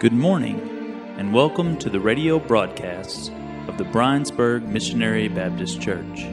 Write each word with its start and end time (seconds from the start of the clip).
Good 0.00 0.14
morning, 0.14 0.58
and 1.18 1.30
welcome 1.30 1.76
to 1.76 1.90
the 1.90 2.00
radio 2.00 2.38
broadcasts 2.38 3.28
of 3.68 3.76
the 3.76 3.84
Briensburg 3.84 4.66
Missionary 4.66 5.28
Baptist 5.28 5.82
Church. 5.82 6.24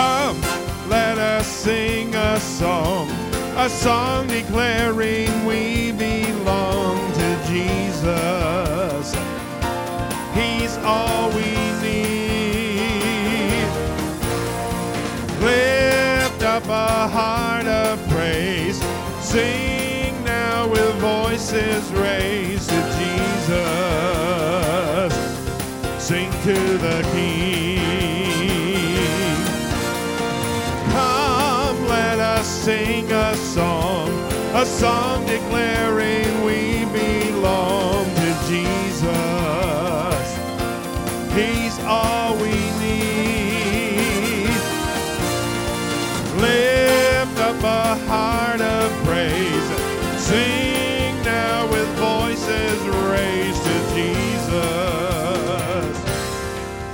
Come, 0.00 0.40
let 0.88 1.18
us 1.18 1.46
sing 1.46 2.14
a 2.14 2.40
song, 2.40 3.10
a 3.58 3.68
song 3.68 4.28
declaring 4.28 5.44
we 5.44 5.92
belong 5.92 6.96
to 7.12 7.28
Jesus. 7.46 9.14
He's 10.32 10.78
all 10.78 11.28
we 11.36 11.52
need. 11.84 13.68
Lift 15.42 16.42
up 16.44 16.64
a 16.64 17.06
heart 17.16 17.66
of 17.66 18.00
praise. 18.08 18.80
Sing 19.20 20.24
now 20.24 20.66
with 20.66 20.94
voices 20.94 21.92
raised 21.92 22.70
to 22.70 22.80
Jesus. 22.98 23.52
Sing 26.02 26.30
to 26.44 26.78
the 26.78 27.02
King. 27.12 27.49
Sing 32.60 33.10
a 33.10 33.34
song, 33.36 34.10
a 34.52 34.66
song 34.66 35.24
declaring 35.24 36.44
we 36.44 36.84
belong 36.92 38.04
to 38.04 38.34
Jesus. 38.50 39.08
He's 41.32 41.78
all 41.84 42.36
we 42.36 42.52
need. 42.84 44.50
Lift 46.36 47.38
up 47.40 47.62
a 47.64 47.96
heart 48.10 48.60
of 48.60 48.92
praise. 49.04 49.68
Sing 50.20 51.22
now 51.22 51.66
with 51.72 51.88
voices 51.96 52.78
raised 53.08 53.62
to 53.64 53.76
Jesus. 53.96 54.50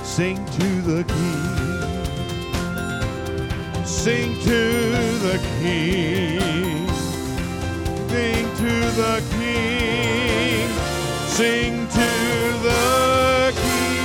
Sing 0.07 0.37
to 0.45 0.81
the 0.91 1.03
King. 1.03 1.57
Sing 3.85 4.39
to 4.43 5.06
the 5.27 5.39
King. 5.59 6.87
Sing 8.07 8.45
to 8.55 8.73
the 9.01 9.21
King. 9.31 10.69
Sing 11.27 11.87
to 11.87 12.09
the 12.63 13.53
King. 13.53 13.97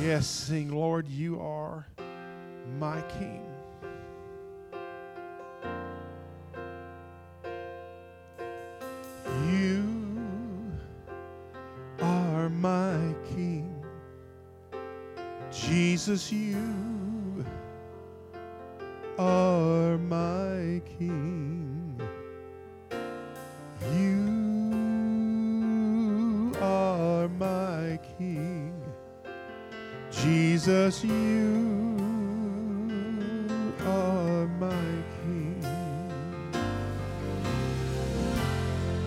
Yes, 0.00 0.26
sing, 0.26 0.72
Lord, 0.72 1.08
you 1.08 1.40
are 1.40 1.86
my 2.78 3.02
King. 3.18 3.39
Jesus, 16.00 16.32
you 16.32 17.44
are 19.18 19.98
my 19.98 20.80
King. 20.98 22.00
You 23.92 24.22
are 26.58 27.28
my 27.28 27.98
King. 28.16 28.72
Jesus, 30.10 31.04
you 31.04 31.98
are 33.84 34.46
my 34.58 35.02
King. 35.20 35.62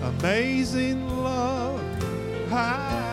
Amazing 0.03 1.09
love, 1.09 1.81
how 2.51 3.12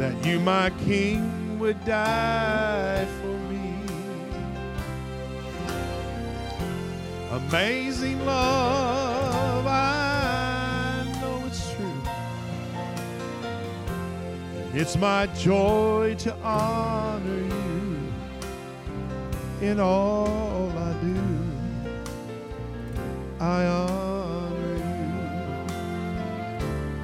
that 0.00 0.16
you, 0.24 0.40
my 0.40 0.70
King, 0.86 1.58
would 1.58 1.84
die 1.84 3.04
for 3.20 3.36
me? 3.50 3.74
Amazing 7.30 8.24
love, 8.24 9.66
I 9.66 11.04
know 11.20 11.42
it's 11.46 11.74
true. 11.74 12.02
It's 14.72 14.96
my 14.96 15.26
joy 15.36 16.16
to 16.20 16.34
honor 16.36 17.42
you 17.42 17.98
in 19.60 19.80
all 19.80 20.72
I 20.78 20.94
do. 21.02 21.22
I 23.38 23.66
honor 23.66 24.76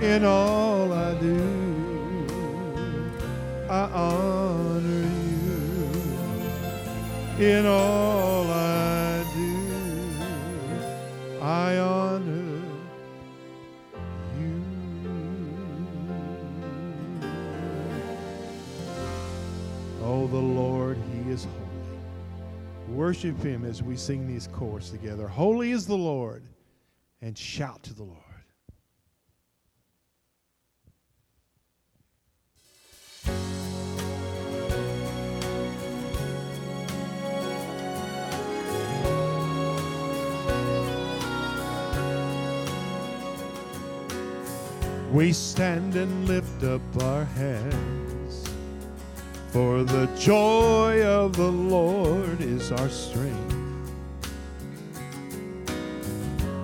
you 0.01 0.07
in 0.07 0.25
all 0.25 0.95
I 0.95 1.15
do. 1.21 1.66
I 3.69 3.91
honor 3.93 5.11
you 7.39 7.45
in 7.45 7.67
all 7.67 8.49
I 8.49 9.25
do. 9.35 9.57
I 11.43 11.77
honor 11.77 12.63
you. 14.39 14.63
Oh, 20.05 20.29
the 20.29 20.37
Lord, 20.37 20.97
He 21.13 21.31
is 21.33 21.45
holy. 21.45 21.57
Worship 22.97 23.43
Him 23.43 23.65
as 23.65 23.83
we 23.83 23.97
sing 23.97 24.29
these 24.29 24.47
chords 24.47 24.91
together. 24.91 25.27
Holy 25.27 25.73
is 25.73 25.89
the 25.89 25.97
Lord, 25.97 26.45
and 27.21 27.37
shout 27.37 27.83
to 27.83 27.95
the 27.95 28.05
Lord. 28.05 28.26
We 45.17 45.33
stand 45.33 45.97
and 45.97 46.29
lift 46.29 46.63
up 46.63 46.83
our 47.03 47.25
hands, 47.25 48.45
for 49.49 49.83
the 49.83 50.09
joy 50.19 51.03
of 51.07 51.35
the 51.35 51.51
Lord 51.51 52.43
is 52.43 52.71
our 52.71 52.91
strength. 52.91 53.55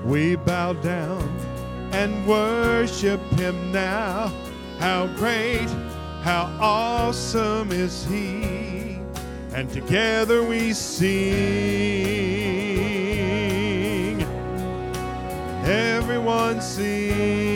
We 0.04 0.36
bow 0.36 0.74
down 0.74 1.26
and 1.94 2.26
worship 2.26 3.22
Him 3.40 3.72
now. 3.72 4.30
How 4.78 5.06
great, 5.16 5.70
how 6.20 6.54
awesome 6.60 7.72
is 7.72 8.04
He! 8.04 8.98
And 9.54 9.70
together 9.70 10.42
we 10.42 10.74
sing. 10.74 11.22
Everyone 15.64 16.60
sing. 16.60 17.51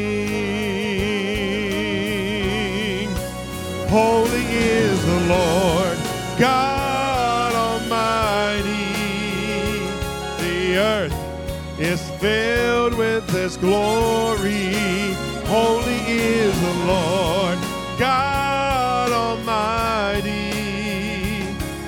Lord 5.28 5.98
God 6.38 7.52
Almighty. 7.54 8.68
The 10.38 10.76
earth 10.78 11.80
is 11.80 12.00
filled 12.20 12.94
with 12.94 13.28
His 13.30 13.56
glory. 13.56 14.74
Holy 15.46 16.00
is 16.06 16.54
the 16.60 16.74
Lord 16.86 17.58
God 17.98 19.10
Almighty. 19.10 20.52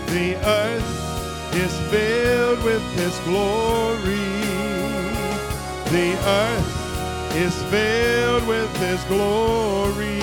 The 0.07 0.35
earth 0.45 1.55
is 1.55 1.73
filled 1.93 2.65
with 2.65 2.83
His 2.97 3.17
glory. 3.21 4.17
The 5.95 6.19
earth 6.27 7.37
is 7.37 7.55
filled 7.71 8.49
with 8.49 8.77
His 8.79 9.03
glory. 9.05 10.18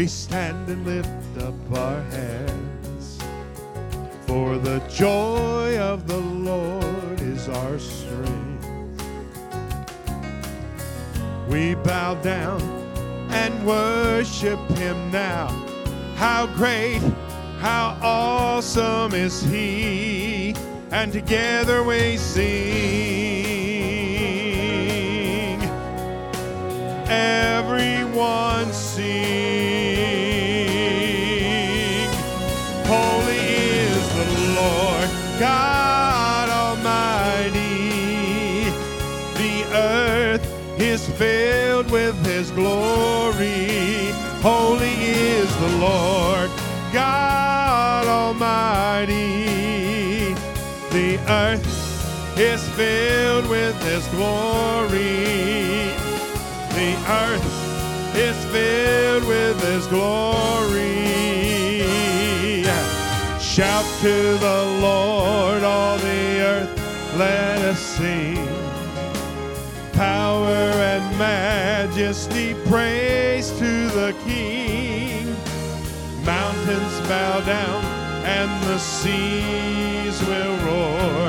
We 0.00 0.06
stand 0.06 0.66
and 0.70 0.86
lift 0.86 1.08
up 1.42 1.52
our 1.76 2.00
hands, 2.04 3.18
for 4.26 4.56
the 4.56 4.78
joy 4.88 5.76
of 5.76 6.06
the 6.06 6.16
Lord 6.16 7.20
is 7.20 7.50
our 7.50 7.78
strength. 7.78 8.66
We 11.50 11.74
bow 11.74 12.14
down 12.22 12.62
and 13.28 13.66
worship 13.66 14.58
Him 14.70 15.10
now. 15.10 15.48
How 16.16 16.46
great, 16.46 17.02
how 17.58 17.98
awesome 18.00 19.12
is 19.12 19.42
He! 19.42 20.54
And 20.92 21.12
together 21.12 21.84
we 21.84 22.16
sing. 22.16 22.40
Everyone 27.06 28.72
sing. 28.72 29.79
God 35.40 36.50
Almighty. 36.50 37.58
The 39.40 39.64
earth 39.72 40.78
is 40.78 41.08
filled 41.08 41.90
with 41.90 42.14
His 42.26 42.50
glory. 42.50 44.12
Holy 44.42 44.92
is 44.92 45.48
the 45.56 45.78
Lord 45.78 46.50
God 46.92 48.06
Almighty. 48.06 49.14
The 50.90 51.18
earth 51.26 52.38
is 52.38 52.62
filled 52.76 53.48
with 53.48 53.82
His 53.82 54.06
glory. 54.08 55.88
The 56.76 56.92
earth 57.08 58.14
is 58.14 58.36
filled 58.52 59.24
with 59.24 59.58
His 59.62 59.86
glory. 59.86 60.99
Shout 63.60 63.84
to 64.00 64.38
the 64.38 64.64
Lord, 64.80 65.62
all 65.62 65.98
the 65.98 66.40
earth, 66.40 66.72
let 67.18 67.58
us 67.60 67.78
sing. 67.78 68.48
Power 69.92 70.72
and 70.92 71.18
majesty, 71.18 72.54
praise 72.70 73.50
to 73.58 73.88
the 73.90 74.14
King. 74.24 75.36
Mountains 76.24 77.00
bow 77.06 77.40
down 77.40 77.84
and 78.24 78.50
the 78.64 78.78
seas 78.78 80.22
will 80.22 80.56
roar 80.64 81.28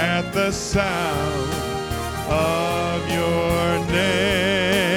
at 0.00 0.32
the 0.32 0.50
sound 0.52 1.52
of 2.30 3.06
your 3.10 3.78
name. 3.92 4.96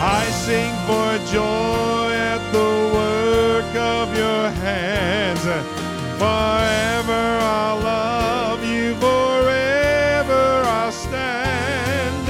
I 0.00 0.24
sing 0.44 0.74
for 0.88 1.18
joy 1.32 1.79
Forever 6.20 7.38
I'll 7.40 7.78
love 7.78 8.62
you, 8.62 8.94
forever 8.96 10.62
I'll 10.66 10.92
stand. 10.92 12.26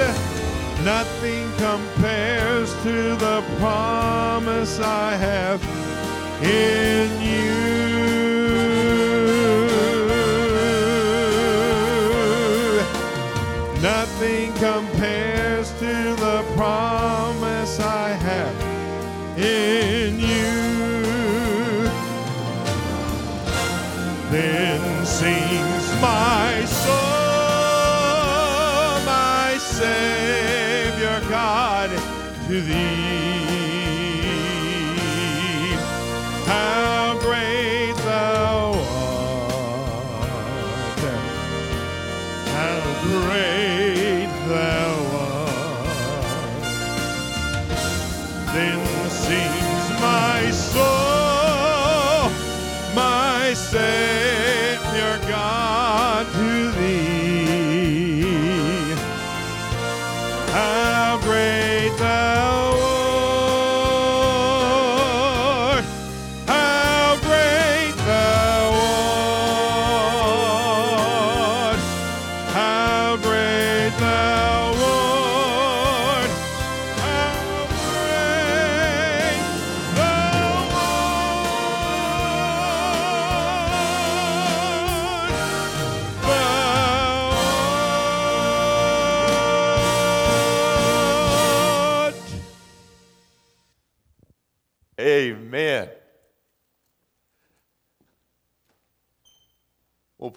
Nothing 0.84 1.50
compares 1.58 2.72
to 2.84 3.16
the 3.16 3.42
promise 3.58 4.78
I 4.78 5.16
have 5.16 5.60
in 6.40 7.19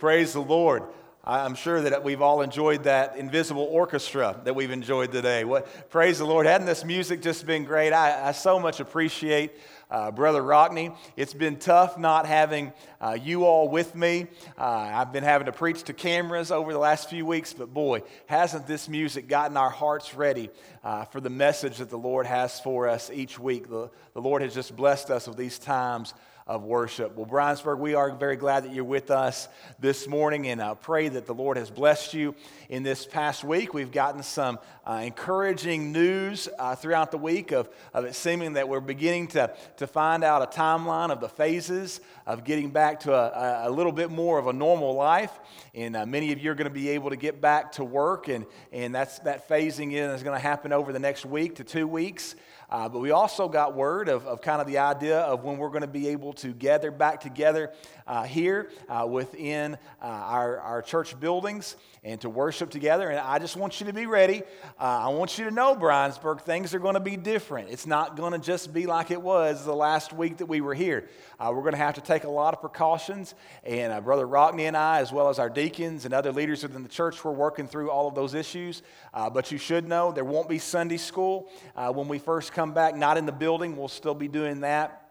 praise 0.04 0.34
the 0.34 0.42
Lord. 0.42 0.84
I'm 1.24 1.56
sure 1.56 1.80
that 1.80 2.04
we've 2.04 2.22
all 2.22 2.42
enjoyed 2.42 2.84
that 2.84 3.16
invisible 3.16 3.64
orchestra 3.72 4.38
that 4.44 4.54
we've 4.54 4.70
enjoyed 4.70 5.14
today. 5.14 5.46
What, 5.46 5.90
praise 5.90 6.18
the 6.18 6.26
Lord. 6.26 6.46
Hadn't 6.46 6.68
this 6.68 6.84
music 6.84 7.22
just 7.22 7.46
been 7.46 7.64
great? 7.64 7.94
I, 7.94 8.28
I 8.28 8.32
so 8.34 8.60
much 8.60 8.82
appreciate 8.82 9.54
uh, 9.90 10.12
Brother 10.12 10.42
Rockney. 10.42 10.94
It's 11.16 11.34
been 11.34 11.56
tough 11.56 11.98
not 11.98 12.26
having 12.26 12.74
uh, 13.00 13.18
you 13.18 13.46
all 13.46 13.70
with 13.70 13.96
me. 13.96 14.28
Uh, 14.58 14.66
I've 14.66 15.14
been 15.14 15.24
having 15.24 15.46
to 15.46 15.54
preach 15.54 15.84
to 15.84 15.94
cameras 15.94 16.52
over 16.52 16.74
the 16.74 16.80
last 16.80 17.10
few 17.10 17.26
weeks, 17.26 17.54
but 17.54 17.74
boy, 17.74 18.02
hasn't 18.26 18.68
this 18.68 18.90
music 18.90 19.30
gotten 19.30 19.56
our 19.56 19.70
hearts 19.70 20.14
ready 20.14 20.50
uh, 20.84 21.06
for 21.06 21.22
the 21.22 21.30
message 21.30 21.78
that 21.78 21.90
the 21.90 21.98
Lord 21.98 22.26
has 22.26 22.60
for 22.60 22.90
us 22.90 23.10
each 23.10 23.40
week? 23.40 23.70
The, 23.70 23.90
the 24.14 24.22
Lord 24.22 24.42
has 24.42 24.54
just 24.54 24.76
blessed 24.76 25.10
us 25.12 25.30
with 25.30 25.38
these 25.38 25.58
times 25.58 26.14
of 26.46 26.64
worship. 26.64 27.16
Well, 27.16 27.26
Briensburg, 27.26 27.80
we 27.80 27.96
are 27.96 28.12
very 28.12 28.36
glad 28.36 28.66
that 28.66 28.74
you're 28.74 28.84
with 28.84 29.12
us 29.12 29.48
this 29.80 30.08
morning 30.08 30.48
and 30.48 30.62
I 30.62 30.74
pray 30.74 31.08
that 31.08 31.26
the 31.26 31.34
Lord 31.34 31.56
has 31.56 31.70
blessed 31.72 32.14
you 32.14 32.36
in 32.70 32.84
this 32.84 33.06
past 33.06 33.46
week. 33.46 33.74
We've 33.74 33.92
gotten 33.92 34.24
some 34.24 34.60
uh, 34.86 35.02
encouraging 35.06 35.94
news 35.94 36.50
uh, 36.60 36.76
throughout 36.76 37.12
the 37.12 37.18
week 37.18 37.52
of, 37.52 37.70
of 37.94 38.04
it 38.04 38.16
seeming 38.16 38.54
that 38.54 38.68
we're 38.68 38.82
beginning 38.82 39.28
to, 39.28 39.54
to 39.78 39.88
find 39.88 40.24
out 40.24 40.42
a 40.42 40.58
timeline 40.58 41.12
of 41.12 41.22
the 41.22 41.30
phases 41.30 42.02
of 42.26 42.44
getting 42.44 42.72
back 42.72 43.02
to 43.02 43.14
a, 43.14 43.70
a 43.70 43.72
little 43.72 43.94
bit 43.94 44.12
more 44.12 44.38
of 44.38 44.48
a 44.48 44.54
normal 44.54 44.96
life. 44.96 45.32
And 45.74 45.96
uh, 45.96 46.06
many 46.06 46.34
of 46.34 46.40
you 46.40 46.52
are 46.52 46.56
going 46.56 46.66
to 46.66 46.74
be 46.74 46.90
able 46.90 47.10
to 47.10 47.16
get 47.16 47.40
back 47.40 47.74
to 47.74 47.86
work, 47.86 48.28
and, 48.28 48.46
and 48.72 48.94
that's, 48.94 49.20
that 49.20 49.48
phasing 49.48 49.94
in 49.94 50.10
is 50.10 50.24
going 50.24 50.36
to 50.36 50.42
happen 50.42 50.74
over 50.74 50.92
the 50.92 51.00
next 51.00 51.26
week 51.26 51.56
to 51.56 51.64
two 51.64 51.88
weeks. 51.88 52.36
Uh, 52.74 52.90
but 52.90 52.98
we 52.98 53.12
also 53.12 53.48
got 53.48 53.76
word 53.76 54.10
of, 54.10 54.26
of 54.26 54.42
kind 54.42 54.60
of 54.60 54.66
the 54.66 54.80
idea 54.80 55.20
of 55.20 55.44
when 55.44 55.60
we're 55.60 55.70
going 55.70 55.82
to 55.82 55.88
be 55.88 56.08
able 56.08 56.34
to 56.34 56.52
gather 56.52 56.90
back 56.90 57.22
together 57.22 57.72
uh, 58.08 58.24
here 58.24 58.70
uh, 58.90 59.06
within 59.10 59.76
uh, 60.02 60.06
our, 60.06 60.60
our 60.60 60.82
church 60.82 61.20
buildings 61.20 61.76
and 62.04 62.20
to 62.22 62.30
worship 62.30 62.70
together. 62.70 63.10
And 63.10 63.20
I 63.20 63.40
just 63.40 63.56
want 63.56 63.80
you 63.80 63.88
to 63.88 63.94
be 63.94 64.06
ready. 64.06 64.44
Uh, 64.80 64.84
I 64.84 65.08
want 65.10 65.38
you 65.38 65.46
to 65.46 65.52
know, 65.52 65.76
Briensburg, 65.76 66.42
things 66.42 66.74
are 66.74 66.80
going 66.80 66.96
to 66.96 67.00
be 67.00 67.16
different. 67.16 67.70
It's 67.70 67.88
not 67.88 68.18
going 68.18 68.34
to 68.34 68.40
just 68.40 68.74
be 68.74 68.86
like 68.86 69.12
it 69.12 69.22
was 69.22 69.64
the 69.64 69.74
last 69.74 70.12
week 70.12 70.38
that 70.38 70.48
we 70.48 70.60
were 70.60 70.74
here. 70.74 71.08
Uh, 71.40 71.52
we're 71.54 71.62
going 71.62 71.74
to 71.74 71.78
have 71.78 71.96
to 71.96 72.02
take 72.02 72.26
a 72.26 72.30
lot 72.30 72.54
of 72.54 72.60
precautions. 72.60 73.36
And 73.64 74.04
Brother 74.04 74.28
Rockney 74.28 74.64
and 74.64 74.76
I, 74.76 75.00
as 75.00 75.12
well 75.14 75.30
as 75.30 75.40
our 75.40 75.50
deacons 75.50 76.06
and 76.06 76.14
other 76.14 76.32
leaders 76.32 76.64
within 76.64 76.84
the 76.84 76.90
church, 76.90 77.24
we're 77.24 77.32
working 77.32 77.68
through 77.68 77.90
all 77.90 78.08
of 78.08 78.16
those 78.16 78.34
issues. 78.34 78.84
but 79.14 79.52
you 79.52 79.58
should 79.58 79.88
know 79.88 80.12
there 80.12 80.26
won't 80.26 80.50
be 80.50 80.58
Sunday 80.58 80.98
school 80.98 81.50
when 81.76 82.08
we 82.08 82.20
first 82.20 82.52
come 82.52 82.74
back, 82.74 82.96
not 82.96 83.18
in 83.18 83.26
the 83.26 83.32
building. 83.32 83.78
We'll 83.78 83.88
still 83.88 84.16
be 84.16 84.28
doing 84.28 84.62
that. 84.62 85.03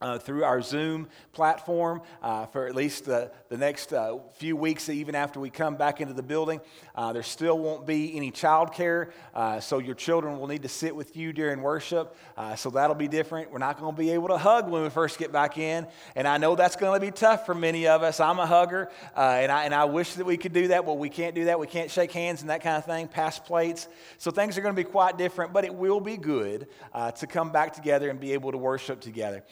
Uh, 0.00 0.18
through 0.18 0.42
our 0.42 0.60
Zoom 0.60 1.08
platform 1.32 2.02
uh, 2.20 2.44
for 2.46 2.66
at 2.66 2.74
least 2.74 3.04
the, 3.04 3.30
the 3.48 3.56
next 3.56 3.92
uh, 3.92 4.18
few 4.34 4.56
weeks, 4.56 4.88
even 4.88 5.14
after 5.14 5.38
we 5.38 5.48
come 5.48 5.76
back 5.76 6.00
into 6.00 6.12
the 6.12 6.22
building. 6.22 6.60
Uh, 6.96 7.12
there 7.12 7.22
still 7.22 7.56
won't 7.56 7.86
be 7.86 8.14
any 8.16 8.32
childcare, 8.32 9.12
uh, 9.34 9.60
so 9.60 9.78
your 9.78 9.94
children 9.94 10.38
will 10.38 10.48
need 10.48 10.62
to 10.62 10.68
sit 10.68 10.94
with 10.94 11.16
you 11.16 11.32
during 11.32 11.62
worship. 11.62 12.16
Uh, 12.36 12.56
so 12.56 12.70
that'll 12.70 12.96
be 12.96 13.06
different. 13.06 13.52
We're 13.52 13.58
not 13.58 13.78
going 13.78 13.94
to 13.94 13.98
be 13.98 14.10
able 14.10 14.28
to 14.28 14.36
hug 14.36 14.68
when 14.68 14.82
we 14.82 14.90
first 14.90 15.16
get 15.16 15.30
back 15.30 15.58
in, 15.58 15.86
and 16.16 16.26
I 16.26 16.38
know 16.38 16.56
that's 16.56 16.74
going 16.74 17.00
to 17.00 17.06
be 17.06 17.12
tough 17.12 17.46
for 17.46 17.54
many 17.54 17.86
of 17.86 18.02
us. 18.02 18.18
I'm 18.18 18.40
a 18.40 18.46
hugger, 18.46 18.90
and, 19.16 19.50
I, 19.50 19.64
and 19.64 19.72
I 19.72 19.84
wish 19.84 20.14
that 20.14 20.26
we 20.26 20.36
could 20.36 20.52
do 20.52 20.68
that, 20.68 20.84
but 20.84 20.98
we 20.98 21.08
can't 21.08 21.36
do 21.36 21.44
that. 21.44 21.60
We 21.60 21.68
can't 21.68 21.90
shake 21.90 22.10
hands 22.10 22.40
and 22.40 22.50
that 22.50 22.62
kind 22.62 22.76
of 22.76 22.84
thing, 22.84 23.06
pass 23.06 23.38
plates. 23.38 23.86
So 24.18 24.32
things 24.32 24.58
are 24.58 24.60
going 24.60 24.74
to 24.74 24.82
be 24.82 24.88
quite 24.90 25.16
different, 25.16 25.52
but 25.52 25.64
it 25.64 25.74
will 25.74 26.00
be 26.00 26.16
good 26.16 26.66
to 26.92 27.26
come 27.28 27.52
back 27.52 27.72
together 27.72 28.10
and 28.10 28.18
be 28.18 28.32
able 28.32 28.50
to 28.50 28.58
worship 28.58 29.00
together. 29.00 29.44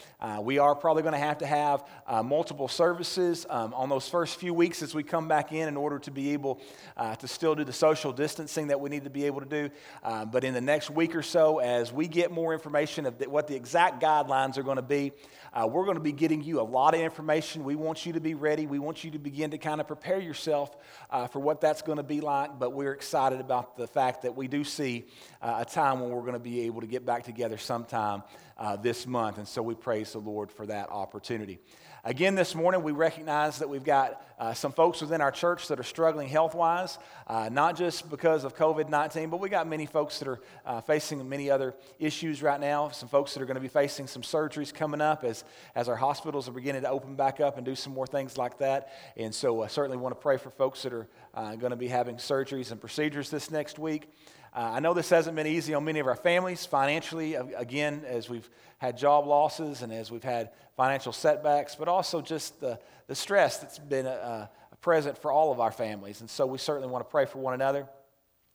Uh, 0.43 0.45
we 0.45 0.59
are 0.59 0.75
probably 0.75 1.03
going 1.03 1.13
to 1.13 1.19
have 1.19 1.39
to 1.39 1.47
have 1.47 1.85
uh, 2.07 2.23
multiple 2.23 2.69
services 2.69 3.47
um, 3.49 3.73
on 3.75 3.89
those 3.89 4.09
first 4.09 4.39
few 4.39 4.53
weeks 4.53 4.83
as 4.83 4.95
we 4.95 5.03
come 5.03 5.29
back 5.29 5.53
in 5.53 5.69
in 5.69 5.77
order 5.77 5.99
to 5.99 6.11
be 6.11 6.33
able 6.33 6.61
uh, 6.97 7.15
to 7.17 7.29
still 7.29 7.55
do 7.55 7.65
the 7.65 7.73
social 7.73 8.13
distancing 8.13 8.69
that 8.69 8.81
we 8.81 8.91
need 8.91 9.05
to 9.05 9.11
be 9.11 9.25
able 9.25 9.41
to 9.41 9.47
do. 9.47 9.71
Uh, 10.03 10.25
but 10.25 10.45
in 10.45 10.55
the 10.55 10.61
next 10.61 10.91
week 10.91 11.15
or 11.15 11.23
so, 11.23 11.59
as 11.59 11.93
we 11.93 12.09
get 12.09 12.31
more 12.31 12.53
information 12.53 13.07
of 13.07 13.21
what 13.27 13.47
the 13.47 13.55
exact 13.55 14.03
guidelines 14.03 14.57
are 14.59 14.63
going 14.63 14.77
to 14.77 14.83
be, 14.83 15.13
uh, 15.53 15.67
we're 15.67 15.85
going 15.85 15.97
to 15.97 16.03
be 16.03 16.13
getting 16.13 16.43
you 16.43 16.61
a 16.61 16.63
lot 16.63 16.95
of 16.95 17.01
information. 17.01 17.65
We 17.65 17.75
want 17.75 18.07
you 18.07 18.15
to 18.15 18.21
be 18.21 18.35
ready. 18.35 18.67
We 18.67 18.79
want 18.79 19.05
you 19.05 19.11
to 19.11 19.19
begin 19.19 19.51
to 19.51 19.59
kind 19.59 19.81
of 19.81 19.87
prepare 19.87 20.19
yourself 20.19 20.77
uh, 21.11 21.27
for 21.27 21.41
what 21.41 21.61
that's 21.61 21.83
going 21.83 21.99
to 21.99 22.03
be 22.03 22.21
like. 22.21 22.59
But 22.59 22.73
we're 22.73 22.93
excited 22.93 23.41
about 23.41 23.77
the 23.77 23.87
fact 23.87 24.23
that 24.23 24.35
we 24.35 24.49
do 24.49 24.65
see 24.65 25.05
uh, 25.43 25.59
a 25.61 25.65
time 25.65 26.01
when 26.01 26.11
we're 26.11 26.23
going 26.23 26.33
to 26.33 26.39
be 26.39 26.63
able 26.63 26.81
to 26.81 26.87
get 26.87 27.05
back 27.05 27.25
together 27.25 27.59
sometime 27.59 28.23
uh, 28.57 28.77
this 28.77 29.07
month. 29.07 29.39
And 29.39 29.47
so 29.47 29.63
we 29.63 29.75
praise 29.75 30.13
the 30.13 30.21
Lord 30.21 30.51
for 30.51 30.67
that 30.67 30.89
opportunity. 30.91 31.59
Again, 32.05 32.35
this 32.35 32.57
morning, 32.57 32.83
we 32.83 32.91
recognize 32.91 33.59
that 33.59 33.69
we've 33.69 33.85
got 33.85 34.21
uh, 34.37 34.53
some 34.55 34.73
folks 34.73 35.01
within 35.01 35.21
our 35.21 35.31
church 35.31 35.69
that 35.69 35.79
are 35.79 35.85
struggling 35.85 36.27
health 36.27 36.53
wise, 36.53 36.99
uh, 37.29 37.49
not 37.49 37.77
just 37.77 38.11
because 38.11 38.43
of 38.43 38.57
COVID 38.57 38.89
19, 38.89 39.31
but 39.31 39.39
we 39.39 39.49
got 39.49 39.69
many 39.69 39.87
folks 39.87 40.19
that 40.19 40.27
are 40.27 40.41
uh, 40.67 40.81
facing 40.81 41.29
many 41.29 41.49
other 41.49 41.77
issues 42.01 42.43
right 42.43 42.59
now. 42.59 42.89
Some 42.89 43.09
folks 43.09 43.35
that 43.35 43.41
are 43.41 43.47
going 43.47 43.55
to 43.55 43.61
be 43.61 43.69
facing 43.69 44.09
some 44.09 44.23
surgeries 44.23 44.75
coming 44.75 45.01
up 45.01 45.23
as, 45.23 45.45
as 45.77 45.89
our 45.89 45.95
hospitals 45.95 46.49
are 46.49 46.53
beginning 46.53 46.83
to 46.83 46.91
open 46.91 47.15
back 47.15 47.39
up 47.39 47.57
and 47.57 47.65
do 47.65 47.77
some 47.77 47.93
more 47.93 48.09
things 48.09 48.37
like 48.37 48.59
that. 48.59 48.93
And 49.17 49.33
so, 49.33 49.63
I 49.63 49.69
certainly 49.69 49.97
want 49.97 50.13
to 50.13 50.21
pray 50.21 50.39
for 50.39 50.51
folks 50.51 50.83
that 50.83 50.93
are 50.93 51.07
uh, 51.35 51.55
going 51.55 51.71
to 51.71 51.77
be 51.77 51.87
having 51.87 52.17
surgeries 52.17 52.73
and 52.73 52.81
procedures 52.81 53.31
this 53.31 53.49
next 53.49 53.79
week. 53.79 54.09
Uh, 54.55 54.73
I 54.75 54.81
know 54.81 54.93
this 54.93 55.09
hasn't 55.09 55.35
been 55.35 55.47
easy 55.47 55.73
on 55.73 55.85
many 55.85 55.99
of 55.99 56.07
our 56.07 56.17
families 56.17 56.67
financially, 56.67 57.35
again, 57.35 58.03
as 58.07 58.29
we've 58.29 58.49
had 58.79 58.99
job 58.99 59.27
losses 59.27 59.81
and 59.81 59.91
as 59.93 60.11
we've 60.11 60.23
had 60.23 60.51
financial 60.77 61.13
setbacks, 61.13 61.75
but 61.75 61.89
also 61.89 62.21
just 62.21 62.61
the, 62.61 62.79
the 63.07 63.15
stress 63.15 63.59
that's 63.59 63.79
been 63.79 64.07
uh, 64.07 64.49
present 64.83 65.17
for 65.17 65.33
all 65.33 65.53
of 65.53 65.61
our 65.61 65.73
families. 65.73 66.21
And 66.21 66.29
so 66.29 66.45
we 66.45 66.59
certainly 66.59 66.89
want 66.89 67.03
to 67.03 67.11
pray 67.11 67.25
for 67.25 67.39
one 67.39 67.55
another. 67.55 67.89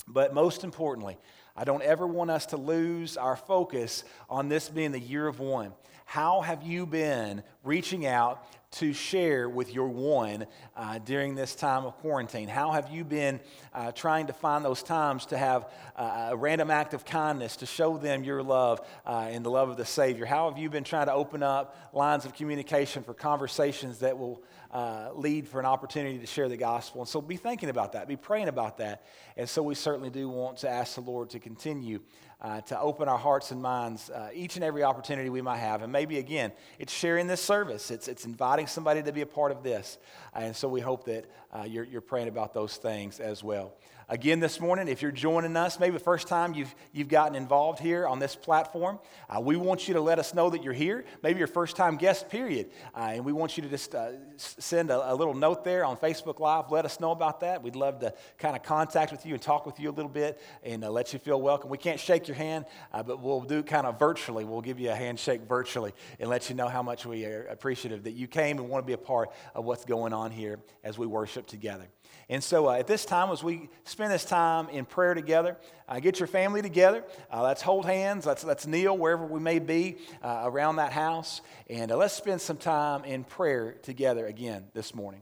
But 0.08 0.36
most 0.36 0.64
importantly, 0.64 1.18
I 1.56 1.64
don't 1.64 1.82
ever 1.82 2.06
want 2.06 2.30
us 2.30 2.46
to 2.48 2.58
lose 2.58 3.18
our 3.18 3.36
focus 3.36 4.04
on 4.30 4.50
this 4.50 4.70
being 4.70 4.92
the 4.92 5.00
year 5.00 5.28
of 5.28 5.40
one. 5.40 5.74
How 6.06 6.42
have 6.42 6.64
you 6.64 6.86
been 6.86 7.44
reaching 7.64 8.06
out 8.06 8.46
to 8.70 8.92
share 8.92 9.48
with 9.48 9.74
your 9.74 9.88
one 9.88 10.46
uh, 10.76 11.00
during 11.00 11.36
this 11.36 11.56
time 11.56 11.86
of 11.86 11.98
quarantine? 11.98 12.48
How 12.50 12.72
have 12.72 12.92
you 12.92 13.04
been 13.04 13.40
uh, 13.74 13.92
trying 13.92 14.28
to 14.28 14.34
find 14.34 14.64
those 14.64 14.84
times 14.84 15.26
to 15.28 15.38
have 15.38 15.72
uh, 15.96 16.30
a 16.32 16.36
random 16.36 16.70
act 16.70 16.94
of 16.94 17.06
kindness 17.06 17.56
to 17.58 17.66
show 17.66 17.98
them 17.98 18.24
your 18.24 18.44
love 18.44 18.86
uh, 19.06 19.30
and 19.32 19.46
the 19.46 19.50
love 19.50 19.70
of 19.70 19.78
the 19.78 19.86
Savior? 19.86 20.26
How 20.26 20.50
have 20.50 20.58
you 20.58 20.70
been 20.70 20.84
trying 20.84 21.06
to 21.06 21.14
open 21.14 21.44
up 21.44 21.94
lines 21.94 22.26
of 22.26 22.34
communication 22.34 23.04
for 23.04 23.14
conversations 23.14 24.00
that 24.00 24.18
will 24.18 24.44
uh, 24.72 25.12
lead 25.14 25.48
for 25.48 25.60
an 25.62 25.66
opportunity 25.66 26.20
to 26.20 26.28
share 26.28 26.50
the 26.50 26.58
gospel? 26.58 27.02
And 27.02 27.08
so 27.08 27.22
be 27.22 27.38
thinking 27.38 27.70
about 27.70 27.94
that, 27.94 28.08
be 28.08 28.18
praying 28.18 28.50
about 28.50 28.78
that. 28.80 29.06
And 29.38 29.48
so 29.48 29.64
we 29.64 29.76
certainly 29.76 30.10
do 30.10 30.28
want 30.28 30.58
to 30.58 30.70
ask 30.70 30.96
the 30.96 31.02
Lord 31.02 31.30
to 31.30 31.40
continue 31.40 32.02
uh, 32.42 32.62
to 32.62 32.80
open 32.80 33.10
our 33.10 33.18
hearts 33.18 33.52
and 33.52 33.62
minds 33.62 34.10
uh, 34.10 34.30
each 34.34 34.56
and 34.56 34.64
every 34.64 34.84
opportunity 34.84 35.30
we 35.30 35.42
might 35.42 35.58
have. 35.58 35.82
And 35.82 35.92
maybe, 35.92 36.20
again, 36.20 36.52
it's 36.78 36.94
sharing 36.94 37.28
this 37.28 37.42
service, 37.42 37.90
it's, 37.90 38.08
it's 38.08 38.26
inviting 38.26 38.68
somebody 38.68 39.02
to 39.04 39.12
be 39.12 39.22
a 39.22 39.26
part 39.26 39.52
of 39.52 39.64
this. 39.64 39.98
and 40.34 40.56
so 40.56 40.68
we 40.68 40.82
hope 40.82 41.06
that 41.06 41.26
uh, 41.52 41.64
you're, 41.64 41.86
you're 41.86 42.02
praying 42.02 42.28
about 42.28 42.54
those 42.54 42.78
things 42.78 43.20
as 43.20 43.44
well. 43.44 43.74
Again, 44.10 44.40
this 44.40 44.62
morning, 44.62 44.88
if 44.88 45.02
you're 45.02 45.12
joining 45.12 45.58
us, 45.58 45.82
maybe 45.82 45.92
the 45.92 46.00
first 46.02 46.30
time 46.30 46.54
you've, 46.54 46.74
you've 46.94 47.10
gotten 47.10 47.36
involved 47.36 47.78
here 47.78 48.08
on 48.08 48.20
this 48.20 48.38
platform, 48.38 49.00
uh, 49.30 49.42
we 49.42 49.58
want 49.58 49.90
you 49.90 49.96
to 49.96 50.00
let 50.00 50.18
us 50.18 50.34
know 50.34 50.50
that 50.50 50.64
you're 50.64 50.72
here. 50.72 51.04
Maybe 51.24 51.40
your 51.40 51.48
first 51.48 51.76
time 51.76 51.98
guest, 51.98 52.30
period. 52.30 52.70
Uh, 52.96 53.12
and 53.16 53.26
we 53.26 53.34
want 53.34 53.58
you 53.58 53.64
to 53.64 53.70
just 53.70 53.94
uh, 53.94 54.12
send 54.38 54.92
a, 54.92 55.12
a, 55.12 55.14
little 55.14 55.34
note 55.34 55.66
there 55.66 55.84
on 55.84 55.98
Facebook 55.98 56.40
Live. 56.40 56.72
Let 56.72 56.86
us 56.86 57.02
know 57.02 57.12
about 57.12 57.42
that. 57.42 57.62
We'd 57.62 57.76
love 57.76 58.00
to 58.00 58.14
kind 58.38 58.56
of 58.56 58.64
contact 58.64 59.12
with 59.12 59.26
you 59.26 59.34
and 59.34 59.44
talk 59.44 59.66
with 59.66 59.78
you 59.78 59.90
a 59.90 59.92
little 59.92 60.10
bit 60.10 60.42
and 60.64 60.86
uh, 60.86 60.90
let 60.90 61.12
you 61.12 61.20
feel 61.20 61.42
welcome. 61.42 61.70
We 61.70 61.78
can't 61.78 62.00
shake 62.00 62.30
your 62.30 62.38
hand, 62.38 62.64
uh, 62.94 63.04
but 63.04 63.22
we'll 63.22 63.42
do 63.42 63.62
kind 63.62 63.86
of 63.86 64.00
virtually. 64.00 64.46
We'll 64.46 64.62
give 64.62 64.80
you 64.80 64.90
a 64.90 64.96
handshake 64.96 65.42
virtually 65.42 65.92
and 66.18 66.30
let 66.30 66.50
you 66.50 66.56
know 66.56 66.70
how 66.70 66.82
much 66.82 67.06
we 67.06 67.26
are 67.26 67.46
appreciative 67.48 68.06
that 68.06 68.14
you 68.14 68.28
came 68.28 68.58
and 68.58 68.70
want 68.70 68.86
to 68.86 68.88
be 68.88 68.94
a 68.94 68.98
part 68.98 69.34
of 69.54 69.66
what's 69.66 69.84
going 69.84 70.14
on 70.14 70.32
here 70.32 70.60
as 70.82 70.98
we 70.98 71.06
worship 71.06 71.46
together. 71.46 71.90
And 72.30 72.44
so 72.44 72.68
uh, 72.68 72.74
at 72.74 72.88
this 72.88 73.06
time, 73.06 73.32
as 73.32 73.42
we 73.42 73.70
spend 73.86 74.12
this 74.12 74.26
time 74.26 74.68
in 74.70 74.84
prayer 74.86 75.14
together, 75.14 75.56
uh, 75.88 76.00
get 76.02 76.20
your 76.20 76.28
family 76.28 76.62
together. 76.62 77.06
Uh, 77.32 77.42
let's 77.42 77.62
hold 77.62 77.86
hands. 77.86 78.26
Let's, 78.26 78.44
let's 78.44 78.68
kneel 78.68 78.98
wherever 78.98 79.26
we 79.26 79.40
may 79.40 79.60
be 79.60 79.98
uh, 80.22 80.42
around 80.44 80.76
that 80.76 80.92
house. 80.92 81.42
And 81.70 81.90
uh, 81.90 81.96
let's 81.96 82.14
spend 82.14 82.42
some 82.42 82.58
time 82.58 83.06
in 83.06 83.24
prayer 83.24 83.78
together 83.82 84.26
again 84.26 84.66
this 84.74 84.94
morning. 84.94 85.22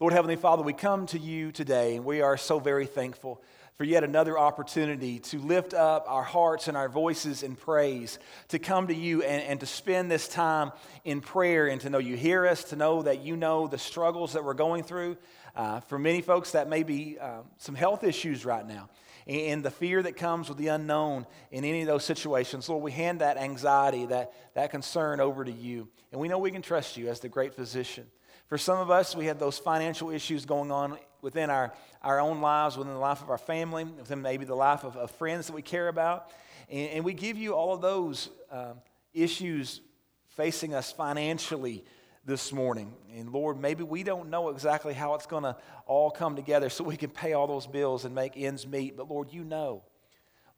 Lord 0.00 0.14
Heavenly 0.14 0.36
Father, 0.36 0.62
we 0.62 0.72
come 0.72 1.06
to 1.06 1.18
you 1.18 1.52
today, 1.52 1.96
and 1.96 2.04
we 2.04 2.20
are 2.20 2.36
so 2.36 2.58
very 2.58 2.86
thankful 2.86 3.42
for 3.76 3.84
yet 3.84 4.04
another 4.04 4.38
opportunity 4.38 5.18
to 5.18 5.38
lift 5.38 5.74
up 5.74 6.06
our 6.08 6.22
hearts 6.22 6.68
and 6.68 6.76
our 6.76 6.88
voices 6.88 7.42
in 7.42 7.54
praise, 7.54 8.18
to 8.48 8.58
come 8.58 8.86
to 8.86 8.94
you 8.94 9.22
and, 9.22 9.42
and 9.42 9.60
to 9.60 9.66
spend 9.66 10.10
this 10.10 10.28
time 10.28 10.72
in 11.04 11.20
prayer 11.20 11.66
and 11.66 11.80
to 11.82 11.90
know 11.90 11.98
you 11.98 12.16
hear 12.16 12.46
us, 12.46 12.64
to 12.64 12.76
know 12.76 13.02
that 13.02 13.20
you 13.20 13.36
know 13.36 13.66
the 13.66 13.76
struggles 13.76 14.32
that 14.32 14.44
we're 14.44 14.54
going 14.54 14.82
through. 14.82 15.18
Uh, 15.56 15.80
for 15.80 15.98
many 15.98 16.20
folks, 16.20 16.52
that 16.52 16.68
may 16.68 16.82
be 16.82 17.16
uh, 17.18 17.40
some 17.56 17.74
health 17.74 18.04
issues 18.04 18.44
right 18.44 18.66
now. 18.66 18.90
And 19.26 19.64
the 19.64 19.70
fear 19.70 20.02
that 20.02 20.16
comes 20.16 20.48
with 20.50 20.58
the 20.58 20.68
unknown 20.68 21.26
in 21.50 21.64
any 21.64 21.80
of 21.80 21.86
those 21.86 22.04
situations, 22.04 22.68
Lord, 22.68 22.82
we 22.82 22.92
hand 22.92 23.22
that 23.22 23.38
anxiety, 23.38 24.04
that, 24.06 24.34
that 24.54 24.70
concern 24.70 25.18
over 25.18 25.44
to 25.44 25.50
you. 25.50 25.88
And 26.12 26.20
we 26.20 26.28
know 26.28 26.38
we 26.38 26.50
can 26.50 26.62
trust 26.62 26.98
you 26.98 27.08
as 27.08 27.20
the 27.20 27.30
great 27.30 27.54
physician. 27.54 28.06
For 28.48 28.58
some 28.58 28.78
of 28.78 28.90
us, 28.90 29.16
we 29.16 29.26
have 29.26 29.38
those 29.38 29.58
financial 29.58 30.10
issues 30.10 30.44
going 30.44 30.70
on 30.70 30.98
within 31.22 31.48
our, 31.48 31.72
our 32.02 32.20
own 32.20 32.40
lives, 32.40 32.76
within 32.76 32.92
the 32.92 33.00
life 33.00 33.22
of 33.22 33.30
our 33.30 33.38
family, 33.38 33.84
within 33.84 34.20
maybe 34.22 34.44
the 34.44 34.54
life 34.54 34.84
of, 34.84 34.96
of 34.96 35.10
friends 35.12 35.46
that 35.46 35.54
we 35.54 35.62
care 35.62 35.88
about. 35.88 36.30
And, 36.70 36.90
and 36.90 37.04
we 37.04 37.14
give 37.14 37.38
you 37.38 37.54
all 37.54 37.72
of 37.74 37.80
those 37.80 38.28
um, 38.52 38.74
issues 39.14 39.80
facing 40.28 40.74
us 40.74 40.92
financially 40.92 41.82
this 42.26 42.52
morning. 42.52 42.92
And 43.16 43.32
Lord, 43.32 43.58
maybe 43.58 43.84
we 43.84 44.02
don't 44.02 44.28
know 44.28 44.48
exactly 44.48 44.92
how 44.92 45.14
it's 45.14 45.26
going 45.26 45.44
to 45.44 45.56
all 45.86 46.10
come 46.10 46.34
together 46.34 46.68
so 46.68 46.82
we 46.82 46.96
can 46.96 47.10
pay 47.10 47.32
all 47.32 47.46
those 47.46 47.66
bills 47.66 48.04
and 48.04 48.14
make 48.14 48.32
ends 48.36 48.66
meet. 48.66 48.96
But 48.96 49.08
Lord, 49.08 49.32
you 49.32 49.44
know. 49.44 49.84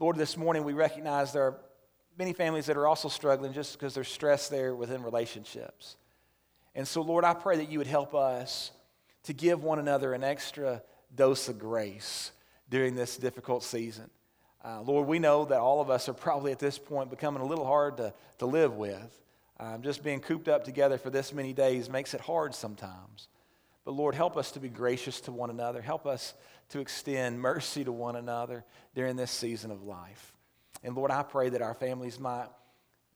Lord, 0.00 0.16
this 0.16 0.36
morning 0.36 0.64
we 0.64 0.72
recognize 0.72 1.32
there 1.32 1.42
are 1.42 1.60
many 2.18 2.32
families 2.32 2.66
that 2.66 2.76
are 2.76 2.86
also 2.86 3.08
struggling 3.08 3.52
just 3.52 3.74
because 3.74 3.94
there's 3.94 4.08
stress 4.08 4.48
there 4.48 4.74
within 4.74 5.02
relationships. 5.02 5.96
And 6.74 6.88
so, 6.88 7.02
Lord, 7.02 7.24
I 7.24 7.34
pray 7.34 7.58
that 7.58 7.70
you 7.70 7.78
would 7.78 7.86
help 7.86 8.14
us 8.14 8.70
to 9.24 9.34
give 9.34 9.62
one 9.62 9.78
another 9.78 10.14
an 10.14 10.24
extra 10.24 10.82
dose 11.14 11.48
of 11.48 11.58
grace 11.58 12.32
during 12.70 12.94
this 12.94 13.16
difficult 13.16 13.62
season. 13.62 14.08
Uh, 14.64 14.80
Lord, 14.82 15.06
we 15.06 15.18
know 15.18 15.44
that 15.44 15.58
all 15.58 15.80
of 15.80 15.90
us 15.90 16.08
are 16.08 16.14
probably 16.14 16.50
at 16.50 16.58
this 16.58 16.78
point 16.78 17.10
becoming 17.10 17.42
a 17.42 17.46
little 17.46 17.66
hard 17.66 17.98
to, 17.98 18.14
to 18.38 18.46
live 18.46 18.74
with. 18.74 19.22
Um, 19.60 19.82
just 19.82 20.04
being 20.04 20.20
cooped 20.20 20.48
up 20.48 20.64
together 20.64 20.98
for 20.98 21.10
this 21.10 21.32
many 21.32 21.52
days 21.52 21.90
makes 21.90 22.14
it 22.14 22.20
hard 22.20 22.54
sometimes. 22.54 23.28
But 23.84 23.92
Lord, 23.92 24.14
help 24.14 24.36
us 24.36 24.52
to 24.52 24.60
be 24.60 24.68
gracious 24.68 25.20
to 25.22 25.32
one 25.32 25.50
another. 25.50 25.82
Help 25.82 26.06
us 26.06 26.34
to 26.70 26.80
extend 26.80 27.40
mercy 27.40 27.84
to 27.84 27.92
one 27.92 28.16
another 28.16 28.64
during 28.94 29.16
this 29.16 29.30
season 29.30 29.70
of 29.70 29.82
life. 29.82 30.34
And 30.84 30.94
Lord, 30.94 31.10
I 31.10 31.22
pray 31.22 31.48
that 31.48 31.62
our 31.62 31.74
families 31.74 32.20
might 32.20 32.48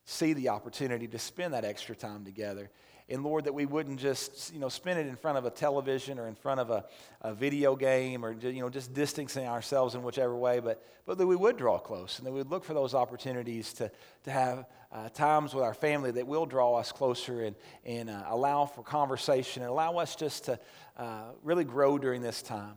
see 0.04 0.32
the 0.32 0.49
opportunity 0.49 1.06
to 1.08 1.18
spend 1.18 1.54
that 1.54 1.64
extra 1.64 1.94
time 1.94 2.25
together 2.25 2.70
and 3.09 3.23
Lord, 3.23 3.44
that 3.44 3.52
we 3.52 3.66
wouldn't 3.66 3.99
just, 3.99 4.52
you 4.52 4.61
know, 4.61 4.68
spend 4.68 4.99
it 4.99 5.06
in 5.06 5.16
front 5.16 5.38
of 5.38 5.44
a 5.44 5.50
television 5.50 6.18
or 6.18 6.28
in 6.28 6.35
front 6.35 6.61
of 6.61 6.71
a, 6.71 6.85
a 7.21 7.35
video 7.35 7.76
game 7.76 8.25
or, 8.25 8.32
you 8.32 8.61
know, 8.61 8.71
just 8.71 8.94
distancing 8.94 9.47
ourselves 9.47 9.94
in 9.94 10.02
whichever 10.02 10.37
way, 10.37 10.61
but, 10.61 10.85
but 11.04 11.18
that 11.18 11.26
we 11.26 11.37
would 11.37 11.56
draw 11.56 11.78
close 11.78 12.18
and 12.18 12.26
that 12.26 12.32
we 12.32 12.38
would 12.38 12.50
look 12.50 12.64
for 12.64 12.75
those 12.75 12.94
opportunities 12.94 13.73
to, 13.75 13.90
to 14.25 14.30
have 14.30 14.66
uh, 14.92 15.09
times 15.11 15.54
with 15.54 15.64
our 15.64 15.75
family 15.75 16.11
that 16.12 16.26
will 16.26 16.47
draw 16.47 16.76
us 16.76 16.92
closer 16.92 17.44
and, 17.44 17.56
and 17.85 18.09
uh, 18.09 18.23
allow 18.28 18.66
for 18.66 18.82
conversation 18.82 19.62
and 19.62 19.71
allow 19.71 19.97
us 19.97 20.14
just 20.14 20.44
to 20.44 20.59
uh, 20.97 21.25
really 21.42 21.64
grow 21.64 21.99
during 21.99 22.23
this 22.23 22.42
time. 22.42 22.75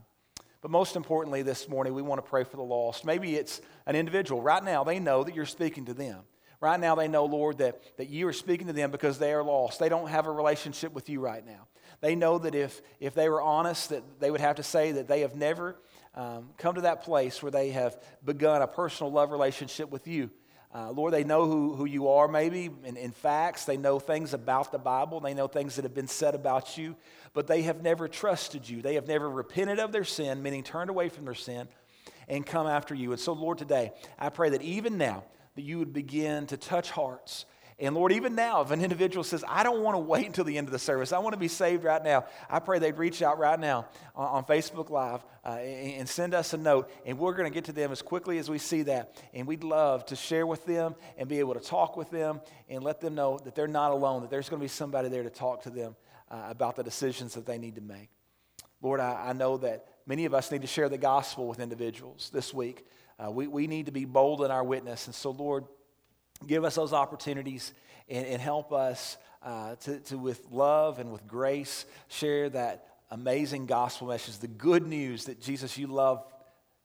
But 0.62 0.72
most 0.72 0.96
importantly, 0.96 1.44
this 1.44 1.70
morning, 1.70 1.94
we 1.94 2.02
want 2.02 2.24
to 2.24 2.28
pray 2.28 2.44
for 2.44 2.58
the 2.58 2.64
lost. 2.64 3.06
Maybe 3.06 3.36
it's 3.36 3.62
an 3.86 3.96
individual. 3.96 4.42
Right 4.42 4.64
now, 4.64 4.84
they 4.84 5.00
know 5.00 5.24
that 5.24 5.36
you're 5.36 5.46
speaking 5.46 5.86
to 5.86 5.94
them. 5.94 6.22
Right 6.62 6.80
now, 6.80 6.96
they 6.96 7.08
know, 7.08 7.26
Lord, 7.26 7.58
that, 7.60 7.82
that 7.98 8.10
you 8.10 8.28
are 8.28 8.34
speaking 8.34 8.68
to 8.68 8.74
them 8.74 8.92
because 8.92 9.20
they 9.20 9.34
are 9.34 9.44
lost. 9.44 9.80
They 9.80 9.90
don't 9.90 10.08
have 10.08 10.28
a 10.28 10.32
relationship 10.32 10.94
with 10.94 11.10
you 11.10 11.20
right 11.20 11.46
now. 11.46 11.68
They 12.02 12.16
know 12.16 12.38
that 12.40 12.56
if, 12.56 12.82
if 13.00 13.14
they 13.14 13.30
were 13.30 13.42
honest, 13.42 13.90
that 13.90 14.04
they 14.20 14.32
would 14.32 14.42
have 14.42 14.58
to 14.58 14.64
say 14.64 14.94
that 14.94 15.08
they 15.08 15.22
have 15.22 15.36
never 15.36 15.76
um, 16.14 16.50
come 16.58 16.76
to 16.76 16.82
that 16.82 17.04
place 17.04 17.42
where 17.44 17.52
they 17.52 17.70
have 17.72 17.98
begun 18.24 18.62
a 18.62 18.68
personal 18.68 19.12
love 19.12 19.32
relationship 19.32 19.92
with 19.92 20.08
you. 20.08 20.30
Uh, 20.74 20.92
Lord, 20.92 21.14
they 21.14 21.24
know 21.24 21.46
who, 21.46 21.74
who 21.74 21.86
you 21.86 22.10
are, 22.10 22.28
maybe 22.28 22.70
in, 22.84 22.98
in 22.98 23.12
facts. 23.12 23.64
They 23.64 23.78
know 23.78 23.98
things 23.98 24.34
about 24.34 24.74
the 24.74 24.78
Bible. 24.78 25.22
They 25.22 25.34
know 25.34 25.48
things 25.48 25.78
that 25.78 25.84
have 25.84 25.94
been 25.94 26.08
said 26.08 26.36
about 26.36 26.78
you, 26.78 26.98
but 27.34 27.48
they 27.48 27.62
have 27.62 27.82
never 27.82 28.10
trusted 28.10 28.68
you. 28.68 28.82
They 28.82 28.96
have 28.96 29.08
never 29.08 29.30
repented 29.30 29.80
of 29.80 29.94
their 29.94 30.04
sin, 30.04 30.44
meaning 30.44 30.64
turned 30.64 30.90
away 30.90 31.08
from 31.08 31.24
their 31.24 31.34
sin, 31.34 31.70
and 32.28 32.46
come 32.46 32.68
after 32.68 32.94
you. 32.94 33.12
And 33.14 33.20
so, 33.22 33.32
Lord, 33.32 33.58
today, 33.58 33.94
I 34.20 34.28
pray 34.28 34.50
that 34.50 34.62
even 34.62 34.98
now, 34.98 35.24
that 35.56 35.62
you 35.62 35.80
would 35.80 35.94
begin 35.94 36.48
to 36.48 36.58
touch 36.58 36.92
hearts. 36.92 37.46
And 37.78 37.94
Lord, 37.94 38.14
even 38.14 38.36
now, 38.36 38.62
if 38.62 38.72
an 38.72 38.82
individual 38.82 39.26
says, 39.26 39.44
I 39.46 39.64
don't 39.64 39.82
want 39.82 39.96
to 39.96 40.00
wait 40.00 40.26
until 40.26 40.46
the 40.46 40.58
end 40.58 40.70
of 40.70 40.72
the 40.72 40.80
service, 40.80 41.12
I 41.12 41.20
want 41.20 41.34
to 41.34 41.40
be 41.40 41.50
saved 41.50 41.84
right 41.84 42.02
now, 42.02 42.26
I 42.50 42.60
pray 42.60 42.80
they'd 42.80 42.98
reach 42.98 43.22
out 43.22 43.38
right 43.38 43.60
now 43.60 43.88
on, 44.16 44.46
Facebook 44.46 44.90
Live 44.90 45.26
uh, 45.44 45.50
and, 45.50 45.94
and 46.00 46.10
send 46.10 46.34
us 46.34 46.54
a 46.54 46.58
note. 46.58 46.90
And 47.06 47.20
we're 47.20 47.34
going 47.34 47.52
to 47.52 47.54
get 47.54 47.66
to 47.66 47.74
them 47.74 47.92
as 47.92 48.02
quickly 48.02 48.38
as 48.38 48.50
we 48.50 48.60
see 48.60 48.84
that. 48.84 49.22
And 49.34 49.46
we'd 49.46 49.66
love 49.66 50.06
to 50.06 50.16
share 50.16 50.48
with 50.48 50.66
them 50.66 50.96
and 51.18 51.28
be 51.28 51.40
able 51.40 51.54
to 51.54 51.60
talk 51.60 51.98
with 51.98 52.10
them 52.12 52.40
and 52.70 52.82
let 52.82 53.02
them 53.02 53.14
know 53.14 53.40
that 53.44 53.56
they're 53.56 53.68
not 53.68 53.92
alone, 53.92 54.22
that 54.22 54.30
there's 54.30 54.48
going 54.48 54.62
to 54.62 54.64
be 54.64 54.70
somebody 54.70 55.10
there 55.10 55.24
to 55.24 55.30
talk 55.30 55.64
to 55.64 55.70
them 55.70 55.98
uh, 56.32 56.46
about 56.48 56.78
the 56.78 56.84
decisions 56.84 57.34
that 57.34 57.46
they 57.46 57.58
need 57.58 57.76
to 57.76 57.82
make. 57.82 58.08
Lord, 58.82 59.02
I, 59.02 59.30
I 59.30 59.34
know 59.34 59.58
that 59.58 59.86
many 60.06 60.24
of 60.24 60.34
us 60.34 60.50
need 60.50 60.62
to 60.62 60.68
share 60.68 60.88
the 60.88 60.98
gospel 60.98 61.46
with 61.46 61.60
individuals 61.60 62.30
this 62.34 62.54
week. 62.54 62.86
Uh, 63.18 63.32
we, 63.32 63.48
we 63.48 63.68
need 63.68 63.86
to 63.86 63.92
be 63.92 64.06
bold 64.06 64.42
in 64.42 64.52
our 64.52 64.64
witness. 64.64 65.06
And 65.08 65.16
so, 65.16 65.32
Lord, 65.32 65.66
give 66.46 66.64
us 66.64 66.76
those 66.76 66.94
opportunities 66.94 67.74
and, 68.10 68.26
and 68.26 68.42
help 68.42 68.74
us 68.74 69.18
uh, 69.42 69.76
to, 69.76 70.00
to, 70.00 70.18
with 70.18 70.46
love 70.52 71.00
and 71.00 71.12
with 71.12 71.28
grace, 71.28 71.86
share 72.08 72.50
that 72.50 72.88
amazing 73.12 73.68
gospel 73.68 74.08
message, 74.08 74.40
the 74.40 74.48
good 74.48 74.86
news 74.86 75.26
that 75.26 75.40
Jesus, 75.40 75.78
you 75.78 75.88
love 75.88 76.26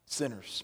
sinners. 0.07 0.63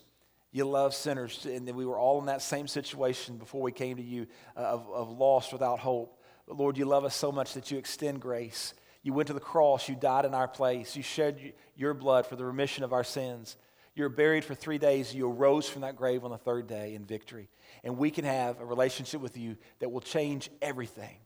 You 0.52 0.64
love 0.64 0.94
sinners, 0.94 1.44
and 1.44 1.68
we 1.74 1.84
were 1.84 1.98
all 1.98 2.18
in 2.20 2.26
that 2.26 2.40
same 2.40 2.66
situation 2.66 3.36
before 3.36 3.60
we 3.60 3.72
came 3.72 3.96
to 3.96 4.02
you 4.02 4.26
uh, 4.56 4.60
of, 4.60 4.88
of 4.90 5.10
lost 5.10 5.52
without 5.52 5.80
hope. 5.80 6.22
But 6.46 6.56
Lord, 6.56 6.78
you 6.78 6.84
love 6.86 7.04
us 7.04 7.14
so 7.14 7.32
much 7.32 7.54
that 7.54 7.70
you 7.70 7.78
extend 7.78 8.20
grace. 8.20 8.72
You 9.02 9.12
went 9.12 9.26
to 9.26 9.34
the 9.34 9.40
cross, 9.40 9.88
you 9.88 9.94
died 9.96 10.24
in 10.24 10.34
our 10.34 10.48
place, 10.48 10.96
you 10.96 11.02
shed 11.02 11.52
your 11.76 11.94
blood 11.94 12.26
for 12.26 12.36
the 12.36 12.44
remission 12.44 12.84
of 12.84 12.92
our 12.92 13.04
sins. 13.04 13.56
You 13.96 14.02
were 14.02 14.10
buried 14.10 14.44
for 14.44 14.54
three 14.54 14.76
days. 14.76 15.14
You 15.14 15.28
arose 15.28 15.68
from 15.68 15.80
that 15.80 15.96
grave 15.96 16.22
on 16.22 16.30
the 16.30 16.36
third 16.36 16.66
day 16.66 16.94
in 16.94 17.06
victory. 17.06 17.48
And 17.82 17.96
we 17.96 18.10
can 18.10 18.26
have 18.26 18.60
a 18.60 18.64
relationship 18.64 19.22
with 19.22 19.38
you 19.38 19.56
that 19.78 19.90
will 19.90 20.02
change 20.02 20.50
everything. 20.60 21.16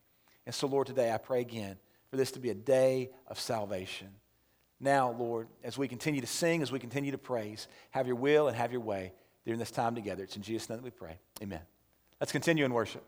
And 0.47 0.55
so, 0.55 0.69
Lord, 0.69 0.87
today 0.87 1.13
I 1.13 1.19
pray 1.19 1.41
again 1.41 1.77
for 2.11 2.17
this 2.17 2.31
to 2.33 2.39
be 2.39 2.51
a 2.51 2.55
day 2.55 3.11
of 3.27 3.41
salvation. 3.41 4.09
Now, 4.79 5.11
Lord, 5.11 5.49
as 5.65 5.77
we 5.77 5.89
continue 5.89 6.21
to 6.21 6.27
sing, 6.29 6.63
as 6.63 6.71
we 6.71 6.79
continue 6.79 7.11
to 7.11 7.19
praise, 7.19 7.67
have 7.91 8.07
your 8.07 8.17
will 8.17 8.47
and 8.47 8.57
have 8.57 8.71
your 8.71 8.81
way 8.81 9.13
during 9.45 9.59
this 9.59 9.73
time 9.73 9.97
together. 9.97 10.23
It's 10.23 10.37
in 10.37 10.43
Jesus' 10.43 10.69
name 10.69 10.79
that 10.79 10.85
we 10.85 10.91
pray. 10.91 11.19
Amen. 11.43 11.61
Let's 12.21 12.33
continue 12.33 12.65
in 12.65 12.73
worship. 12.73 13.05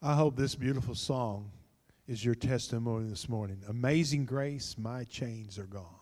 I 0.00 0.14
hope 0.14 0.36
this 0.36 0.54
beautiful 0.54 0.94
song 0.94 1.50
is 2.08 2.24
your 2.24 2.34
testimony 2.34 3.08
this 3.08 3.28
morning. 3.28 3.62
Amazing 3.68 4.24
grace, 4.24 4.76
my 4.78 5.04
chains 5.04 5.58
are 5.58 5.66
gone. 5.66 6.01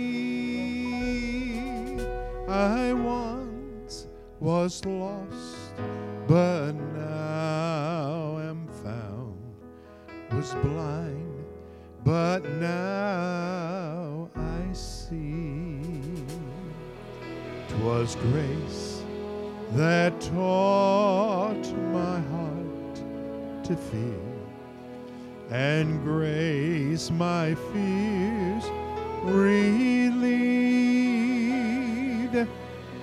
I 2.51 2.91
once 2.91 4.07
was 4.41 4.83
lost, 4.83 5.73
but 6.27 6.73
now 6.73 8.39
am 8.39 8.67
found, 8.83 9.39
was 10.33 10.53
blind, 10.55 11.45
but 12.03 12.43
now 12.55 14.29
I 14.35 14.73
see. 14.73 15.79
Twas 17.69 18.15
grace 18.15 19.01
that 19.71 20.19
taught 20.19 21.73
my 21.93 22.19
heart 22.19 23.63
to 23.63 23.77
fear, 23.77 24.27
and 25.51 26.03
grace 26.03 27.09
my 27.11 27.55
fears 27.71 28.65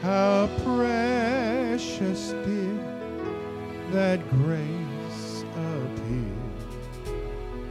how 0.09 0.49
precious 0.65 2.31
did 2.31 2.81
that 3.93 4.19
grace 4.31 5.45
appear 5.53 6.41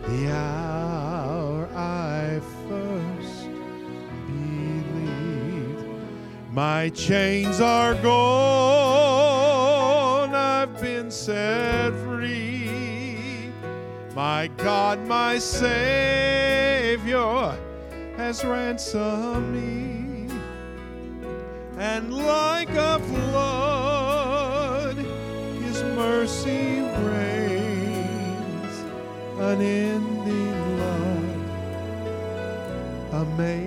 the 0.04 0.32
hour 0.32 1.67
I 1.76 2.39
first 2.69 3.50
believed. 4.28 5.82
My 6.52 6.89
chains 6.89 7.60
are 7.60 7.95
gone, 7.95 9.15
I've 10.36 10.80
been 10.80 11.10
set 11.10 11.91
free. 12.04 13.52
My 14.15 14.45
God, 14.58 15.00
my 15.08 15.39
Savior 15.39 15.67
has 18.15 18.45
ransomed 18.45 19.56
me 19.56 19.97
like 22.28 22.70
a 22.70 23.00
flood, 23.00 24.98
His 25.63 25.82
mercy 25.96 26.82
reigns, 27.10 28.76
unending 29.40 30.78
love, 30.80 31.40
amazing 33.13 33.67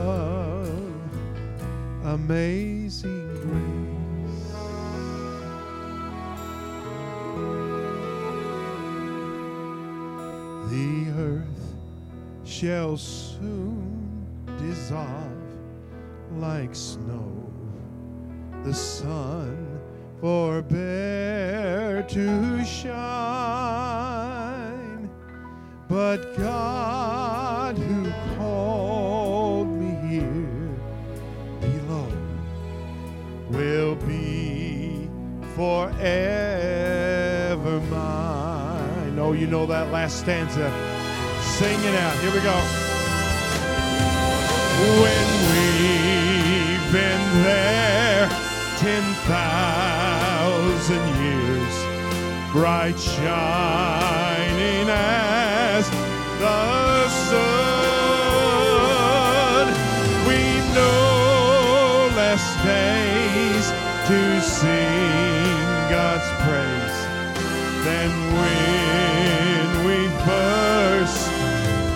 amazing 2.31 3.27
grace. 3.41 4.53
The 10.71 11.11
earth 11.19 11.75
shall 12.45 12.95
soon 12.95 14.25
dissolve 14.59 15.09
like 16.37 16.73
snow. 16.73 17.51
The 18.63 18.73
sun 18.73 19.81
forbear 20.21 21.00
know 39.61 39.67
that 39.67 39.91
last 39.91 40.19
stanza. 40.19 40.71
Sing 41.41 41.79
it 41.83 41.95
out. 41.95 42.15
Here 42.21 42.31
we 42.33 42.39
go. 42.41 42.57
When 45.01 45.27
we've 45.53 46.85
been 46.91 47.43
there 47.43 48.29
ten 48.77 49.03
thousand 49.29 51.03
years, 51.21 51.75
bright 52.51 52.99
shining 52.99 54.89
as 54.89 55.89
the 56.39 57.09
sun, 57.29 57.77
we 60.27 60.41
know 60.73 62.09
less 62.15 62.45
days 62.65 63.65
to 64.07 64.19
sing 64.41 65.57
God's 65.91 66.29
praise 66.41 66.99
than 67.85 68.09
we 68.33 69.10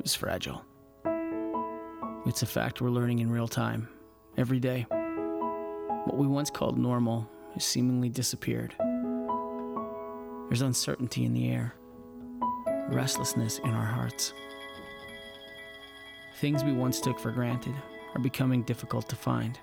Life 0.00 0.06
is 0.06 0.14
fragile. 0.14 0.64
It's 2.24 2.40
a 2.40 2.46
fact 2.46 2.80
we're 2.80 2.88
learning 2.88 3.18
in 3.18 3.30
real 3.30 3.46
time, 3.46 3.86
every 4.38 4.58
day. 4.58 4.86
What 4.88 6.16
we 6.16 6.26
once 6.26 6.48
called 6.48 6.78
normal 6.78 7.28
has 7.52 7.66
seemingly 7.66 8.08
disappeared. 8.08 8.74
There's 10.48 10.62
uncertainty 10.62 11.26
in 11.26 11.34
the 11.34 11.50
air, 11.50 11.74
restlessness 12.88 13.58
in 13.58 13.68
our 13.68 13.84
hearts. 13.84 14.32
Things 16.36 16.64
we 16.64 16.72
once 16.72 17.02
took 17.02 17.20
for 17.20 17.30
granted 17.30 17.74
are 18.14 18.22
becoming 18.22 18.62
difficult 18.62 19.06
to 19.10 19.16
find. 19.16 19.60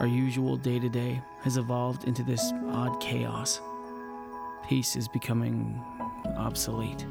Our 0.00 0.08
usual 0.08 0.56
day 0.56 0.80
to 0.80 0.88
day 0.88 1.22
has 1.42 1.58
evolved 1.58 2.08
into 2.08 2.24
this 2.24 2.52
odd 2.70 3.00
chaos. 3.00 3.60
Peace 4.68 4.96
is 4.96 5.06
becoming 5.06 5.80
obsolete. 6.36 7.06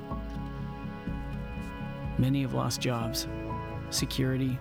Many 2.20 2.42
have 2.42 2.54
lost 2.54 2.82
jobs, 2.82 3.30
security, 3.92 4.60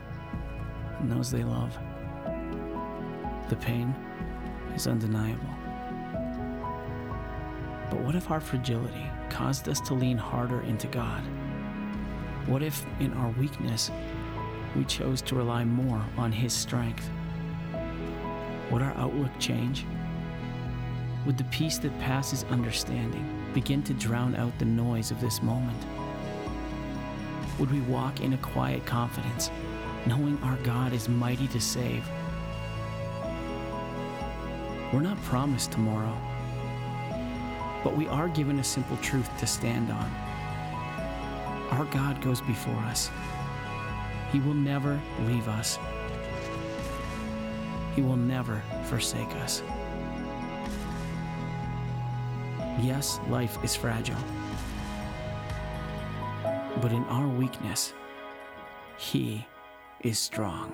and 1.01 1.11
those 1.11 1.33
they 1.33 1.42
love. 1.42 1.77
The 3.49 3.57
pain 3.57 3.92
is 4.77 4.87
undeniable. 4.87 5.51
But 7.90 7.99
what 7.99 8.14
if 8.14 8.31
our 8.31 8.40
fragility 8.40 9.05
caused 9.29 9.68
us 9.68 9.81
to 9.81 9.94
lean 9.94 10.16
harder 10.16 10.61
into 10.61 10.87
God? 10.87 11.25
What 12.47 12.62
if, 12.62 12.87
in 13.01 13.12
our 13.14 13.31
weakness, 13.33 13.90
we 14.77 14.85
chose 14.85 15.21
to 15.23 15.35
rely 15.35 15.64
more 15.64 16.05
on 16.16 16.31
His 16.31 16.53
strength? 16.53 17.11
Would 18.71 18.83
our 18.83 18.94
outlook 18.94 19.33
change? 19.40 19.85
Would 21.27 21.37
the 21.37 21.44
peace 21.44 21.79
that 21.79 21.99
passes 21.99 22.44
understanding 22.51 23.51
begin 23.53 23.83
to 23.83 23.94
drown 23.94 24.37
out 24.37 24.57
the 24.61 24.64
noise 24.64 25.11
of 25.11 25.21
this 25.21 25.42
moment? 25.42 25.98
Would 27.59 27.73
we 27.73 27.81
walk 27.81 28.21
in 28.21 28.35
a 28.35 28.38
quiet 28.38 28.87
confidence, 28.87 29.51
knowing 30.07 30.38
our 30.44 30.57
God 30.59 30.92
is 30.92 31.09
mighty 31.09 31.49
to 31.49 31.61
save? 31.61 32.09
We're 34.92 35.01
not 35.01 35.21
promised 35.25 35.73
tomorrow, 35.73 36.16
but 37.83 37.97
we 37.97 38.07
are 38.07 38.29
given 38.29 38.61
a 38.61 38.64
simple 38.64 38.97
truth 38.99 39.29
to 39.38 39.47
stand 39.47 39.90
on. 39.90 40.11
Our 41.73 41.85
God 41.87 42.23
goes 42.23 42.40
before 42.40 42.81
us. 42.85 43.11
He 44.33 44.38
will 44.38 44.55
never 44.55 45.01
leave 45.27 45.49
us. 45.49 45.79
He 47.97 48.03
will 48.03 48.16
never 48.16 48.62
forsake 48.85 49.35
us. 49.37 49.62
Yes, 52.81 53.18
life 53.29 53.59
is 53.64 53.75
fragile. 53.75 54.16
But 56.81 56.93
in 56.93 57.03
our 57.05 57.27
weakness, 57.27 57.93
He 58.99 59.45
is 60.01 60.17
strong. 60.17 60.73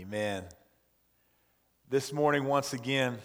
Amen. 0.00 0.44
This 1.90 2.14
morning, 2.14 2.44
once 2.44 2.72
again, 2.72 3.18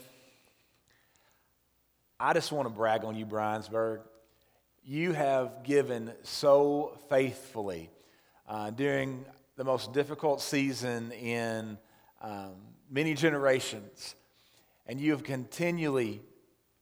I 2.19 2.34
just 2.34 2.51
want 2.51 2.67
to 2.67 2.73
brag 2.73 3.06
on 3.06 3.15
you, 3.15 3.25
Briensburg. 3.25 4.01
You 4.84 5.13
have 5.13 5.63
given 5.63 6.12
so 6.23 6.97
faithfully 7.10 7.89
uh, 8.49 8.71
during 8.71 9.23
the 9.56 9.63
most 9.63 9.93
difficult 9.93 10.41
season 10.41 11.13
in 11.13 11.77
um, 12.23 12.55
many 12.89 13.13
generations. 13.13 14.15
And 14.88 14.99
you 14.99 15.12
have 15.12 15.23
continually 15.23 16.21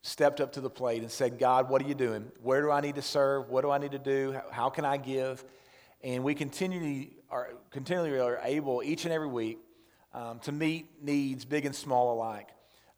stepped 0.03 0.39
up 0.39 0.53
to 0.53 0.61
the 0.61 0.69
plate 0.69 1.01
and 1.01 1.11
said, 1.11 1.37
God, 1.37 1.69
what 1.69 1.81
are 1.81 1.87
you 1.87 1.93
doing? 1.93 2.31
Where 2.41 2.61
do 2.61 2.71
I 2.71 2.81
need 2.81 2.95
to 2.95 3.01
serve? 3.01 3.49
What 3.49 3.61
do 3.61 3.69
I 3.69 3.77
need 3.77 3.91
to 3.91 3.99
do? 3.99 4.39
How 4.51 4.69
can 4.69 4.85
I 4.85 4.97
give? 4.97 5.43
And 6.03 6.23
we 6.23 6.33
continually 6.33 7.17
are, 7.29 7.49
continually 7.69 8.19
are 8.19 8.39
able 8.43 8.81
each 8.83 9.05
and 9.05 9.13
every 9.13 9.27
week 9.27 9.59
um, 10.13 10.39
to 10.39 10.51
meet 10.51 10.87
needs, 11.03 11.45
big 11.45 11.65
and 11.65 11.75
small 11.75 12.13
alike. 12.13 12.49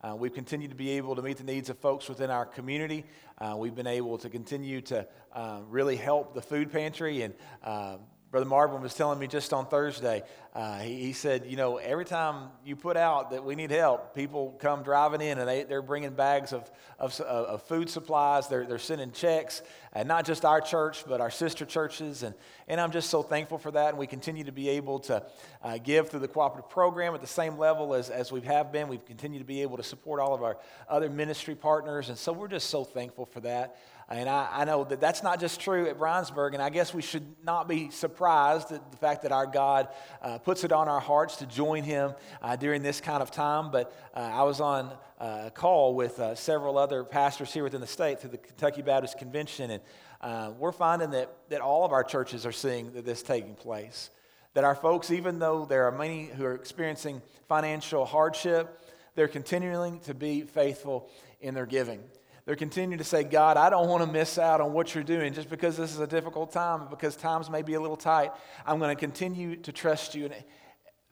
Uh, 0.02 0.16
we've 0.16 0.34
continued 0.34 0.70
to 0.70 0.76
be 0.76 0.92
able 0.92 1.16
to 1.16 1.22
meet 1.22 1.38
the 1.38 1.44
needs 1.44 1.70
of 1.70 1.78
folks 1.80 2.10
within 2.10 2.30
our 2.30 2.46
community. 2.46 3.06
Uh, 3.38 3.56
we've 3.58 3.76
been 3.76 3.88
able 3.88 4.18
to 4.18 4.30
continue 4.30 4.82
to 4.82 5.08
uh, 5.34 5.60
really 5.70 5.96
help 5.96 6.34
the 6.34 6.42
food 6.42 6.72
pantry 6.72 7.22
and 7.22 7.34
uh, 7.64 7.98
Brother 8.34 8.48
Marvin 8.48 8.82
was 8.82 8.96
telling 8.96 9.20
me 9.20 9.28
just 9.28 9.54
on 9.54 9.68
Thursday, 9.68 10.24
uh, 10.56 10.80
he, 10.80 10.96
he, 10.96 11.14
said, 11.14 11.46
you 11.46 11.56
know, 11.56 11.78
every 11.78 12.04
time 12.04 12.50
you 12.66 12.76
put 12.76 12.98
out 12.98 13.30
that 13.30 13.46
we 13.46 13.54
need 13.54 13.70
help, 13.70 14.16
people 14.16 14.56
come 14.58 14.82
driving 14.82 15.22
in 15.22 15.38
and 15.38 15.48
they, 15.48 15.66
they're 15.66 15.84
bringing 15.84 16.16
bags 16.16 16.52
of, 16.52 16.72
of, 16.98 17.22
of 17.22 17.62
food 17.62 17.92
supplies. 17.92 18.48
They're, 18.48 18.66
they're 18.66 18.80
sending 18.80 19.12
checks, 19.12 19.62
and 19.94 20.08
not 20.08 20.26
just 20.26 20.46
our 20.46 20.62
church, 20.62 21.04
but 21.08 21.22
our 21.22 21.30
sister 21.30 21.64
churches. 21.64 22.24
And, 22.24 22.34
and 22.68 22.82
I'm 22.82 22.92
just 22.92 23.12
so 23.12 23.22
thankful 23.22 23.60
for 23.60 23.70
that. 23.70 23.90
And 23.90 24.00
we 24.00 24.08
continue 24.08 24.46
to 24.46 24.52
be 24.52 24.70
able 24.70 24.98
to 25.02 25.24
uh, 25.62 25.78
give 25.78 26.10
through 26.10 26.22
the 26.22 26.28
cooperative 26.28 26.72
program 26.72 27.14
at 27.14 27.22
the 27.22 27.28
same 27.28 27.60
level 27.60 27.94
as, 27.94 28.10
as 28.10 28.32
we 28.32 28.42
have 28.42 28.72
been. 28.72 28.88
We've 28.88 29.06
continued 29.06 29.40
to 29.42 29.46
be 29.46 29.62
able 29.62 29.78
to 29.78 29.84
support 29.84 30.20
all 30.20 30.34
of 30.34 30.42
our 30.42 30.58
other 30.90 31.08
ministry 31.12 31.54
partners. 31.54 32.10
And 32.10 32.18
so 32.18 32.34
we're 32.34 32.48
just 32.48 32.72
so 32.72 32.84
thankful 32.84 33.28
for 33.28 33.42
that. 33.42 33.78
And 34.16 34.30
I, 34.30 34.48
I, 34.52 34.64
know 34.66 34.84
that 34.84 35.02
that's 35.02 35.24
not 35.24 35.40
just 35.40 35.60
true 35.60 35.88
at 35.88 35.98
Briensburg, 35.98 36.54
and 36.54 36.62
I 36.62 36.70
guess 36.70 36.94
we 36.94 37.02
should 37.02 37.26
not 37.44 37.68
be 37.68 37.90
surprised 37.90 38.72
at 38.72 38.92
the 38.92 38.98
fact 38.98 39.24
that 39.24 39.32
our 39.32 39.48
God 39.48 39.88
uh, 40.22 40.38
puts 40.38 40.64
it 40.64 40.72
on 40.72 40.88
our 40.88 41.00
hearts 41.00 41.38
to 41.38 41.48
join 41.48 41.82
Him 41.82 42.14
uh, 42.40 42.56
during 42.56 42.84
this 42.84 43.02
kind 43.02 43.24
of 43.24 43.32
time. 43.32 43.72
But 43.72 43.92
uh, 44.16 44.20
I 44.20 44.44
was 44.44 44.62
on 44.62 44.92
uh, 45.20 45.46
a 45.46 45.52
call 45.52 45.96
with 45.96 46.20
uh, 46.20 46.36
several 46.36 46.78
other 46.78 47.04
pastors 47.04 47.52
here 47.52 47.64
within 47.64 47.82
the 47.82 47.88
state 47.88 48.20
through 48.20 48.30
the 48.30 48.38
Kentucky 48.38 48.84
Baptist 48.84 49.18
Convention, 49.18 49.72
and 49.72 49.82
uh, 50.22 50.52
we're 50.60 50.72
finding 50.72 51.10
that, 51.10 51.36
that 51.50 51.62
all 51.62 51.84
of 51.84 51.92
our 51.92 52.04
churches 52.04 52.46
are 52.46 52.52
seeing 52.52 52.94
that 52.94 53.06
this 53.06 53.24
taking 53.24 53.56
place. 53.56 54.12
That 54.54 54.64
our 54.64 54.76
folks, 54.76 55.10
even 55.10 55.40
though 55.40 55.66
there 55.66 55.86
are 55.86 55.92
many 55.92 56.26
who 56.28 56.46
are 56.46 56.54
experiencing 56.54 57.24
financial 57.50 58.06
hardship, 58.06 58.80
they're 59.16 59.28
continuing 59.28 60.02
to 60.02 60.14
be 60.14 60.42
faithful 60.42 61.10
in 61.42 61.56
their 61.56 61.66
giving. 61.66 62.04
They're 62.46 62.56
continuing 62.58 62.98
to 62.98 63.06
say, 63.06 63.24
God, 63.24 63.56
I 63.56 63.70
don't 63.70 63.88
want 63.88 64.04
to 64.04 64.12
miss 64.12 64.38
out 64.38 64.60
on 64.60 64.74
what 64.74 64.94
you're 64.94 65.04
doing 65.04 65.34
just 65.34 65.50
because 65.50 65.78
this 65.78 65.94
is 65.94 66.00
a 66.00 66.08
difficult 66.08 66.52
time, 66.52 66.88
because 66.90 67.16
times 67.16 67.50
may 67.50 67.62
be 67.62 67.76
a 67.76 67.80
little 67.80 67.96
tight. 67.96 68.32
I'm 68.66 68.80
going 68.80 68.94
to 68.94 69.00
continue 69.00 69.56
to 69.58 69.72
trust 69.72 70.14
you. 70.14 70.26
And 70.26 70.34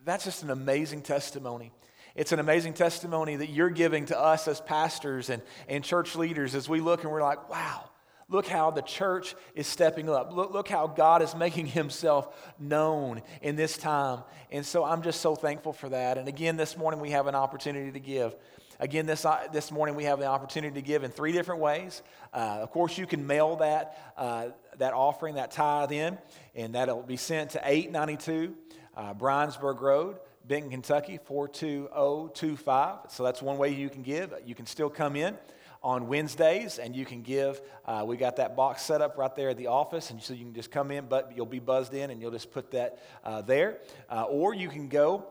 that's 0.03 0.25
just 0.25 0.43
an 0.43 0.49
amazing 0.49 1.03
testimony. 1.03 1.71
It's 2.15 2.33
an 2.33 2.39
amazing 2.39 2.73
testimony 2.73 3.37
that 3.37 3.49
you're 3.49 3.69
giving 3.69 4.05
to 4.07 4.19
us 4.19 4.47
as 4.49 4.59
pastors 4.59 5.29
and, 5.29 5.41
and 5.69 5.83
church 5.83 6.15
leaders 6.15 6.53
as 6.55 6.67
we 6.67 6.81
look 6.81 7.03
and 7.03 7.11
we're 7.11 7.21
like, 7.21 7.49
wow, 7.49 7.89
look 8.27 8.47
how 8.47 8.71
the 8.71 8.81
church 8.81 9.33
is 9.55 9.67
stepping 9.67 10.09
up. 10.09 10.33
Look, 10.33 10.51
look 10.51 10.67
how 10.67 10.87
God 10.87 11.21
is 11.21 11.33
making 11.33 11.67
himself 11.67 12.53
known 12.59 13.21
in 13.41 13.55
this 13.55 13.77
time. 13.77 14.23
And 14.51 14.65
so 14.65 14.83
I'm 14.83 15.01
just 15.01 15.21
so 15.21 15.35
thankful 15.35 15.71
for 15.71 15.87
that. 15.87 16.17
And 16.17 16.27
again, 16.27 16.57
this 16.57 16.75
morning 16.75 16.99
we 16.99 17.11
have 17.11 17.27
an 17.27 17.35
opportunity 17.35 17.93
to 17.93 17.99
give. 17.99 18.35
Again, 18.81 19.05
this, 19.05 19.25
uh, 19.25 19.47
this 19.53 19.71
morning 19.71 19.93
we 19.93 20.05
have 20.05 20.17
the 20.17 20.25
opportunity 20.25 20.73
to 20.73 20.81
give 20.81 21.03
in 21.03 21.11
three 21.11 21.31
different 21.31 21.61
ways. 21.61 22.01
Uh, 22.33 22.57
of 22.61 22.71
course, 22.71 22.97
you 22.97 23.05
can 23.05 23.27
mail 23.27 23.57
that, 23.57 24.13
uh, 24.17 24.47
that 24.79 24.95
offering, 24.95 25.35
that 25.35 25.51
tithe 25.51 25.91
in, 25.91 26.17
and 26.55 26.73
that'll 26.73 27.03
be 27.03 27.15
sent 27.15 27.51
to 27.51 27.61
892 27.63 28.55
uh, 28.97 29.13
Briensburg 29.13 29.79
Road, 29.79 30.17
Benton, 30.47 30.71
Kentucky, 30.71 31.19
42025. 31.23 32.97
So 33.09 33.23
that's 33.23 33.39
one 33.39 33.59
way 33.59 33.69
you 33.69 33.87
can 33.87 34.01
give. 34.01 34.33
You 34.47 34.55
can 34.55 34.65
still 34.65 34.89
come 34.89 35.15
in 35.15 35.37
on 35.83 36.07
Wednesdays, 36.07 36.79
and 36.79 36.95
you 36.95 37.05
can 37.05 37.21
give. 37.21 37.61
Uh, 37.85 38.03
we 38.07 38.17
got 38.17 38.37
that 38.37 38.55
box 38.55 38.81
set 38.81 38.99
up 38.99 39.15
right 39.15 39.35
there 39.35 39.49
at 39.49 39.57
the 39.57 39.67
office, 39.67 40.09
and 40.09 40.19
so 40.19 40.33
you 40.33 40.43
can 40.43 40.55
just 40.55 40.71
come 40.71 40.89
in, 40.89 41.05
but 41.05 41.33
you'll 41.35 41.45
be 41.45 41.59
buzzed 41.59 41.93
in, 41.93 42.09
and 42.09 42.19
you'll 42.19 42.31
just 42.31 42.49
put 42.49 42.71
that 42.71 42.97
uh, 43.23 43.43
there. 43.43 43.77
Uh, 44.09 44.23
or 44.23 44.55
you 44.55 44.69
can 44.69 44.87
go 44.87 45.27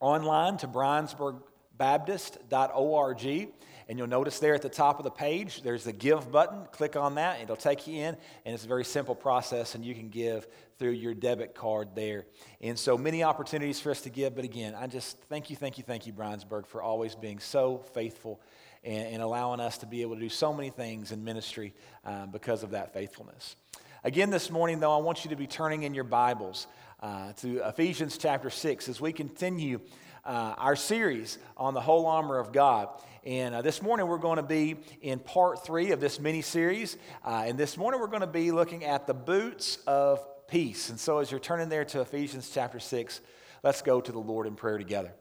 online 0.00 0.58
to 0.58 0.68
Briensburg 0.68 1.40
baptist.org. 1.76 3.48
And 3.86 3.98
you'll 3.98 4.08
notice 4.08 4.38
there 4.38 4.54
at 4.54 4.62
the 4.62 4.70
top 4.70 4.98
of 4.98 5.04
the 5.04 5.10
page, 5.10 5.62
there's 5.62 5.84
the 5.84 5.92
give 5.92 6.32
button. 6.32 6.66
Click 6.72 6.96
on 6.96 7.16
that, 7.16 7.40
it'll 7.42 7.56
take 7.56 7.86
you 7.86 7.96
in. 7.96 8.16
And 8.44 8.54
it's 8.54 8.64
a 8.64 8.68
very 8.68 8.84
simple 8.84 9.14
process, 9.14 9.74
and 9.74 9.84
you 9.84 9.94
can 9.94 10.08
give 10.08 10.46
through 10.78 10.92
your 10.92 11.12
debit 11.14 11.54
card 11.54 11.90
there. 11.94 12.24
And 12.60 12.78
so 12.78 12.96
many 12.96 13.22
opportunities 13.22 13.80
for 13.80 13.90
us 13.90 14.00
to 14.02 14.10
give. 14.10 14.34
But 14.34 14.44
again, 14.44 14.74
I 14.74 14.86
just 14.86 15.18
thank 15.24 15.50
you, 15.50 15.56
thank 15.56 15.76
you, 15.76 15.84
thank 15.84 16.06
you, 16.06 16.12
Briensburg, 16.12 16.66
for 16.66 16.82
always 16.82 17.14
being 17.14 17.38
so 17.38 17.78
faithful 17.92 18.40
and, 18.82 19.06
and 19.14 19.22
allowing 19.22 19.60
us 19.60 19.78
to 19.78 19.86
be 19.86 20.02
able 20.02 20.14
to 20.14 20.20
do 20.20 20.30
so 20.30 20.52
many 20.52 20.70
things 20.70 21.12
in 21.12 21.22
ministry 21.22 21.74
um, 22.04 22.30
because 22.30 22.62
of 22.62 22.70
that 22.70 22.94
faithfulness. 22.94 23.56
Again, 24.02 24.30
this 24.30 24.50
morning, 24.50 24.80
though, 24.80 24.94
I 24.94 25.00
want 25.00 25.24
you 25.24 25.30
to 25.30 25.36
be 25.36 25.46
turning 25.46 25.82
in 25.82 25.94
your 25.94 26.04
Bibles 26.04 26.66
uh, 27.00 27.32
to 27.34 27.66
Ephesians 27.68 28.18
chapter 28.18 28.50
6 28.50 28.88
as 28.88 29.00
we 29.00 29.12
continue 29.12 29.80
uh, 30.24 30.54
our 30.58 30.76
series 30.76 31.38
on 31.56 31.74
the 31.74 31.80
whole 31.80 32.06
armor 32.06 32.38
of 32.38 32.52
God. 32.52 32.88
And 33.24 33.54
uh, 33.54 33.62
this 33.62 33.82
morning 33.82 34.06
we're 34.06 34.18
going 34.18 34.36
to 34.36 34.42
be 34.42 34.76
in 35.00 35.18
part 35.18 35.64
three 35.64 35.92
of 35.92 36.00
this 36.00 36.20
mini 36.20 36.42
series. 36.42 36.96
Uh, 37.24 37.44
and 37.46 37.58
this 37.58 37.76
morning 37.76 38.00
we're 38.00 38.06
going 38.06 38.20
to 38.20 38.26
be 38.26 38.50
looking 38.50 38.84
at 38.84 39.06
the 39.06 39.14
boots 39.14 39.78
of 39.86 40.26
peace. 40.48 40.90
And 40.90 40.98
so 40.98 41.18
as 41.18 41.30
you're 41.30 41.40
turning 41.40 41.68
there 41.68 41.84
to 41.86 42.00
Ephesians 42.00 42.50
chapter 42.52 42.80
6, 42.80 43.20
let's 43.62 43.82
go 43.82 44.00
to 44.00 44.12
the 44.12 44.18
Lord 44.18 44.46
in 44.46 44.54
prayer 44.56 44.78
together. 44.78 45.12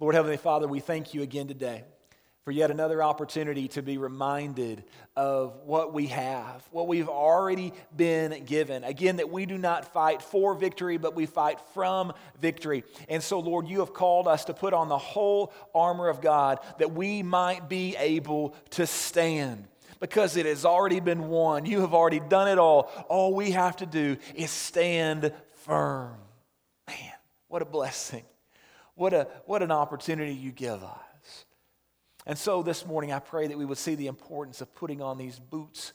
Lord 0.00 0.14
Heavenly 0.14 0.36
Father, 0.36 0.68
we 0.68 0.80
thank 0.80 1.12
you 1.12 1.22
again 1.22 1.48
today 1.48 1.84
for 2.44 2.52
yet 2.52 2.70
another 2.70 3.02
opportunity 3.02 3.68
to 3.68 3.82
be 3.82 3.98
reminded 3.98 4.84
of 5.16 5.54
what 5.64 5.92
we 5.92 6.06
have, 6.06 6.66
what 6.70 6.88
we've 6.88 7.08
already 7.08 7.72
been 7.94 8.44
given. 8.44 8.84
Again, 8.84 9.16
that 9.16 9.30
we 9.30 9.44
do 9.44 9.58
not 9.58 9.92
fight 9.92 10.22
for 10.22 10.54
victory, 10.54 10.96
but 10.96 11.14
we 11.14 11.26
fight 11.26 11.60
from 11.74 12.12
victory. 12.40 12.84
And 13.08 13.22
so, 13.22 13.40
Lord, 13.40 13.68
you 13.68 13.80
have 13.80 13.92
called 13.92 14.26
us 14.26 14.46
to 14.46 14.54
put 14.54 14.72
on 14.72 14.88
the 14.88 14.96
whole 14.96 15.52
armor 15.74 16.08
of 16.08 16.20
God 16.20 16.60
that 16.78 16.92
we 16.92 17.22
might 17.22 17.68
be 17.68 17.96
able 17.96 18.54
to 18.70 18.86
stand. 18.86 19.68
Because 20.00 20.36
it 20.36 20.46
has 20.46 20.64
already 20.64 21.00
been 21.00 21.28
won. 21.28 21.66
You 21.66 21.80
have 21.80 21.92
already 21.92 22.20
done 22.20 22.48
it 22.48 22.58
all. 22.58 22.90
All 23.08 23.34
we 23.34 23.50
have 23.50 23.76
to 23.78 23.86
do 23.86 24.16
is 24.34 24.50
stand 24.50 25.32
firm. 25.64 26.14
Man, 26.86 27.12
what 27.48 27.62
a 27.62 27.66
blessing. 27.66 28.24
What, 28.94 29.12
a, 29.12 29.28
what 29.46 29.62
an 29.62 29.72
opportunity 29.72 30.32
you 30.32 30.52
give 30.52 30.82
us. 30.82 31.07
And 32.28 32.36
so 32.36 32.62
this 32.62 32.84
morning, 32.84 33.10
I 33.10 33.20
pray 33.20 33.46
that 33.46 33.56
we 33.56 33.64
would 33.64 33.78
see 33.78 33.94
the 33.94 34.06
importance 34.06 34.60
of 34.60 34.74
putting 34.74 35.00
on 35.00 35.16
these 35.16 35.38
boots 35.38 35.94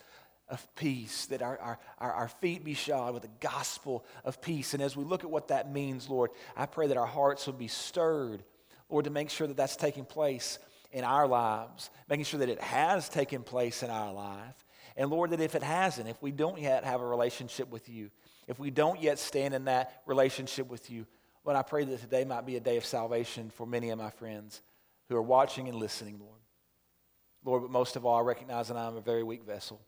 of 0.49 0.67
peace, 0.75 1.27
that 1.27 1.43
our, 1.43 1.77
our, 1.99 2.11
our, 2.11 2.27
feet 2.27 2.65
be 2.65 2.73
shod 2.73 3.13
with 3.13 3.21
the 3.21 3.29
gospel 3.39 4.03
of 4.25 4.41
peace. 4.41 4.73
And 4.73 4.81
as 4.81 4.97
we 4.97 5.03
look 5.03 5.23
at 5.23 5.29
what 5.29 5.49
that 5.49 5.71
means, 5.71 6.09
Lord, 6.09 6.31
I 6.57 6.65
pray 6.65 6.87
that 6.87 6.97
our 6.97 7.05
hearts 7.05 7.45
would 7.45 7.59
be 7.59 7.67
stirred, 7.67 8.43
Lord, 8.89 9.05
to 9.05 9.11
make 9.11 9.29
sure 9.29 9.45
that 9.45 9.55
that's 9.55 9.75
taking 9.75 10.05
place 10.05 10.57
in 10.91 11.03
our 11.03 11.27
lives, 11.27 11.91
making 12.09 12.25
sure 12.25 12.39
that 12.39 12.49
it 12.49 12.61
has 12.61 13.09
taken 13.09 13.43
place 13.43 13.83
in 13.83 13.91
our 13.91 14.11
life. 14.11 14.65
And 14.97 15.11
Lord, 15.11 15.29
that 15.31 15.39
if 15.39 15.53
it 15.53 15.63
hasn't, 15.63 16.09
if 16.09 16.21
we 16.21 16.31
don't 16.31 16.59
yet 16.59 16.83
have 16.83 17.01
a 17.01 17.05
relationship 17.05 17.71
with 17.71 17.87
you, 17.89 18.09
if 18.47 18.57
we 18.57 18.71
don't 18.71 18.99
yet 18.99 19.19
stand 19.19 19.53
in 19.53 19.65
that 19.65 20.01
relationship 20.07 20.67
with 20.67 20.89
you, 20.89 21.05
Lord, 21.45 21.57
I 21.57 21.61
pray 21.61 21.85
that 21.85 22.01
today 22.01 22.25
might 22.25 22.45
be 22.45 22.57
a 22.57 22.59
day 22.59 22.77
of 22.77 22.85
salvation 22.85 23.51
for 23.51 23.67
many 23.67 23.91
of 23.91 23.99
my 23.99 24.09
friends 24.09 24.61
who 25.09 25.15
are 25.15 25.21
watching 25.21 25.67
and 25.67 25.77
listening, 25.77 26.19
Lord. 26.19 26.39
Lord, 27.45 27.61
but 27.63 27.71
most 27.71 27.95
of 27.95 28.05
all, 28.05 28.17
I 28.17 28.21
recognize 28.21 28.69
that 28.69 28.77
I'm 28.77 28.95
a 28.95 29.01
very 29.01 29.23
weak 29.23 29.43
vessel. 29.43 29.81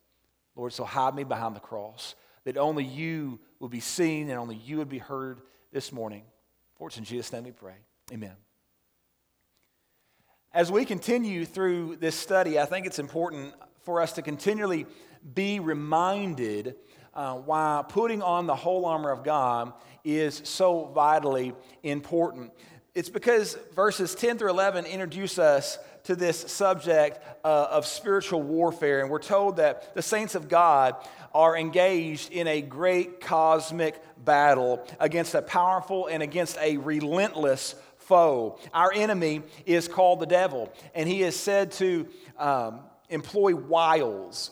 Lord, 0.55 0.73
so 0.73 0.83
hide 0.83 1.15
me 1.15 1.23
behind 1.23 1.55
the 1.55 1.61
cross, 1.61 2.15
that 2.43 2.57
only 2.57 2.83
you 2.83 3.39
will 3.59 3.69
be 3.69 3.79
seen 3.79 4.29
and 4.29 4.39
only 4.39 4.55
you 4.55 4.77
would 4.77 4.89
be 4.89 4.99
heard 4.99 5.41
this 5.71 5.91
morning. 5.91 6.23
For 6.77 6.87
it's 6.87 6.97
in 6.97 7.03
Jesus' 7.03 7.31
name 7.31 7.43
we 7.43 7.51
pray. 7.51 7.75
Amen. 8.11 8.35
As 10.53 10.71
we 10.71 10.85
continue 10.85 11.45
through 11.45 11.97
this 11.97 12.15
study, 12.15 12.59
I 12.59 12.65
think 12.65 12.85
it's 12.85 12.99
important 12.99 13.53
for 13.83 14.01
us 14.01 14.13
to 14.13 14.21
continually 14.21 14.85
be 15.33 15.59
reminded 15.59 16.75
uh, 17.13 17.35
why 17.35 17.83
putting 17.87 18.21
on 18.21 18.45
the 18.45 18.55
whole 18.55 18.85
armor 18.85 19.11
of 19.11 19.23
God 19.23 19.73
is 20.03 20.41
so 20.43 20.91
vitally 20.93 21.53
important. 21.83 22.51
It's 22.95 23.09
because 23.09 23.57
verses 23.75 24.15
10 24.15 24.37
through 24.37 24.51
11 24.51 24.85
introduce 24.85 25.37
us 25.37 25.77
to 26.05 26.15
this 26.15 26.39
subject 26.39 27.19
uh, 27.43 27.67
of 27.69 27.85
spiritual 27.85 28.41
warfare. 28.41 29.01
And 29.01 29.09
we're 29.09 29.19
told 29.19 29.57
that 29.57 29.93
the 29.95 30.01
saints 30.01 30.33
of 30.33 30.47
God 30.47 30.95
are 31.33 31.57
engaged 31.57 32.31
in 32.31 32.47
a 32.47 32.61
great 32.61 33.19
cosmic 33.19 34.01
battle 34.23 34.87
against 34.97 35.35
a 35.35 35.41
powerful 35.41 36.07
and 36.07 36.23
against 36.23 36.57
a 36.59 36.77
relentless 36.77 37.75
foe. 37.97 38.59
Our 38.73 38.93
enemy 38.93 39.41
is 39.65 39.89
called 39.89 40.21
the 40.21 40.25
devil, 40.25 40.71
and 40.93 41.09
he 41.09 41.21
is 41.21 41.37
said 41.37 41.73
to 41.73 42.07
um, 42.37 42.79
employ 43.09 43.55
wiles. 43.55 44.51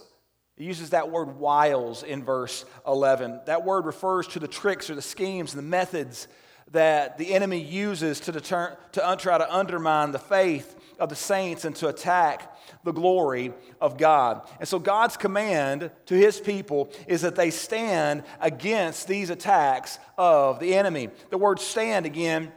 He 0.57 0.65
uses 0.65 0.89
that 0.89 1.09
word 1.09 1.37
wiles 1.37 2.03
in 2.03 2.25
verse 2.25 2.65
11. 2.85 3.39
That 3.45 3.63
word 3.63 3.85
refers 3.85 4.27
to 4.29 4.39
the 4.39 4.49
tricks 4.49 4.89
or 4.89 4.95
the 4.95 5.01
schemes 5.01 5.53
and 5.53 5.59
the 5.59 5.67
methods 5.67 6.27
that 6.71 7.17
the 7.17 7.33
enemy 7.33 7.61
uses 7.61 8.19
to, 8.21 8.31
deter, 8.31 8.77
to 8.93 9.15
try 9.19 9.37
to 9.37 9.55
undermine 9.55 10.11
the 10.11 10.19
faith 10.19 10.75
of 10.99 11.09
the 11.09 11.15
saints 11.15 11.65
and 11.65 11.75
to 11.75 11.87
attack 11.87 12.55
the 12.83 12.91
glory 12.91 13.53
of 13.79 13.97
God. 13.97 14.41
And 14.59 14.67
so 14.67 14.79
God's 14.79 15.17
command 15.17 15.91
to 16.07 16.15
his 16.15 16.39
people 16.39 16.91
is 17.07 17.21
that 17.21 17.35
they 17.35 17.49
stand 17.49 18.23
against 18.39 19.07
these 19.07 19.29
attacks 19.29 19.99
of 20.17 20.59
the 20.59 20.75
enemy. 20.75 21.09
The 21.29 21.37
word 21.37 21.59
stand 21.59 22.05
again 22.05 22.51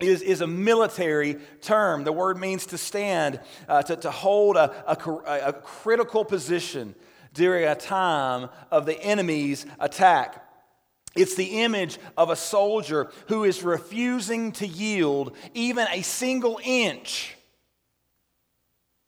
is, 0.00 0.22
is 0.22 0.40
a 0.40 0.46
military 0.46 1.36
term. 1.60 2.04
The 2.04 2.12
word 2.12 2.38
means 2.38 2.66
to 2.66 2.78
stand, 2.78 3.40
uh, 3.68 3.82
to, 3.82 3.96
to 3.96 4.10
hold 4.10 4.56
a, 4.56 4.72
a, 4.86 5.48
a 5.48 5.52
critical 5.52 6.24
position 6.24 6.94
during 7.32 7.64
a 7.64 7.74
time 7.74 8.48
of 8.70 8.86
the 8.86 9.00
enemy's 9.00 9.66
attack. 9.78 10.43
It's 11.16 11.36
the 11.36 11.62
image 11.62 11.98
of 12.16 12.30
a 12.30 12.36
soldier 12.36 13.10
who 13.28 13.44
is 13.44 13.62
refusing 13.62 14.52
to 14.52 14.66
yield 14.66 15.36
even 15.54 15.86
a 15.90 16.02
single 16.02 16.60
inch 16.64 17.36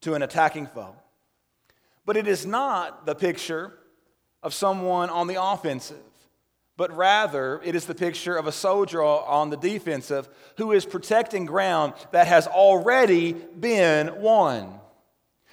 to 0.03 0.15
an 0.15 0.23
attacking 0.23 0.69
foe. 0.69 0.95
But 2.05 2.17
it 2.17 2.29
is 2.29 2.47
not 2.47 3.07
the 3.07 3.17
picture 3.17 3.73
of 4.43 4.55
someone 4.55 5.11
on 5.11 5.27
the 5.27 5.43
offensive, 5.43 5.97
but 6.77 6.97
rather 6.97 7.61
it 7.65 7.75
is 7.75 7.87
the 7.87 7.95
picture 7.95 8.37
of 8.37 8.47
a 8.47 8.53
soldier 8.53 9.03
on 9.03 9.51
the 9.51 9.57
defensive 9.57 10.29
who 10.59 10.71
is 10.71 10.85
protecting 10.85 11.45
ground 11.45 11.95
that 12.13 12.29
has 12.29 12.47
already 12.47 13.33
been 13.33 14.21
won. 14.21 14.79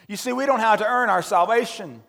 You 0.07 0.17
see, 0.17 0.33
we 0.33 0.45
don't 0.45 0.59
have 0.59 0.79
to 0.79 0.87
earn 0.87 1.09
our 1.09 1.23
salvation. 1.23 2.03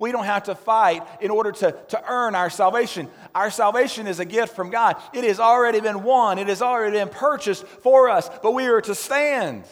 We 0.00 0.12
don't 0.12 0.24
have 0.24 0.44
to 0.44 0.54
fight 0.54 1.06
in 1.20 1.30
order 1.30 1.52
to, 1.52 1.72
to 1.88 2.02
earn 2.10 2.34
our 2.34 2.48
salvation. 2.48 3.08
Our 3.34 3.50
salvation 3.50 4.06
is 4.06 4.18
a 4.18 4.24
gift 4.24 4.56
from 4.56 4.70
God. 4.70 4.96
It 5.12 5.24
has 5.24 5.38
already 5.38 5.80
been 5.80 6.02
won, 6.02 6.38
it 6.38 6.48
has 6.48 6.62
already 6.62 6.96
been 6.96 7.10
purchased 7.10 7.66
for 7.66 8.08
us, 8.08 8.28
but 8.42 8.52
we 8.52 8.66
are 8.66 8.80
to 8.80 8.94
stand 8.94 9.64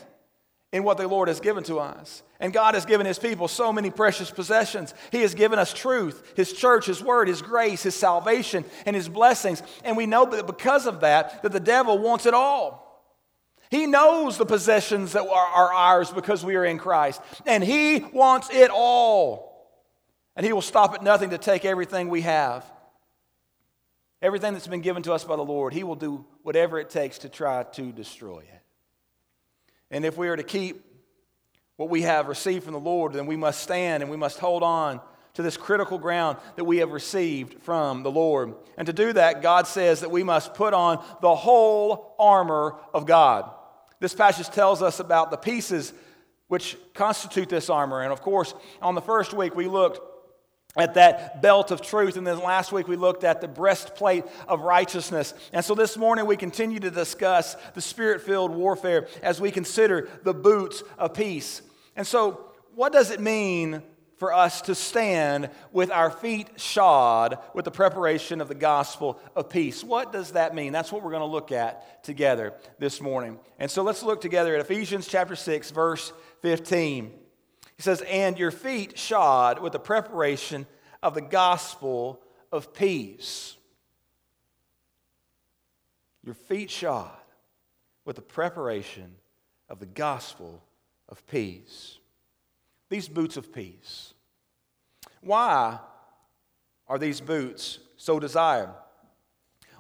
in 0.71 0.85
what 0.85 0.99
the 0.99 1.09
Lord 1.09 1.29
has 1.29 1.41
given 1.41 1.65
to 1.65 1.79
us. 1.79 2.23
And 2.41 2.53
God 2.53 2.75
has 2.75 2.85
given 2.85 3.07
His 3.07 3.19
people 3.19 3.49
so 3.49 3.73
many 3.73 3.91
precious 3.91 4.31
possessions. 4.31 4.93
He 5.11 5.23
has 5.23 5.35
given 5.35 5.59
us 5.59 5.73
truth, 5.73 6.35
His 6.37 6.53
church, 6.53 6.85
His 6.85 7.03
word, 7.03 7.27
His 7.27 7.41
grace, 7.41 7.83
His 7.83 7.97
salvation, 7.97 8.67
and 8.85 8.95
His 8.95 9.09
blessings. 9.09 9.63
And 9.83 9.97
we 9.97 10.05
know 10.05 10.27
that 10.27 10.47
because 10.47 10.87
of 10.87 11.01
that, 11.01 11.43
that 11.43 11.53
the 11.53 11.59
devil 11.59 11.99
wants 11.99 12.27
it 12.27 12.35
all. 12.35 12.85
He 13.71 13.87
knows 13.87 14.37
the 14.37 14.47
possessions 14.47 15.13
that 15.13 15.27
are, 15.27 15.47
are 15.47 15.73
ours 15.73 16.11
because 16.11 16.45
we 16.45 16.57
are 16.57 16.67
in 16.67 16.79
Christ. 16.79 17.23
And 17.47 17.65
He 17.65 18.01
wants 18.13 18.51
it 18.51 18.71
all. 18.71 19.48
And 20.39 20.47
He 20.47 20.53
will 20.53 20.63
stop 20.63 20.95
at 20.95 21.03
nothing 21.03 21.31
to 21.31 21.39
take 21.39 21.65
everything 21.65 22.09
we 22.09 22.21
have. 22.21 22.65
Everything 24.23 24.53
that's 24.53 24.69
been 24.69 24.83
given 24.83 25.03
to 25.03 25.13
us 25.13 25.25
by 25.25 25.35
the 25.35 25.45
Lord, 25.45 25.75
He 25.75 25.83
will 25.83 25.97
do 25.97 26.25
whatever 26.45 26.79
it 26.79 26.91
takes 26.91 27.19
to 27.19 27.29
try 27.29 27.65
to 27.65 27.91
destroy 27.91 28.39
it. 28.39 28.63
And 29.91 30.05
if 30.05 30.17
we 30.17 30.29
are 30.29 30.37
to 30.37 30.45
keep 30.45 30.85
what 31.77 31.91
we 31.91 32.03
have 32.03 32.29
received 32.29 32.63
from 32.63 32.75
the 32.75 32.79
Lord, 32.79 33.15
then 33.15 33.27
we 33.27 33.35
must 33.35 33.61
stand 33.61 34.01
and 34.01 34.13
we 34.13 34.17
must 34.17 34.39
hold 34.39 34.63
on 34.63 35.01
to 35.35 35.43
this 35.43 35.57
critical 35.57 35.99
ground 35.99 36.39
that 36.55 36.65
we 36.65 36.79
have 36.79 36.93
received 36.93 37.61
from 37.65 38.05
the 38.05 38.11
Lord. 38.11 38.55
And 38.77 38.87
to 38.87 38.93
do 38.93 39.13
that, 39.15 39.43
God 39.43 39.67
says 39.67 40.01
that 40.01 40.11
we 40.13 40.23
must 40.23 40.55
put 40.55 40.73
on 40.73 41.05
the 41.21 41.35
whole 41.35 42.15
armor 42.17 42.77
of 42.95 43.07
God. 43.07 43.51
This 43.99 44.15
passage 44.15 44.51
tells 44.51 44.83
us 44.83 45.01
about 45.01 45.33
the 45.33 45.37
pieces 45.37 45.93
which 46.47 46.77
constitute 46.95 47.49
this 47.49 47.69
armor. 47.69 48.03
And 48.03 48.13
of 48.13 48.23
course, 48.23 48.55
on 48.81 48.95
the 48.95 49.03
first 49.03 49.33
week, 49.33 49.57
we 49.57 49.67
looked 49.67 50.01
at 50.77 50.95
that 50.95 51.41
belt 51.41 51.71
of 51.71 51.81
truth. 51.81 52.17
And 52.17 52.27
then 52.27 52.39
last 52.41 52.73
week 52.73 52.89
we 52.89 52.97
looked 52.97 53.25
at 53.25 53.41
the 53.41 53.49
breastplate 53.49 54.25
of 54.47 54.61
righteousness. 54.61 55.35
And 55.53 55.65
so 55.65 55.75
this 55.75 55.97
morning 55.97 56.27
we 56.27 56.37
continue 56.37 56.79
to 56.81 56.91
discuss 56.91 57.57
the 57.75 57.81
spirit 57.81 58.23
filled 58.23 58.51
warfare 58.51 59.09
as 59.23 59.41
we 59.41 59.51
consider 59.51 60.09
the 60.25 60.35
boots 60.35 60.83
of 60.99 61.15
peace. 61.15 61.63
And 61.97 62.07
so, 62.07 62.45
what 62.75 62.93
does 62.93 63.11
it 63.11 63.19
mean 63.19 63.83
for 64.19 64.33
us 64.33 64.63
to 64.63 64.75
stand 64.75 65.51
with 65.73 65.91
our 65.91 66.11
feet 66.11 66.49
shod 66.61 67.39
with 67.55 67.65
the 67.65 67.71
preparation 67.71 68.41
of 68.41 68.47
the 68.47 68.55
gospel 68.55 69.19
of 69.35 69.49
peace? 69.49 69.83
What 69.83 70.13
does 70.13 70.33
that 70.33 70.55
mean? 70.55 70.73
That's 70.73 70.93
what 70.93 71.03
we're 71.03 71.11
going 71.11 71.21
to 71.21 71.27
look 71.27 71.51
at 71.51 72.05
together 72.05 72.55
this 72.79 73.01
morning. 73.01 73.41
And 73.59 73.69
so 73.69 73.83
let's 73.83 74.03
look 74.05 74.21
together 74.21 74.55
at 74.55 74.61
Ephesians 74.61 75.09
chapter 75.09 75.35
6, 75.35 75.71
verse 75.73 76.13
15. 76.43 77.18
He 77.79 77.83
says, 77.83 78.03
And 78.03 78.37
your 78.37 78.51
feet 78.51 78.99
shod 78.99 79.61
with 79.61 79.73
the 79.73 79.79
preparation 79.79 80.67
of 81.01 81.15
the 81.15 81.21
gospel 81.21 82.21
of 82.51 82.75
peace. 82.75 83.57
Your 86.25 86.35
feet 86.35 86.71
shod 86.71 87.17
with 88.05 88.17
the 88.17 88.23
preparation 88.23 89.15
of 89.69 89.79
the 89.79 89.87
gospel 89.87 90.63
of 91.09 91.25
peace. 91.29 91.99
These 92.91 93.09
boots 93.09 93.37
of 93.37 93.55
peace. 93.55 94.13
Why 95.21 95.79
are 96.89 96.99
these 96.99 97.21
boots 97.21 97.79
so 97.97 98.19
desired? 98.19 98.71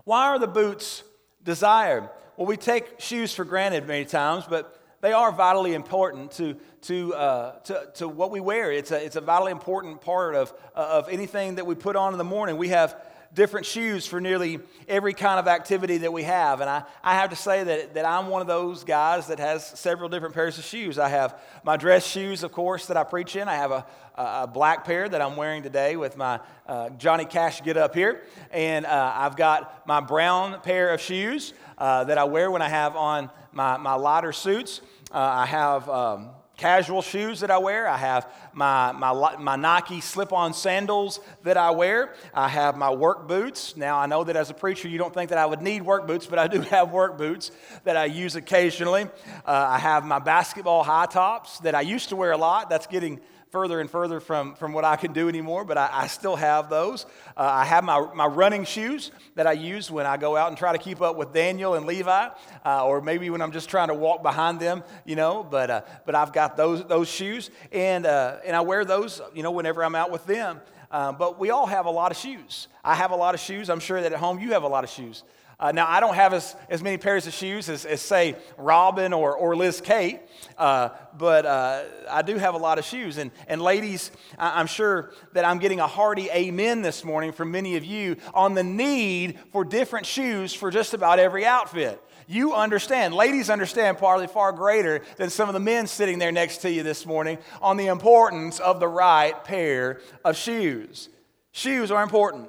Why 0.04 0.28
are 0.28 0.38
the 0.38 0.46
boots 0.46 1.02
desired? 1.42 2.08
Well, 2.36 2.46
we 2.46 2.56
take 2.56 3.00
shoes 3.00 3.34
for 3.34 3.44
granted 3.44 3.88
many 3.88 4.04
times, 4.04 4.44
but 4.48 4.77
they 5.00 5.12
are 5.12 5.30
vitally 5.30 5.74
important 5.74 6.32
to, 6.32 6.56
to, 6.82 7.14
uh, 7.14 7.58
to, 7.60 7.88
to 7.94 8.08
what 8.08 8.30
we 8.30 8.40
wear. 8.40 8.72
It's 8.72 8.90
a, 8.90 9.04
it's 9.04 9.16
a 9.16 9.20
vitally 9.20 9.52
important 9.52 10.00
part 10.00 10.34
of, 10.34 10.52
of 10.74 11.08
anything 11.08 11.56
that 11.56 11.66
we 11.66 11.74
put 11.74 11.96
on 11.96 12.12
in 12.12 12.18
the 12.18 12.24
morning. 12.24 12.56
We 12.56 12.68
have 12.68 13.00
different 13.34 13.66
shoes 13.66 14.06
for 14.06 14.20
nearly 14.20 14.58
every 14.88 15.12
kind 15.12 15.38
of 15.38 15.46
activity 15.46 15.98
that 15.98 16.12
we 16.12 16.22
have. 16.22 16.60
And 16.60 16.70
I, 16.70 16.82
I 17.02 17.14
have 17.14 17.30
to 17.30 17.36
say 17.36 17.62
that, 17.62 17.94
that 17.94 18.04
I'm 18.04 18.28
one 18.28 18.40
of 18.40 18.48
those 18.48 18.84
guys 18.84 19.26
that 19.26 19.38
has 19.38 19.66
several 19.66 20.08
different 20.08 20.34
pairs 20.34 20.58
of 20.58 20.64
shoes. 20.64 20.98
I 20.98 21.08
have 21.08 21.38
my 21.62 21.76
dress 21.76 22.06
shoes, 22.06 22.42
of 22.42 22.52
course, 22.52 22.86
that 22.86 22.96
I 22.96 23.04
preach 23.04 23.36
in. 23.36 23.48
I 23.48 23.56
have 23.56 23.70
a, 23.70 23.86
a 24.16 24.46
black 24.46 24.84
pair 24.84 25.08
that 25.08 25.20
I'm 25.20 25.36
wearing 25.36 25.62
today 25.62 25.96
with 25.96 26.16
my 26.16 26.40
uh, 26.66 26.90
Johnny 26.90 27.24
Cash 27.24 27.60
get 27.62 27.76
up 27.76 27.94
here. 27.94 28.22
And 28.50 28.86
uh, 28.86 29.12
I've 29.14 29.36
got 29.36 29.86
my 29.86 30.00
brown 30.00 30.60
pair 30.62 30.92
of 30.94 31.00
shoes 31.00 31.52
uh, 31.76 32.04
that 32.04 32.18
I 32.18 32.24
wear 32.24 32.50
when 32.50 32.62
I 32.62 32.68
have 32.68 32.96
on 32.96 33.30
my, 33.52 33.76
my 33.76 33.94
lighter 33.94 34.32
suits. 34.32 34.80
Uh, 35.12 35.18
I 35.18 35.46
have 35.46 35.88
um, 35.88 36.30
casual 36.58 37.02
shoes 37.02 37.40
that 37.40 37.50
I 37.50 37.58
wear. 37.58 37.88
I 37.88 37.96
have 37.96 38.30
my, 38.52 38.92
my, 38.92 39.36
my 39.36 39.56
Nike 39.56 40.00
slip 40.00 40.32
on 40.32 40.52
sandals 40.52 41.20
that 41.44 41.56
I 41.56 41.70
wear. 41.70 42.14
I 42.34 42.48
have 42.48 42.76
my 42.76 42.90
work 42.90 43.28
boots. 43.28 43.76
Now, 43.76 43.98
I 43.98 44.06
know 44.06 44.24
that 44.24 44.36
as 44.36 44.50
a 44.50 44.54
preacher, 44.54 44.88
you 44.88 44.98
don't 44.98 45.14
think 45.14 45.30
that 45.30 45.38
I 45.38 45.46
would 45.46 45.62
need 45.62 45.82
work 45.82 46.06
boots, 46.06 46.26
but 46.26 46.38
I 46.38 46.48
do 46.48 46.60
have 46.72 46.90
work 46.90 47.16
boots 47.16 47.52
that 47.84 47.96
I 47.96 48.06
use 48.06 48.36
occasionally. 48.36 49.04
Uh, 49.46 49.66
I 49.70 49.78
have 49.78 50.04
my 50.04 50.18
basketball 50.18 50.82
high 50.82 51.06
tops 51.06 51.60
that 51.60 51.74
I 51.74 51.80
used 51.80 52.08
to 52.10 52.16
wear 52.16 52.32
a 52.32 52.36
lot. 52.38 52.68
That's 52.68 52.88
getting 52.88 53.20
further 53.50 53.80
and 53.80 53.90
further 53.90 54.20
from, 54.20 54.54
from 54.54 54.72
what 54.72 54.84
I 54.84 54.96
can 54.96 55.12
do 55.12 55.28
anymore, 55.28 55.64
but 55.64 55.78
I, 55.78 55.88
I 55.92 56.06
still 56.06 56.36
have 56.36 56.68
those. 56.68 57.06
Uh, 57.36 57.40
I 57.40 57.64
have 57.64 57.84
my, 57.84 58.06
my 58.14 58.26
running 58.26 58.64
shoes 58.64 59.10
that 59.34 59.46
I 59.46 59.52
use 59.52 59.90
when 59.90 60.06
I 60.06 60.16
go 60.16 60.36
out 60.36 60.48
and 60.48 60.56
try 60.56 60.72
to 60.72 60.78
keep 60.78 61.00
up 61.00 61.16
with 61.16 61.32
Daniel 61.32 61.74
and 61.74 61.86
Levi, 61.86 62.28
uh, 62.64 62.86
or 62.86 63.00
maybe 63.00 63.30
when 63.30 63.40
I'm 63.40 63.52
just 63.52 63.68
trying 63.68 63.88
to 63.88 63.94
walk 63.94 64.22
behind 64.22 64.60
them, 64.60 64.82
you 65.04 65.16
know, 65.16 65.42
but, 65.42 65.70
uh, 65.70 65.80
but 66.04 66.14
I've 66.14 66.32
got 66.32 66.56
those, 66.56 66.84
those 66.84 67.08
shoes, 67.08 67.50
and, 67.72 68.06
uh, 68.06 68.36
and 68.44 68.54
I 68.54 68.60
wear 68.60 68.84
those, 68.84 69.20
you 69.34 69.42
know, 69.42 69.50
whenever 69.50 69.82
I'm 69.82 69.94
out 69.94 70.10
with 70.10 70.26
them. 70.26 70.60
Uh, 70.90 71.12
but 71.12 71.38
we 71.38 71.50
all 71.50 71.66
have 71.66 71.84
a 71.86 71.90
lot 71.90 72.10
of 72.10 72.16
shoes. 72.16 72.68
I 72.82 72.94
have 72.94 73.10
a 73.10 73.16
lot 73.16 73.34
of 73.34 73.40
shoes. 73.40 73.68
I'm 73.68 73.80
sure 73.80 74.00
that 74.00 74.12
at 74.12 74.18
home 74.18 74.38
you 74.38 74.52
have 74.52 74.62
a 74.62 74.68
lot 74.68 74.84
of 74.84 74.90
shoes. 74.90 75.22
Uh, 75.60 75.72
now, 75.72 75.88
I 75.88 75.98
don't 75.98 76.14
have 76.14 76.34
as, 76.34 76.54
as 76.70 76.84
many 76.84 76.98
pairs 76.98 77.26
of 77.26 77.32
shoes 77.32 77.68
as, 77.68 77.84
as 77.84 78.00
say, 78.00 78.36
Robin 78.56 79.12
or, 79.12 79.34
or 79.34 79.56
Liz 79.56 79.80
Kate, 79.80 80.20
uh, 80.56 80.90
but 81.16 81.44
uh, 81.44 81.82
I 82.08 82.22
do 82.22 82.36
have 82.36 82.54
a 82.54 82.58
lot 82.58 82.78
of 82.78 82.84
shoes. 82.84 83.18
And, 83.18 83.32
and 83.48 83.60
ladies, 83.60 84.12
I'm 84.38 84.68
sure 84.68 85.10
that 85.32 85.44
I'm 85.44 85.58
getting 85.58 85.80
a 85.80 85.88
hearty 85.88 86.30
amen 86.30 86.82
this 86.82 87.04
morning 87.04 87.32
from 87.32 87.50
many 87.50 87.76
of 87.76 87.84
you 87.84 88.18
on 88.34 88.54
the 88.54 88.62
need 88.62 89.40
for 89.50 89.64
different 89.64 90.06
shoes 90.06 90.54
for 90.54 90.70
just 90.70 90.94
about 90.94 91.18
every 91.18 91.44
outfit. 91.44 92.00
You 92.28 92.54
understand, 92.54 93.12
ladies 93.14 93.50
understand 93.50 93.98
probably 93.98 94.28
far 94.28 94.52
greater 94.52 95.00
than 95.16 95.28
some 95.28 95.48
of 95.48 95.54
the 95.54 95.60
men 95.60 95.88
sitting 95.88 96.20
there 96.20 96.30
next 96.30 96.58
to 96.58 96.70
you 96.70 96.84
this 96.84 97.04
morning 97.04 97.38
on 97.60 97.78
the 97.78 97.88
importance 97.88 98.60
of 98.60 98.78
the 98.78 98.86
right 98.86 99.42
pair 99.42 100.02
of 100.24 100.36
shoes. 100.36 101.08
Shoes 101.50 101.90
are 101.90 102.04
important. 102.04 102.48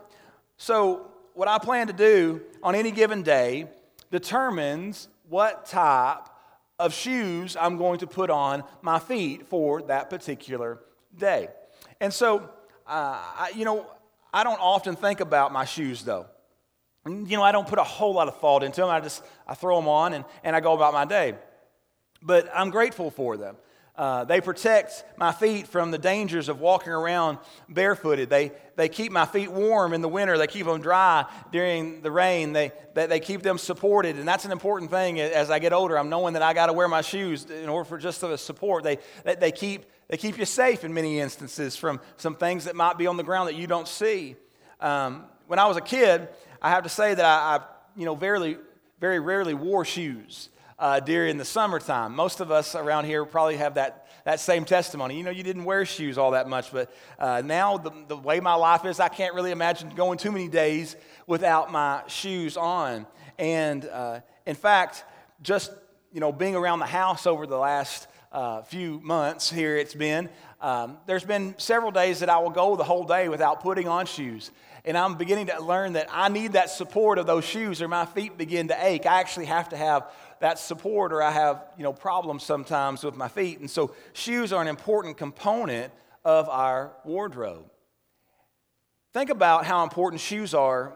So, 0.58 1.08
what 1.40 1.48
I 1.48 1.58
plan 1.58 1.88
to 1.88 1.94
do 1.94 2.42
on 2.62 2.76
any 2.76 2.92
given 2.92 3.24
day 3.24 3.66
determines 4.12 5.08
what 5.30 5.66
type 5.66 6.28
of 6.78 6.94
shoes 6.94 7.56
I'm 7.58 7.78
going 7.78 8.00
to 8.00 8.08
put 8.08 8.30
on 8.30 8.62
my 8.82 9.00
feet 9.00 9.48
for 9.48 9.82
that 9.84 10.10
particular 10.10 10.80
day. 11.18 11.48
And 12.02 12.14
so, 12.14 12.40
uh, 12.86 12.90
I, 12.90 13.54
you 13.56 13.64
know, 13.64 13.90
I 14.34 14.44
don't 14.44 14.60
often 14.60 14.98
think 14.98 15.22
about 15.22 15.54
my 15.54 15.64
shoes 15.64 16.04
though. 16.04 16.26
You 17.08 17.38
know, 17.38 17.44
I 17.44 17.54
don't 17.54 17.70
put 17.70 17.80
a 17.80 17.86
whole 17.86 18.16
lot 18.16 18.28
of 18.28 18.38
thought 18.42 18.62
into 18.62 18.82
them. 18.82 18.90
I 18.90 19.00
just 19.00 19.24
I 19.48 19.56
throw 19.56 19.78
them 19.78 19.88
on 19.88 20.12
and, 20.12 20.26
and 20.44 20.58
I 20.58 20.60
go 20.60 20.74
about 20.74 20.92
my 20.92 21.06
day. 21.06 21.36
But 22.22 22.50
I'm 22.54 22.70
grateful 22.70 23.12
for 23.12 23.38
them. 23.38 23.56
Uh, 24.00 24.24
they 24.24 24.39
protect 24.39 25.04
my 25.18 25.34
feet 25.34 25.68
from 25.68 25.91
the 25.91 25.97
dangers 25.97 26.47
of 26.47 26.62
walking 26.62 26.93
around 26.93 27.38
barefooted. 27.68 28.30
They, 28.30 28.54
they 28.78 28.88
keep 28.88 29.12
my 29.12 29.26
feet 29.26 29.52
warm 29.52 29.93
in 29.93 30.00
the 30.00 30.08
winter. 30.08 30.38
They 30.38 30.47
keep 30.47 30.66
them 30.68 30.80
dry 30.80 31.26
during 31.52 32.02
the 32.02 32.10
rain. 32.10 32.54
They, 32.54 32.72
they, 32.93 33.08
they 33.08 33.20
keep 33.20 33.41
them 33.41 33.58
supported. 33.58 34.16
And 34.16 34.26
that's 34.26 34.45
an 34.45 34.54
important 34.54 34.89
thing 34.89 35.20
as 35.20 35.52
I 35.52 35.60
get 35.60 35.74
older. 35.74 36.00
I'm 36.00 36.08
knowing 36.08 36.36
that 36.36 36.41
I 36.41 36.54
got 36.54 36.68
to 36.68 36.74
wear 36.74 36.88
my 36.88 37.02
shoes 37.02 37.43
in 37.50 37.68
order 37.68 37.84
for 37.84 37.97
just 37.97 38.22
the 38.22 38.38
support. 38.38 38.86
They, 38.86 39.00
they, 39.26 39.36
they, 39.36 39.52
keep, 39.52 39.84
they 40.08 40.16
keep 40.16 40.38
you 40.38 40.45
safe 40.45 40.86
in 40.86 40.93
many 40.93 41.20
instances 41.20 41.76
from 41.76 42.00
some 42.16 42.36
things 42.36 42.64
that 42.64 42.78
might 42.78 42.97
be 42.97 43.06
on 43.06 43.18
the 43.18 43.24
ground 43.24 43.50
that 43.50 43.56
you 43.56 43.68
don't 43.68 43.86
see. 43.88 44.38
Um, 44.80 45.26
when 45.47 45.60
I 45.60 45.66
was 45.66 45.76
a 45.76 45.82
kid, 45.82 46.30
I 46.62 46.70
have 46.70 46.84
to 46.84 46.89
say 46.89 47.16
that 47.16 47.26
I, 47.26 47.58
I 47.58 47.62
you 47.97 48.06
know, 48.06 48.16
very, 48.16 48.60
very 49.02 49.20
rarely 49.20 49.54
wore 49.54 49.84
shoes 49.84 50.47
uh, 50.80 51.00
during 51.00 51.38
the 51.38 51.46
summertime. 51.46 52.16
Most 52.16 52.40
of 52.40 52.52
us 52.52 52.74
around 52.74 53.06
here 53.06 53.26
probably 53.26 53.58
have 53.58 53.76
that, 53.76 54.08
that 54.24 54.40
same 54.40 54.66
testimony. 54.66 55.18
You 55.18 55.24
know, 55.24 55.32
you 55.32 55.44
didn't 55.44 55.66
wear 55.66 55.86
shoes 55.86 56.18
all 56.18 56.32
that 56.32 56.48
much, 56.48 56.72
but 56.72 56.92
uh, 57.20 57.42
now 57.46 57.78
the, 57.78 57.92
the 58.08 58.18
way 58.18 58.40
my 58.40 58.54
life 58.56 58.86
is, 58.86 59.00
I 59.00 59.10
can't 59.10 59.36
really 59.36 59.52
imagine 59.52 59.90
going 59.90 60.18
too 60.18 60.32
many 60.32 60.48
days 60.48 60.96
without 61.28 61.72
my 61.72 62.04
shoes 62.08 62.56
on. 62.56 63.06
And 63.38 63.86
uh, 63.86 64.22
in 64.46 64.56
fact, 64.56 65.04
just, 65.42 65.72
you 66.14 66.22
know, 66.22 66.32
being 66.32 66.56
around 66.56 66.80
the 66.80 66.86
house 66.86 67.28
over 67.28 67.46
the 67.46 67.58
last 67.58 68.08
uh, 68.32 68.62
few 68.62 69.00
months 69.02 69.50
here 69.50 69.76
it's 69.76 69.96
been, 69.96 70.30
um, 70.62 70.98
there's 71.06 71.24
been 71.24 71.56
several 71.58 71.92
days 71.92 72.20
that 72.20 72.30
I 72.30 72.38
will 72.40 72.50
go 72.50 72.76
the 72.76 72.84
whole 72.84 73.06
day 73.06 73.30
without 73.30 73.62
putting 73.62 73.88
on 73.88 74.06
shoes. 74.06 74.52
And 74.86 74.98
I'm 74.98 75.16
beginning 75.16 75.48
to 75.48 75.62
learn 75.62 75.94
that 75.94 76.08
I 76.12 76.30
need 76.30 76.54
that 76.54 76.70
support 76.70 77.18
of 77.18 77.26
those 77.26 77.46
shoes 77.46 77.82
or 77.82 77.88
my 77.88 78.06
feet 78.06 78.38
begin 78.38 78.70
to 78.70 78.86
ache. 78.86 79.06
I 79.06 79.20
actually 79.20 79.46
have 79.46 79.70
to 79.70 79.78
have 79.78 80.12
that 80.42 80.60
support 80.60 81.12
or 81.12 81.22
I 81.22 81.32
have, 81.32 81.66
you 81.78 81.84
know, 81.84 81.94
problems 81.94 82.44
sometimes 82.44 83.04
with 83.04 83.16
my 83.16 83.28
feet. 83.28 83.60
And 83.60 83.70
so 83.70 83.94
shoes 84.14 84.54
are 84.54 84.62
an 84.62 84.68
important 84.68 85.18
component 85.18 85.92
of 86.24 86.50
our 86.50 86.94
wardrobe. 87.04 87.70
Think 89.14 89.30
about 89.30 89.66
how 89.66 89.84
important 89.84 90.22
shoes 90.22 90.54
are 90.54 90.94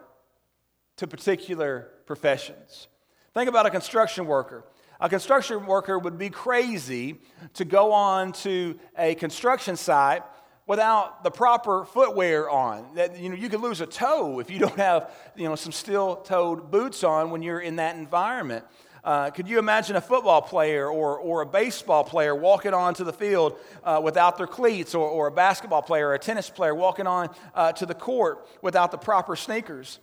to 0.98 1.08
particular 1.08 1.90
professions. 2.06 2.88
Think 3.34 3.50
about 3.50 3.66
a 3.66 3.72
construction 3.72 4.28
worker. 4.28 4.64
A 5.00 5.10
construction 5.10 5.66
worker 5.66 5.98
would 5.98 6.18
be 6.18 6.30
crazy 6.30 7.20
to 7.56 7.66
go 7.66 7.92
on 7.92 8.32
to 8.34 8.80
a 8.98 9.16
construction 9.16 9.76
site 9.76 10.24
without 10.66 11.24
the 11.24 11.32
proper 11.32 11.84
footwear 11.84 12.50
on. 12.50 12.96
That, 12.96 13.18
you 13.18 13.30
know, 13.30 13.36
you 13.36 13.50
could 13.50 13.60
lose 13.60 13.82
a 13.82 13.86
toe 13.86 14.40
if 14.40 14.50
you 14.50 14.60
don't 14.60 14.78
have 14.78 15.12
you 15.36 15.50
know, 15.50 15.56
some 15.56 15.72
steel-toed 15.72 16.72
boots 16.72 17.04
on 17.04 17.32
when 17.32 17.42
you're 17.42 17.60
in 17.60 17.78
that 17.78 17.96
environment. 17.96 18.64
Uh, 19.04 19.30
could 19.32 19.50
you 19.50 19.60
imagine 19.60 19.98
a 19.98 20.02
football 20.02 20.42
player 20.42 20.88
or, 20.88 21.18
or 21.18 21.42
a 21.42 21.46
baseball 21.46 22.06
player 22.06 22.34
walking 22.34 22.74
onto 22.74 23.04
the 23.04 23.12
field 23.12 23.58
uh, 23.84 24.00
without 24.02 24.38
their 24.38 24.48
cleats, 24.48 24.96
or, 24.96 25.08
or 25.08 25.28
a 25.28 25.32
basketball 25.32 25.82
player 25.82 26.10
or 26.10 26.14
a 26.14 26.20
tennis 26.20 26.50
player 26.50 26.74
walking 26.74 27.06
on 27.06 27.30
uh, 27.54 27.74
to 27.74 27.86
the 27.86 27.94
court 27.94 28.48
without 28.62 28.92
the 28.92 28.98
proper 28.98 29.36
sneakers? 29.36 30.00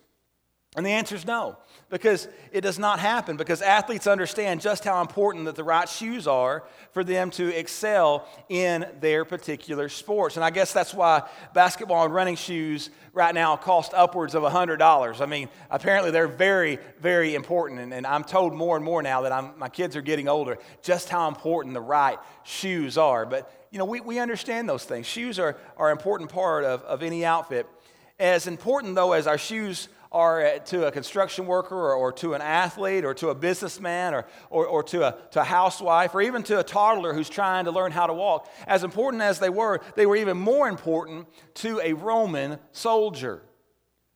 And 0.76 0.86
the 0.86 0.90
answer 0.90 1.16
is 1.16 1.26
no, 1.26 1.56
because 1.88 2.28
it 2.52 2.60
does 2.60 2.78
not 2.78 3.00
happen, 3.00 3.36
because 3.36 3.60
athletes 3.60 4.06
understand 4.06 4.60
just 4.60 4.84
how 4.84 5.00
important 5.00 5.46
that 5.46 5.56
the 5.56 5.64
right 5.64 5.88
shoes 5.88 6.28
are 6.28 6.62
for 6.92 7.02
them 7.02 7.30
to 7.32 7.48
excel 7.48 8.28
in 8.48 8.86
their 9.00 9.24
particular 9.24 9.88
sports. 9.88 10.36
And 10.36 10.44
I 10.44 10.50
guess 10.50 10.72
that's 10.72 10.94
why 10.94 11.28
basketball 11.54 12.04
and 12.04 12.14
running 12.14 12.36
shoes 12.36 12.90
right 13.12 13.34
now 13.34 13.56
cost 13.56 13.92
upwards 13.94 14.36
of 14.36 14.44
$100. 14.44 15.20
I 15.20 15.26
mean, 15.26 15.48
apparently 15.72 16.12
they're 16.12 16.28
very, 16.28 16.78
very 17.00 17.34
important. 17.34 17.80
And, 17.80 17.92
and 17.92 18.06
I'm 18.06 18.22
told 18.22 18.54
more 18.54 18.76
and 18.76 18.84
more 18.84 19.02
now 19.02 19.22
that 19.22 19.32
I'm, 19.32 19.58
my 19.58 19.68
kids 19.68 19.96
are 19.96 20.02
getting 20.02 20.28
older 20.28 20.56
just 20.82 21.08
how 21.08 21.26
important 21.26 21.74
the 21.74 21.80
right 21.80 22.18
shoes 22.44 22.96
are. 22.96 23.26
But, 23.26 23.66
you 23.72 23.80
know, 23.80 23.86
we, 23.86 23.98
we 23.98 24.20
understand 24.20 24.68
those 24.68 24.84
things. 24.84 25.06
Shoes 25.06 25.40
are, 25.40 25.56
are 25.76 25.90
an 25.90 25.98
important 25.98 26.30
part 26.30 26.62
of, 26.62 26.82
of 26.82 27.02
any 27.02 27.24
outfit. 27.24 27.66
As 28.20 28.46
important, 28.46 28.94
though, 28.94 29.14
as 29.14 29.26
our 29.26 29.38
shoes 29.38 29.88
are 30.12 30.44
uh, 30.44 30.58
to 30.58 30.86
a 30.86 30.92
construction 30.92 31.46
worker 31.46 31.76
or, 31.76 31.94
or, 31.94 32.12
to 32.12 32.34
an 32.34 32.42
athlete 32.42 33.04
or 33.04 33.14
to 33.14 33.28
a 33.28 33.34
businessman 33.34 34.12
or, 34.12 34.26
or, 34.50 34.66
or 34.66 34.82
to, 34.82 35.06
a, 35.06 35.16
to 35.30 35.40
a 35.40 35.44
housewife 35.44 36.14
or 36.14 36.20
even 36.20 36.42
to 36.42 36.58
a 36.58 36.64
toddler 36.64 37.14
who's 37.14 37.28
trying 37.28 37.64
to 37.64 37.70
learn 37.70 37.92
how 37.92 38.06
to 38.06 38.14
walk, 38.14 38.50
as 38.66 38.82
important 38.82 39.22
as 39.22 39.38
they 39.38 39.50
were, 39.50 39.80
they 39.94 40.06
were 40.06 40.16
even 40.16 40.36
more 40.36 40.68
important 40.68 41.28
to 41.54 41.80
a 41.80 41.92
Roman 41.92 42.58
soldier. 42.72 43.42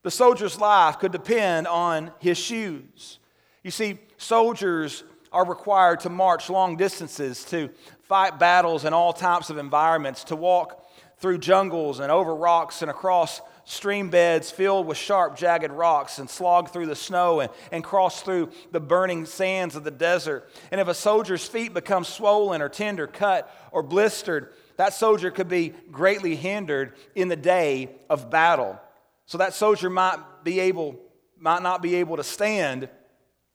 The 0.03 0.11
soldier's 0.11 0.59
life 0.59 0.99
could 0.99 1.13
depend 1.13 1.67
on 1.67 2.11
his 2.19 2.39
shoes. 2.39 3.21
You 3.63 3.71
see, 3.71 3.99
soldiers 4.19 5.05
are 5.33 5.47
required 5.47 6.01
to 6.01 6.11
march 6.11 6.51
long 6.51 6.77
distances, 6.77 7.45
to 7.47 7.71
fight 8.03 8.39
battles 8.39 8.85
in 8.85 8.93
all 8.93 9.13
types 9.13 9.49
of 9.49 9.59
environments, 9.59 10.25
to 10.25 10.37
walk 10.37 10.85
through 11.19 11.39
jungles 11.39 12.01
and 12.01 12.13
over 12.13 12.35
rocks 12.35 12.83
and 12.83 12.91
across 12.91 13.41
stream 13.65 14.11
beds 14.11 14.51
filled 14.51 14.87
with 14.87 14.99
sharp, 14.99 15.37
jagged 15.37 15.73
rocks 15.73 16.19
and 16.19 16.29
slog 16.29 16.71
through 16.71 16.87
the 16.87 16.97
snow 16.97 17.41
and, 17.41 17.51
and 17.73 17.83
cross 17.83 18.23
through 18.23 18.51
the 18.73 18.81
burning 18.81 19.27
sands 19.27 19.77
of 19.77 19.85
the 19.85 19.91
desert. 19.91 20.51
And 20.71 20.81
if 20.81 20.89
a 20.89 20.95
soldier's 20.95 21.47
feet 21.47 21.75
become 21.75 22.05
swollen 22.05 22.63
or 22.63 22.69
tender, 22.69 23.07
cut, 23.07 23.51
or 23.73 23.83
blistered, 23.83 24.53
that 24.77 24.93
soldier 24.93 25.31
could 25.31 25.49
be 25.49 25.73
greatly 25.91 26.37
hindered 26.37 26.95
in 27.15 27.29
the 27.29 27.37
day 27.37 27.91
of 28.11 28.31
battle. 28.31 28.79
So 29.27 29.39
that 29.39 29.55
soldier 29.55 29.89
might 29.89 30.19
be 30.43 30.61
able, 30.61 30.97
might 31.39 31.63
not 31.63 31.81
be 31.81 31.97
able 31.97 32.17
to 32.17 32.25
stand 32.25 32.89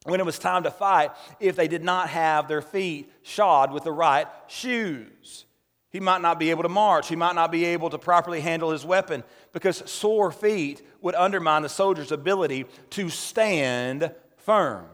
when 0.03 0.19
it 0.19 0.25
was 0.25 0.39
time 0.39 0.63
to 0.63 0.71
fight 0.71 1.11
if 1.39 1.55
they 1.55 1.67
did 1.67 1.83
not 1.83 2.09
have 2.09 2.47
their 2.47 2.61
feet 2.61 3.11
shod 3.21 3.71
with 3.71 3.83
the 3.83 3.91
right 3.91 4.27
shoes. 4.47 5.45
He 5.91 5.99
might 5.99 6.21
not 6.21 6.37
be 6.37 6.51
able 6.51 6.63
to 6.63 6.69
march. 6.69 7.07
He 7.07 7.15
might 7.15 7.35
not 7.35 7.51
be 7.51 7.65
able 7.65 7.89
to 7.89 7.97
properly 7.97 8.41
handle 8.41 8.71
his 8.71 8.85
weapon 8.85 9.23
because 9.53 9.89
sore 9.89 10.31
feet 10.31 10.81
would 11.01 11.15
undermine 11.15 11.63
the 11.63 11.69
soldier's 11.69 12.11
ability 12.11 12.65
to 12.91 13.09
stand 13.09 14.11
firm. 14.37 14.85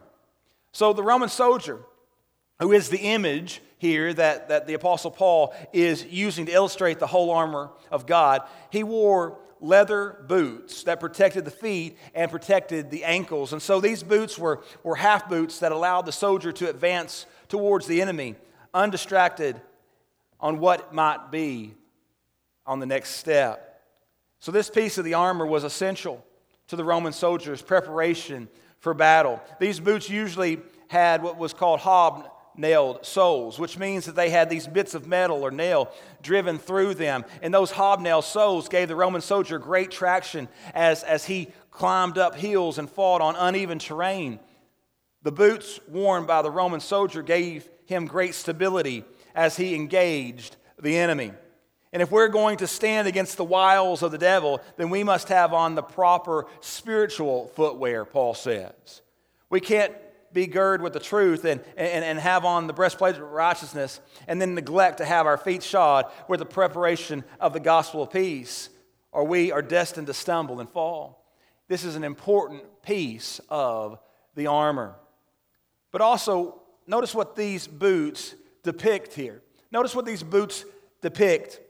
So, 0.71 0.93
the 0.93 1.03
Roman 1.03 1.29
soldier, 1.29 1.79
who 2.59 2.71
is 2.71 2.89
the 2.89 2.99
image 2.99 3.61
here 3.77 4.13
that, 4.13 4.49
that 4.49 4.67
the 4.67 4.73
Apostle 4.73 5.11
Paul 5.11 5.53
is 5.73 6.05
using 6.05 6.45
to 6.45 6.51
illustrate 6.53 6.99
the 6.99 7.07
whole 7.07 7.31
armor 7.31 7.71
of 7.91 8.05
God, 8.05 8.41
he 8.69 8.83
wore 8.83 9.37
leather 9.59 10.23
boots 10.27 10.83
that 10.83 10.99
protected 10.99 11.43
the 11.43 11.51
feet 11.51 11.97
and 12.13 12.31
protected 12.31 12.89
the 12.91 13.03
ankles. 13.03 13.51
And 13.51 13.61
so 13.61 13.81
these 13.81 14.03
boots 14.03 14.37
were, 14.37 14.61
were 14.83 14.95
half 14.95 15.27
boots 15.27 15.59
that 15.59 15.71
allowed 15.71 16.05
the 16.05 16.11
soldier 16.11 16.51
to 16.53 16.69
advance 16.69 17.25
towards 17.47 17.87
the 17.87 18.01
enemy, 18.01 18.35
undistracted 18.73 19.59
on 20.45 20.59
what 20.59 20.93
might 20.93 21.31
be 21.31 21.73
on 22.67 22.79
the 22.79 22.85
next 22.85 23.15
step. 23.15 23.81
So, 24.37 24.51
this 24.51 24.69
piece 24.69 24.99
of 24.99 25.03
the 25.03 25.15
armor 25.15 25.43
was 25.43 25.63
essential 25.63 26.23
to 26.67 26.75
the 26.75 26.83
Roman 26.83 27.13
soldiers' 27.13 27.63
preparation 27.63 28.47
for 28.77 28.93
battle. 28.93 29.41
These 29.59 29.79
boots 29.79 30.07
usually 30.07 30.59
had 30.87 31.23
what 31.23 31.39
was 31.39 31.51
called 31.51 31.79
hob 31.79 32.29
nailed 32.55 33.03
soles, 33.03 33.57
which 33.57 33.79
means 33.79 34.05
that 34.05 34.15
they 34.15 34.29
had 34.29 34.51
these 34.51 34.67
bits 34.67 34.93
of 34.93 35.07
metal 35.07 35.41
or 35.41 35.49
nail 35.49 35.91
driven 36.21 36.59
through 36.59 36.93
them. 36.93 37.25
And 37.41 37.51
those 37.51 37.71
hobnail 37.71 38.21
soles 38.21 38.69
gave 38.69 38.87
the 38.87 38.95
Roman 38.95 39.21
soldier 39.21 39.57
great 39.57 39.89
traction 39.89 40.47
as, 40.75 41.01
as 41.01 41.25
he 41.25 41.47
climbed 41.71 42.19
up 42.19 42.35
hills 42.35 42.77
and 42.77 42.87
fought 42.87 43.21
on 43.21 43.35
uneven 43.35 43.79
terrain. 43.79 44.39
The 45.23 45.31
boots 45.31 45.79
worn 45.87 46.27
by 46.27 46.43
the 46.43 46.51
Roman 46.51 46.81
soldier 46.81 47.23
gave 47.23 47.67
him 47.87 48.05
great 48.05 48.35
stability 48.35 49.05
as 49.35 49.57
he 49.57 49.75
engaged 49.75 50.55
the 50.81 50.97
enemy. 50.97 51.31
And 51.93 52.01
if 52.01 52.11
we're 52.11 52.27
going 52.27 52.57
to 52.57 52.67
stand 52.67 53.07
against 53.07 53.37
the 53.37 53.43
wiles 53.43 54.03
of 54.03 54.11
the 54.11 54.17
devil, 54.17 54.59
then 54.75 54.89
we 54.89 55.03
must 55.03 55.29
have 55.29 55.53
on 55.53 55.75
the 55.75 55.83
proper 55.83 56.45
spiritual 56.59 57.47
footwear, 57.55 58.03
Paul 58.03 58.33
says. 58.33 59.01
We 59.49 59.61
can't 59.61 59.93
be 60.33 60.47
girded 60.47 60.83
with 60.83 60.91
the 60.91 60.99
truth 60.99 61.45
and, 61.45 61.61
and, 61.77 62.03
and 62.03 62.19
have 62.19 62.43
on 62.43 62.67
the 62.67 62.73
breastplate 62.73 63.15
of 63.15 63.21
righteousness 63.21 64.01
and 64.27 64.41
then 64.41 64.55
neglect 64.55 64.97
to 64.97 65.05
have 65.05 65.25
our 65.25 65.37
feet 65.37 65.63
shod 65.63 66.11
with 66.27 66.39
the 66.39 66.45
preparation 66.45 67.23
of 67.39 67.53
the 67.53 67.59
gospel 67.61 68.03
of 68.03 68.11
peace, 68.11 68.69
or 69.13 69.23
we 69.23 69.53
are 69.53 69.61
destined 69.61 70.07
to 70.07 70.13
stumble 70.13 70.59
and 70.59 70.69
fall. 70.69 71.25
This 71.69 71.85
is 71.85 71.95
an 71.95 72.03
important 72.03 72.63
piece 72.83 73.39
of 73.49 73.97
the 74.35 74.47
armor. 74.47 74.95
But 75.91 76.01
also, 76.01 76.61
notice 76.85 77.15
what 77.15 77.37
these 77.37 77.65
boots 77.67 78.35
depict 78.65 79.13
here. 79.13 79.41
Notice 79.71 79.95
what 79.95 80.05
these 80.05 80.23
boots 80.23 80.65
depict. 81.01 81.61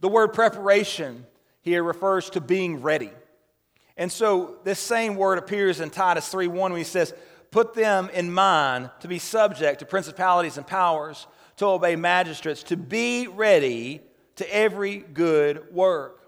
The 0.00 0.08
word 0.08 0.32
preparation 0.32 1.24
here 1.62 1.84
refers 1.84 2.30
to 2.30 2.40
being 2.40 2.82
ready. 2.82 3.10
And 3.96 4.10
so 4.10 4.56
this 4.64 4.80
same 4.80 5.14
word 5.14 5.38
appears 5.38 5.80
in 5.80 5.90
Titus 5.90 6.32
3:1 6.32 6.50
when 6.52 6.76
he 6.76 6.84
says, 6.84 7.14
put 7.54 7.74
them 7.74 8.10
in 8.12 8.32
mind 8.32 8.90
to 8.98 9.06
be 9.06 9.20
subject 9.20 9.78
to 9.78 9.86
principalities 9.86 10.56
and 10.56 10.66
powers, 10.66 11.28
to 11.56 11.66
obey 11.66 11.94
magistrates, 11.94 12.64
to 12.64 12.76
be 12.76 13.28
ready 13.28 14.00
to 14.34 14.54
every 14.54 14.98
good 14.98 15.72
work. 15.72 16.20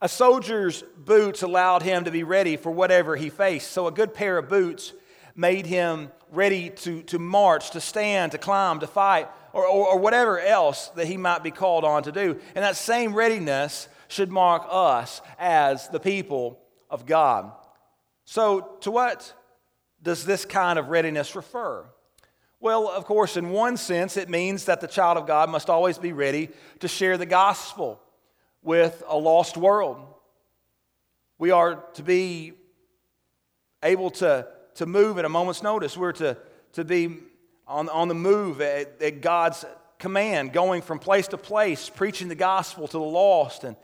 A 0.00 0.08
soldier's 0.08 0.82
boots 0.96 1.42
allowed 1.42 1.82
him 1.82 2.04
to 2.04 2.10
be 2.10 2.24
ready 2.24 2.56
for 2.56 2.72
whatever 2.72 3.14
he 3.14 3.28
faced. 3.28 3.72
So, 3.72 3.86
a 3.86 3.92
good 3.92 4.14
pair 4.14 4.38
of 4.38 4.48
boots 4.48 4.94
made 5.34 5.66
him 5.66 6.10
ready 6.30 6.70
to, 6.70 7.02
to 7.02 7.18
march, 7.18 7.70
to 7.70 7.80
stand, 7.80 8.32
to 8.32 8.38
climb, 8.38 8.80
to 8.80 8.86
fight, 8.86 9.28
or, 9.52 9.66
or, 9.66 9.88
or 9.88 9.98
whatever 9.98 10.40
else 10.40 10.88
that 10.90 11.06
he 11.06 11.16
might 11.16 11.42
be 11.42 11.50
called 11.50 11.84
on 11.84 12.02
to 12.04 12.12
do. 12.12 12.40
And 12.54 12.64
that 12.64 12.76
same 12.76 13.14
readiness 13.14 13.88
should 14.08 14.30
mark 14.30 14.64
us 14.68 15.20
as 15.38 15.88
the 15.88 16.00
people 16.00 16.58
of 16.90 17.06
God. 17.06 17.52
So, 18.24 18.76
to 18.80 18.90
what 18.90 19.32
does 20.02 20.24
this 20.24 20.44
kind 20.44 20.78
of 20.78 20.88
readiness 20.88 21.34
refer? 21.34 21.84
Well, 22.60 22.88
of 22.88 23.06
course, 23.06 23.36
in 23.36 23.50
one 23.50 23.76
sense, 23.76 24.16
it 24.16 24.28
means 24.28 24.66
that 24.66 24.80
the 24.80 24.86
child 24.86 25.18
of 25.18 25.26
God 25.26 25.50
must 25.50 25.68
always 25.68 25.98
be 25.98 26.12
ready 26.12 26.50
to 26.80 26.88
share 26.88 27.18
the 27.18 27.26
gospel 27.26 28.00
with 28.62 29.02
a 29.08 29.18
lost 29.18 29.56
world. 29.56 29.98
We 31.38 31.50
are 31.50 31.82
to 31.94 32.02
be 32.04 32.52
able 33.82 34.10
to, 34.10 34.46
to 34.76 34.86
move 34.86 35.18
at 35.18 35.24
a 35.24 35.28
moment's 35.28 35.62
notice. 35.62 35.96
We're 35.96 36.12
to, 36.12 36.36
to 36.72 36.84
be 36.84 37.18
on, 37.66 37.88
on 37.88 38.08
the 38.08 38.14
move 38.14 38.60
at, 38.60 39.00
at 39.02 39.20
God's 39.20 39.64
command, 39.98 40.52
going 40.52 40.82
from 40.82 40.98
place 40.98 41.28
to 41.28 41.38
place, 41.38 41.88
preaching 41.88 42.28
the 42.28 42.34
gospel 42.34 42.88
to 42.88 42.98
the 42.98 43.00
lost 43.00 43.64
and 43.64 43.76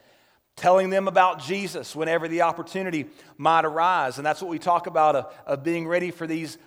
telling 0.56 0.90
them 0.90 1.06
about 1.06 1.40
Jesus 1.40 1.94
whenever 1.94 2.26
the 2.26 2.42
opportunity 2.42 3.06
might 3.36 3.64
arise. 3.64 4.18
And 4.18 4.26
that's 4.26 4.42
what 4.42 4.50
we 4.50 4.58
talk 4.58 4.86
about 4.86 5.14
of, 5.14 5.34
of 5.46 5.64
being 5.64 5.86
ready 5.86 6.10
for 6.10 6.26
these 6.26 6.58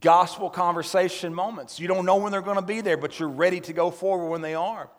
gospel 0.00 0.50
conversation 0.50 1.32
moments. 1.32 1.78
You 1.78 1.86
don't 1.86 2.04
know 2.04 2.16
when 2.16 2.32
they're 2.32 2.42
going 2.42 2.56
to 2.56 2.62
be 2.62 2.80
there, 2.80 2.96
but 2.96 3.18
you're 3.18 3.28
ready 3.28 3.60
to 3.60 3.72
go 3.72 3.90
forward 3.90 4.28
when 4.28 4.42
they 4.42 4.54
are. 4.54 4.90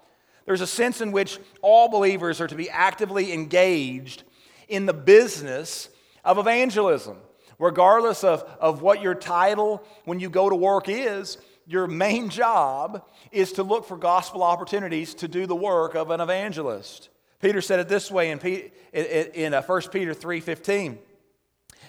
There's 0.46 0.62
a 0.62 0.68
sense 0.68 1.02
in 1.02 1.12
which 1.12 1.40
all 1.62 1.90
believers 1.90 2.40
are 2.40 2.48
to 2.48 2.56
be 2.56 2.70
actively 2.70 3.34
engaged 3.34 4.24
in 4.70 4.86
the 4.86 4.94
business 4.94 5.90
of 6.24 6.38
evangelism. 6.38 7.18
Regardless 7.60 8.24
of, 8.24 8.44
of 8.60 8.82
what 8.82 9.02
your 9.02 9.16
title 9.16 9.84
when 10.06 10.20
you 10.20 10.30
go 10.30 10.50
to 10.50 10.56
work 10.56 10.88
is, 10.88 11.38
your 11.66 11.88
main 11.88 12.30
job 12.30 13.06
is 13.32 13.54
to 13.54 13.64
look 13.64 13.86
for 13.86 13.98
gospel 13.98 14.44
opportunities 14.44 15.14
to 15.16 15.28
do 15.28 15.46
the 15.46 15.56
work 15.56 15.96
of 15.96 16.12
an 16.12 16.22
evangelist. 16.22 17.10
Peter 17.42 17.62
said 17.62 17.80
it 17.80 17.90
this 17.90 18.10
way 18.10 18.32
in, 18.32 18.40
in 18.40 19.54
1 19.54 19.64
uh, 19.64 19.82
Peter 19.92 20.14
3.15. 20.14 20.98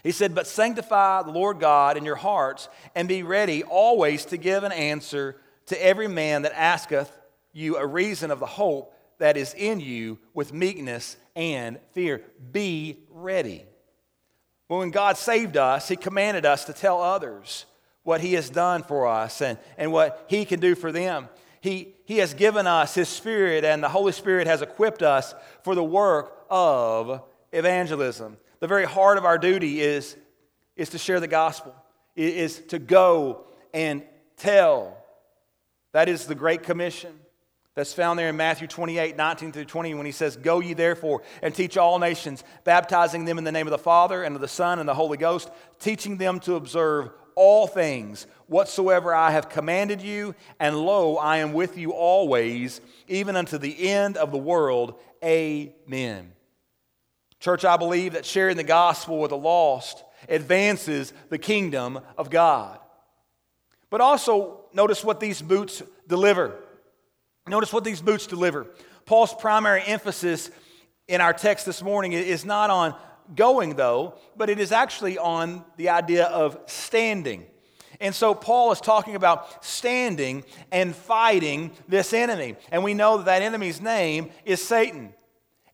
He 0.03 0.11
said, 0.11 0.35
But 0.35 0.47
sanctify 0.47 1.23
the 1.23 1.31
Lord 1.31 1.61
God 1.61 1.97
in 1.97 2.05
your 2.05 2.16
hearts, 2.16 2.69
and 2.95 3.09
be 3.09 3.23
ready 3.23 3.62
always 3.62 4.25
to 4.27 4.37
give 4.37 4.64
an 4.64 4.73
answer 4.73 5.37
to 5.66 5.85
every 5.85 6.09
man 6.09 6.43
that 6.43 6.59
asketh 6.59 7.11
you 7.53 7.77
a 7.77 7.87
reason 7.87 8.31
of 8.31 8.41
the 8.41 8.47
hope 8.47 8.95
that 9.19 9.37
is 9.37 9.55
in 9.55 9.81
you 9.81 10.19
with 10.35 10.53
meekness 10.53 11.16
and 11.35 11.79
fear. 11.93 12.23
Be 12.53 12.99
ready. 13.11 13.64
When 14.69 14.91
God 14.91 15.16
saved 15.16 15.57
us, 15.57 15.89
He 15.89 15.97
commanded 15.97 16.47
us 16.47 16.64
to 16.66 16.73
tell 16.73 17.03
others 17.03 17.64
what 18.03 18.21
He 18.21 18.35
has 18.35 18.51
done 18.51 18.83
for 18.83 19.07
us 19.07 19.41
and, 19.41 19.59
and 19.77 19.93
what 19.93 20.27
He 20.29 20.45
can 20.45 20.61
do 20.61 20.75
for 20.75 20.93
them. 20.93 21.29
He, 21.61 21.95
he 22.05 22.19
has 22.19 22.35
given 22.35 22.66
us 22.66 22.95
His 22.95 23.09
Spirit, 23.09 23.64
and 23.64 23.83
the 23.83 23.89
Holy 23.89 24.12
Spirit 24.12 24.47
has 24.47 24.62
equipped 24.62 25.03
us 25.03 25.35
for 25.64 25.75
the 25.75 25.83
work 25.83 26.45
of 26.49 27.23
evangelism. 27.53 28.37
The 28.61 28.66
very 28.66 28.85
heart 28.85 29.19
of 29.19 29.25
our 29.25 29.39
duty 29.39 29.81
is, 29.81 30.16
is 30.77 30.91
to 30.91 30.99
share 30.99 31.19
the 31.19 31.29
gospel, 31.29 31.75
is 32.14 32.61
to 32.69 32.79
go 32.79 33.47
and 33.73 34.03
tell. 34.37 34.97
That 35.93 36.09
is 36.09 36.27
the 36.27 36.35
Great 36.35 36.62
Commission. 36.62 37.19
That's 37.79 37.95
found 37.95 38.18
there 38.18 38.29
in 38.29 38.37
Matthew 38.37 38.66
28, 38.66 39.16
19 39.16 39.53
through 39.53 39.66
20, 39.66 39.95
when 39.95 40.05
he 40.05 40.11
says, 40.11 40.37
Go 40.37 40.59
ye 40.59 40.74
therefore 40.74 41.22
and 41.43 41.55
teach 41.55 41.76
all 41.76 42.01
nations, 42.01 42.43
baptizing 42.64 43.24
them 43.24 43.39
in 43.39 43.45
the 43.45 43.53
name 43.53 43.68
of 43.68 43.70
the 43.70 43.79
Father 43.79 44.24
and 44.24 44.35
of 44.35 44.41
the 44.41 44.49
Son 44.49 44.81
and 44.81 44.89
the 44.89 44.95
Holy 44.95 45.16
Ghost, 45.16 45.49
teaching 45.79 46.16
them 46.16 46.41
to 46.41 46.57
observe 46.57 47.11
all 47.37 47.68
things 47.68 48.26
whatsoever 48.49 49.14
I 49.14 49.31
have 49.31 49.49
commanded 49.49 50.03
you, 50.03 50.35
and 50.59 50.76
lo, 50.76 51.18
I 51.18 51.37
am 51.37 51.53
with 51.53 51.79
you 51.79 51.93
always, 51.93 52.81
even 53.07 53.37
unto 53.37 53.59
the 53.59 53.89
end 53.89 54.16
of 54.16 54.33
the 54.33 54.39
world. 54.39 54.99
Amen. 55.22 56.33
Church, 57.39 57.64
I 57.64 57.76
believe 57.76 58.14
that 58.14 58.26
sharing 58.26 58.57
the 58.57 58.64
gospel 58.64 59.20
with 59.20 59.31
the 59.31 59.37
lost 59.37 60.03
advances 60.29 61.12
the 61.29 61.39
kingdom 61.39 62.01
of 62.16 62.29
God. 62.29 62.81
But 63.89 64.01
also, 64.01 64.64
notice 64.72 65.05
what 65.05 65.20
these 65.20 65.41
boots 65.41 65.81
deliver. 66.09 66.64
Notice 67.49 67.72
what 67.72 67.84
these 67.84 68.01
boots 68.01 68.26
deliver. 68.26 68.66
Paul's 69.07 69.34
primary 69.34 69.82
emphasis 69.86 70.51
in 71.07 71.20
our 71.20 71.32
text 71.32 71.64
this 71.64 71.82
morning 71.82 72.12
is 72.12 72.44
not 72.44 72.70
on 72.70 72.94
going, 73.34 73.74
though, 73.76 74.14
but 74.36 74.51
it 74.51 74.59
is 74.59 74.72
actually 74.72 75.18
on 75.18 75.64
the 75.76 75.88
idea 75.88 76.26
of 76.26 76.59
standing. 76.66 77.46
And 78.01 78.14
so 78.14 78.34
Paul 78.34 78.70
is 78.72 78.80
talking 78.80 79.14
about 79.14 79.64
standing 79.64 80.44
and 80.70 80.94
fighting 80.94 81.72
this 81.88 82.12
enemy. 82.12 82.57
And 82.70 82.84
we 82.84 82.94
know 82.94 83.16
that 83.18 83.26
that 83.26 83.42
enemy's 83.42 83.80
name 83.80 84.30
is 84.44 84.62
Satan. 84.62 85.12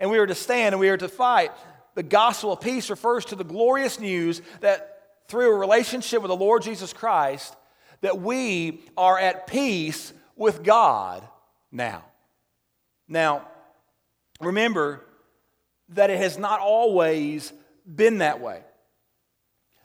And 0.01 0.11
we 0.11 0.19
are 0.19 0.27
to 0.27 0.35
stand 0.35 0.75
and 0.75 0.81
we 0.81 0.89
are 0.89 0.97
to 0.97 1.09
fight. 1.09 1.53
The 1.95 2.03
gospel 2.03 2.53
of 2.53 2.61
peace 2.61 2.89
refers 2.91 3.25
to 3.27 3.37
the 3.37 3.45
glorious 3.45 4.01
news 4.01 4.43
that 4.61 5.01
through 5.29 5.55
a 5.55 5.59
relationship 5.59 6.23
with 6.23 6.29
the 6.29 6.37
Lord 6.37 6.63
Jesus 6.63 6.93
Christ, 6.93 7.57
that 8.01 8.21
we 8.21 8.83
are 8.97 9.19
at 9.19 9.47
peace 9.47 10.13
with 10.37 10.63
God 10.63 11.27
now. 11.75 12.05
Now, 13.07 13.47
remember 14.41 15.05
that 15.91 16.09
it 16.09 16.17
has 16.19 16.39
not 16.39 16.61
always 16.61 17.53
been 17.85 18.19
that 18.19 18.41
way. 18.41 18.63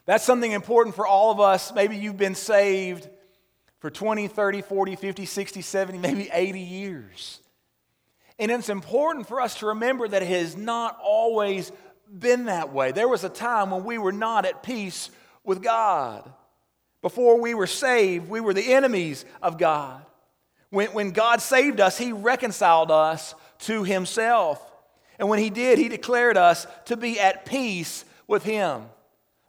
That's 0.06 0.24
something 0.24 0.52
important 0.52 0.96
for 0.96 1.06
all 1.06 1.32
of 1.32 1.40
us. 1.40 1.74
Maybe 1.74 1.98
you've 1.98 2.18
been 2.18 2.36
saved 2.36 3.10
for 3.80 3.90
20, 3.90 4.28
30, 4.28 4.62
40, 4.62 4.96
50, 4.96 5.26
60, 5.26 5.62
70, 5.62 5.98
maybe 6.00 6.30
80 6.32 6.60
years. 6.60 7.40
And 8.38 8.52
it's 8.52 8.70
important 8.70 9.28
for 9.28 9.42
us 9.42 9.56
to 9.60 9.68
remember 9.68 10.08
that 10.08 10.22
it 10.22 10.28
has 10.30 10.56
not 10.56 10.98
always 11.04 11.72
been 12.12 12.46
that 12.46 12.72
way. 12.74 12.92
There 12.92 13.08
was 13.08 13.24
a 13.24 13.30
time 13.30 13.72
when 13.72 13.84
we 13.84 13.98
were 13.98 14.14
not 14.14 14.46
at 14.46 14.64
peace 14.64 15.12
with 15.44 15.62
God. 15.62 16.32
Before 17.02 17.40
we 17.40 17.54
were 17.54 17.68
saved, 17.68 18.30
we 18.30 18.40
were 18.40 18.54
the 18.54 18.74
enemies 18.74 19.26
of 19.42 19.58
God. 19.58 20.06
When, 20.70 20.88
when 20.90 21.12
God 21.12 21.42
saved 21.42 21.80
us, 21.80 21.98
He 21.98 22.12
reconciled 22.12 22.92
us 22.92 23.36
to 23.60 23.84
Himself. 23.84 24.64
And 25.18 25.30
when 25.30 25.40
He 25.40 25.50
did, 25.50 25.80
He 25.80 25.90
declared 25.90 26.38
us 26.38 26.68
to 26.86 26.98
be 26.98 27.20
at 27.20 27.46
peace 27.46 28.06
with 28.28 28.44
Him. 28.44 28.84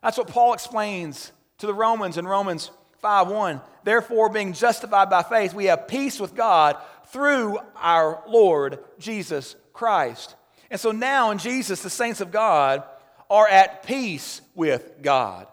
That's 0.03 0.19
what 0.19 0.29
Paul 0.29 0.55
explains 0.55 1.33
to 1.59 1.67
the 1.67 1.75
Romans 1.75 2.17
in 2.17 2.27
Romans 2.27 2.71
5 3.01 3.29
1. 3.29 3.61
Therefore, 3.85 4.29
being 4.29 4.53
justified 4.53 5.11
by 5.11 5.23
faith, 5.23 5.55
we 5.55 5.67
have 5.67 5.89
peace 5.89 6.19
with 6.21 6.35
God 6.35 6.77
through 7.07 7.59
our 7.77 8.23
Lord 8.27 8.79
Jesus 8.99 9.57
Christ. 9.73 10.35
And 10.71 10.81
so 10.81 10.93
now 10.93 11.31
in 11.31 11.39
Jesus, 11.39 11.83
the 11.83 11.91
saints 11.91 12.21
of 12.21 12.31
God 12.31 12.85
are 13.29 13.49
at 13.49 13.83
peace 13.85 14.41
with 14.55 15.03
God. 15.03 15.47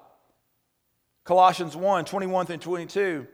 Colossians 1.23 1.75
1 1.75 2.05
21 2.05 2.45
through 2.45 2.57
22 2.57 3.27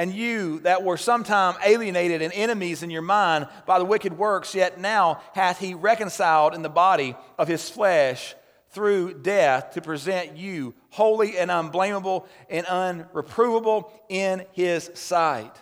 and 0.00 0.14
you 0.14 0.60
that 0.60 0.82
were 0.82 0.96
sometime 0.96 1.54
alienated 1.62 2.22
and 2.22 2.32
enemies 2.32 2.82
in 2.82 2.88
your 2.88 3.02
mind 3.02 3.46
by 3.66 3.78
the 3.78 3.84
wicked 3.84 4.16
works, 4.16 4.54
yet 4.54 4.80
now 4.80 5.20
hath 5.34 5.58
he 5.58 5.74
reconciled 5.74 6.54
in 6.54 6.62
the 6.62 6.70
body 6.70 7.14
of 7.38 7.48
his 7.48 7.68
flesh 7.68 8.34
through 8.70 9.12
death 9.12 9.74
to 9.74 9.82
present 9.82 10.38
you 10.38 10.72
holy 10.88 11.36
and 11.36 11.50
unblameable 11.50 12.26
and 12.48 12.64
unreprovable 12.64 13.90
in 14.08 14.42
his 14.52 14.90
sight. 14.94 15.54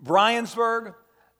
Briensburg, 0.00 0.94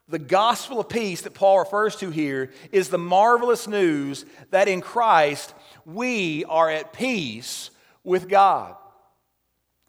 the 0.08 0.18
gospel 0.18 0.80
of 0.80 0.88
peace 0.88 1.22
that 1.22 1.34
Paul 1.34 1.60
refers 1.60 1.94
to 1.96 2.10
here 2.10 2.50
is 2.72 2.88
the 2.88 2.98
marvelous 2.98 3.68
news 3.68 4.26
that 4.50 4.66
in 4.66 4.80
Christ 4.80 5.54
we 5.86 6.44
are 6.46 6.68
at 6.68 6.92
peace 6.92 7.70
with 8.02 8.28
God. 8.28 8.74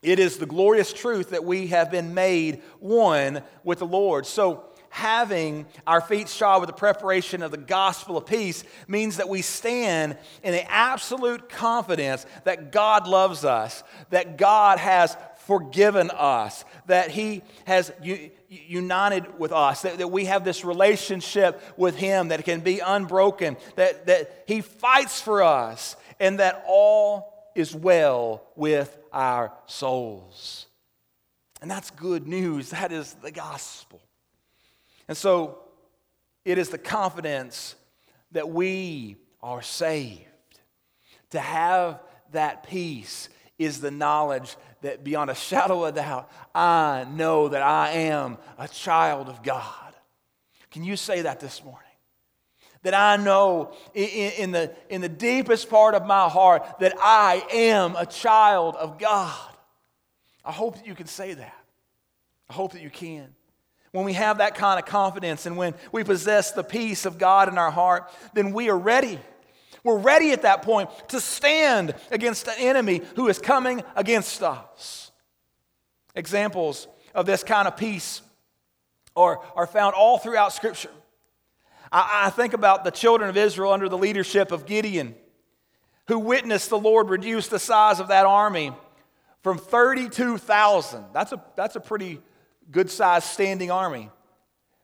It 0.05 0.19
is 0.19 0.37
the 0.37 0.45
glorious 0.45 0.93
truth 0.93 1.31
that 1.31 1.43
we 1.43 1.67
have 1.67 1.89
been 1.89 2.13
made 2.13 2.61
one 2.79 3.41
with 3.63 3.79
the 3.79 3.87
Lord. 3.87 4.27
So, 4.27 4.65
having 4.89 5.65
our 5.85 5.99
feet 5.99 6.29
shod 6.29 6.61
with 6.61 6.67
the 6.67 6.73
preparation 6.73 7.41
of 7.41 7.51
the 7.51 7.57
gospel 7.57 8.15
of 8.15 8.25
peace 8.25 8.63
means 8.87 9.17
that 9.17 9.27
we 9.27 9.41
stand 9.41 10.15
in 10.43 10.53
the 10.53 10.71
absolute 10.71 11.49
confidence 11.49 12.25
that 12.45 12.71
God 12.71 13.05
loves 13.07 13.43
us, 13.43 13.83
that 14.11 14.37
God 14.37 14.77
has 14.77 15.17
forgiven 15.47 16.11
us, 16.11 16.63
that 16.85 17.09
He 17.09 17.41
has 17.65 17.91
united 18.47 19.39
with 19.39 19.51
us, 19.51 19.81
that, 19.81 19.97
that 19.97 20.11
we 20.11 20.25
have 20.25 20.45
this 20.45 20.63
relationship 20.63 21.61
with 21.77 21.97
Him 21.97 22.29
that 22.29 22.45
can 22.45 22.61
be 22.61 22.79
unbroken, 22.79 23.57
that, 23.75 24.05
that 24.05 24.43
He 24.47 24.61
fights 24.61 25.19
for 25.19 25.43
us, 25.43 25.97
and 26.19 26.39
that 26.39 26.63
all 26.67 27.34
is 27.55 27.73
well 27.73 28.43
with 28.55 28.97
our 29.11 29.51
souls. 29.65 30.67
And 31.61 31.71
that's 31.71 31.89
good 31.89 32.27
news. 32.27 32.69
That 32.69 32.91
is 32.91 33.13
the 33.15 33.31
gospel. 33.31 34.01
And 35.07 35.17
so 35.17 35.59
it 36.43 36.57
is 36.57 36.69
the 36.69 36.77
confidence 36.77 37.75
that 38.33 38.49
we 38.49 39.15
are 39.41 39.61
saved. 39.61 40.21
To 41.31 41.39
have 41.39 42.01
that 42.33 42.67
peace 42.67 43.29
is 43.57 43.79
the 43.79 43.91
knowledge 43.91 44.55
that 44.81 45.03
beyond 45.03 45.29
a 45.29 45.35
shadow 45.35 45.85
of 45.85 45.95
doubt, 45.95 46.29
I 46.53 47.05
know 47.09 47.47
that 47.49 47.61
I 47.61 47.91
am 47.91 48.37
a 48.57 48.67
child 48.67 49.29
of 49.29 49.41
God. 49.41 49.93
Can 50.71 50.83
you 50.83 50.97
say 50.97 51.21
that 51.21 51.39
this 51.39 51.63
morning? 51.63 51.84
That 52.85 52.93
I 52.93 53.17
know 53.17 53.73
in, 53.95 54.31
in, 54.37 54.51
the, 54.51 54.71
in 54.89 55.01
the 55.01 55.09
deepest 55.09 55.71
part 55.71 55.95
of 55.95 56.05
my 56.05 56.29
heart 56.29 56.79
that 56.79 56.93
I 56.99 57.43
am 57.51 57.95
a 57.95 58.05
child 58.05 58.75
of 58.75 58.99
God. 58.99 59.35
I 60.45 60.51
hope 60.51 60.75
that 60.75 60.85
you 60.85 60.93
can 60.93 61.07
say 61.07 61.33
that. 61.33 61.55
I 62.47 62.53
hope 62.53 62.73
that 62.73 62.83
you 62.83 62.91
can. 62.91 63.33
When 63.91 64.05
we 64.05 64.13
have 64.13 64.37
that 64.37 64.53
kind 64.53 64.77
of 64.77 64.85
confidence 64.85 65.47
and 65.47 65.57
when 65.57 65.73
we 65.91 66.03
possess 66.03 66.51
the 66.51 66.63
peace 66.63 67.07
of 67.07 67.17
God 67.17 67.49
in 67.49 67.57
our 67.57 67.71
heart, 67.71 68.11
then 68.35 68.53
we 68.53 68.69
are 68.69 68.77
ready. 68.77 69.19
We're 69.83 69.97
ready 69.97 70.31
at 70.31 70.43
that 70.43 70.61
point 70.61 70.91
to 71.07 71.19
stand 71.19 71.95
against 72.11 72.47
an 72.47 72.53
enemy 72.59 73.01
who 73.15 73.29
is 73.29 73.39
coming 73.39 73.83
against 73.95 74.43
us. 74.43 75.11
Examples 76.13 76.87
of 77.15 77.25
this 77.25 77.43
kind 77.43 77.67
of 77.67 77.77
peace 77.77 78.21
are, 79.15 79.41
are 79.55 79.65
found 79.65 79.95
all 79.95 80.19
throughout 80.19 80.53
Scripture. 80.53 80.91
I, 81.95 82.25
I 82.25 82.29
think 82.29 82.53
about 82.53 82.83
the 82.83 82.91
children 82.91 83.29
of 83.29 83.37
Israel 83.37 83.71
under 83.71 83.87
the 83.87 83.97
leadership 83.97 84.51
of 84.51 84.65
Gideon, 84.65 85.15
who 86.07 86.19
witnessed 86.19 86.69
the 86.69 86.77
Lord 86.77 87.09
reduce 87.09 87.47
the 87.47 87.57
size 87.57 88.01
of 88.01 88.09
that 88.09 88.25
army 88.25 88.73
from 89.41 89.57
32,000. 89.57 91.05
That's 91.13 91.31
a, 91.31 91.41
that's 91.55 91.77
a 91.77 91.79
pretty 91.79 92.19
good 92.69 92.91
sized 92.91 93.27
standing 93.27 93.71
army. 93.71 94.09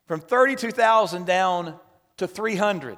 From 0.07 0.21
32,000 0.21 1.25
down 1.25 1.75
to 2.17 2.27
300. 2.27 2.97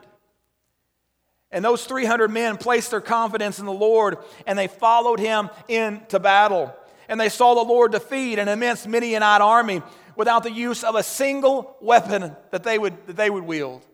And 1.51 1.65
those 1.65 1.85
300 1.85 2.29
men 2.29 2.57
placed 2.57 2.91
their 2.91 3.01
confidence 3.01 3.59
in 3.59 3.65
the 3.65 3.71
Lord 3.71 4.17
and 4.45 4.57
they 4.57 4.67
followed 4.67 5.19
him 5.19 5.49
into 5.67 6.19
battle. 6.19 6.75
And 7.07 7.19
they 7.19 7.29
saw 7.29 7.55
the 7.55 7.61
Lord 7.61 7.91
defeat 7.91 8.39
an 8.39 8.47
immense 8.47 8.87
Midianite 8.87 9.41
army 9.41 9.81
without 10.15 10.43
the 10.43 10.51
use 10.51 10.83
of 10.83 10.95
a 10.95 11.03
single 11.03 11.77
weapon 11.81 12.35
that 12.51 12.63
they 12.63 12.77
would, 12.77 13.07
that 13.07 13.15
they 13.15 13.29
would 13.29 13.43
wield. 13.43 13.85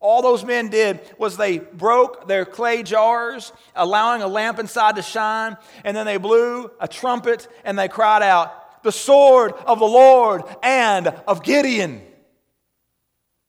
All 0.00 0.22
those 0.22 0.44
men 0.44 0.68
did 0.68 1.00
was 1.18 1.36
they 1.36 1.58
broke 1.58 2.26
their 2.26 2.46
clay 2.46 2.82
jars, 2.82 3.52
allowing 3.76 4.22
a 4.22 4.26
lamp 4.26 4.58
inside 4.58 4.96
to 4.96 5.02
shine, 5.02 5.58
and 5.84 5.94
then 5.94 6.06
they 6.06 6.16
blew 6.16 6.70
a 6.80 6.88
trumpet 6.88 7.46
and 7.64 7.78
they 7.78 7.88
cried 7.88 8.22
out, 8.22 8.82
The 8.82 8.92
sword 8.92 9.52
of 9.52 9.78
the 9.78 9.84
Lord 9.84 10.42
and 10.62 11.08
of 11.08 11.42
Gideon. 11.42 12.00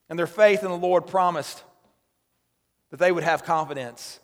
And 0.10 0.20
their 0.20 0.28
faith 0.28 0.62
in 0.62 0.70
the 0.70 0.78
Lord 0.78 1.08
promised 1.08 1.64
that 2.92 3.00
they 3.00 3.14
would 3.14 3.24
have 3.24 3.46
confidence 3.46 4.20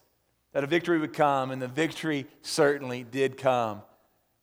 that 0.51 0.65
a 0.65 0.67
victory 0.67 0.99
would 0.99 1.13
come, 1.13 1.51
and 1.51 1.61
the 1.61 1.67
victory 1.67 2.25
certainly 2.41 3.03
did 3.03 3.37
come 3.37 3.81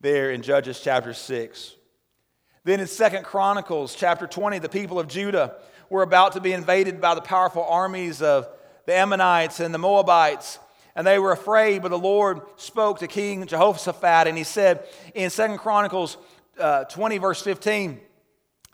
there 0.01 0.31
in 0.31 0.41
Judges 0.41 0.81
chapter 0.81 1.13
6. 1.13 1.77
Then 2.65 2.81
in 2.81 2.87
Second 2.87 3.25
Chronicles 3.25 3.95
chapter 3.95 4.27
20, 4.27 4.59
the 4.59 4.69
people 4.71 4.99
of 4.99 5.07
Judah 5.07 5.57
were 5.91 6.03
about 6.03 6.33
to 6.33 6.41
be 6.41 6.53
invaded 6.53 7.01
by 7.01 7.15
the 7.15 7.21
powerful 7.21 7.65
armies 7.65 8.23
of 8.23 8.49
the 8.87 8.95
Ammonites 8.95 9.61
and 9.61 9.75
the 9.75 9.79
Moabites. 9.79 10.59
And 10.97 11.07
they 11.07 11.19
were 11.19 11.33
afraid, 11.33 11.83
but 11.83 11.89
the 11.89 11.99
Lord 11.99 12.41
spoke 12.57 13.01
to 13.01 13.09
King 13.09 13.47
Jehoshaphat, 13.47 14.29
and 14.29 14.39
he 14.39 14.45
said 14.45 14.85
in 15.15 15.31
Second 15.31 15.59
Chronicles 15.59 16.17
uh, 16.59 16.85
20, 16.85 17.19
verse 17.19 17.43
15, 17.43 18.01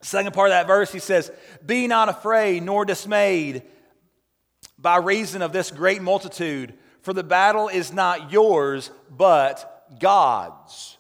second 0.03 0.33
part 0.35 0.49
of 0.49 0.53
that 0.53 0.67
verse, 0.67 0.93
he 0.93 0.99
says, 0.99 1.31
Be 1.65 1.87
not 1.87 2.09
afraid 2.09 2.63
nor 2.63 2.85
dismayed 2.85 3.63
by 4.79 4.97
reason 4.97 5.43
of 5.43 5.53
this 5.53 5.71
great 5.71 6.03
multitude, 6.03 6.75
for 7.03 7.13
the 7.13 7.23
battle 7.23 7.69
is 7.69 7.93
not 7.93 8.31
yours, 8.31 8.91
but 9.11 9.87
God's. 9.99 10.99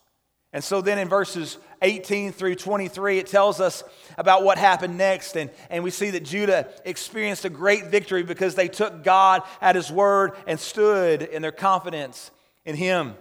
And 0.53 0.65
so 0.65 0.81
then 0.81 0.99
in 0.99 1.09
verses 1.09 1.59
18 1.83 2.33
through 2.33 2.57
23, 2.57 3.18
it 3.18 3.26
tells 3.26 3.61
us 3.61 3.83
about 4.18 4.45
what 4.45 4.59
happened 4.59 4.99
next. 4.99 5.37
And, 5.37 5.51
and 5.70 5.83
we 5.83 5.91
see 5.91 6.11
that 6.11 6.24
Judah 6.24 6.68
experienced 6.85 7.45
a 7.45 7.51
great 7.51 7.87
victory 7.87 8.22
because 8.22 8.55
they 8.55 8.68
took 8.68 9.03
God 9.03 9.43
at 9.61 9.76
his 9.76 9.91
word 9.91 10.33
and 10.47 10.61
stood 10.61 11.22
in 11.22 11.43
their 11.43 11.53
confidence 11.53 12.31
in 12.64 12.76
him. 12.76 13.14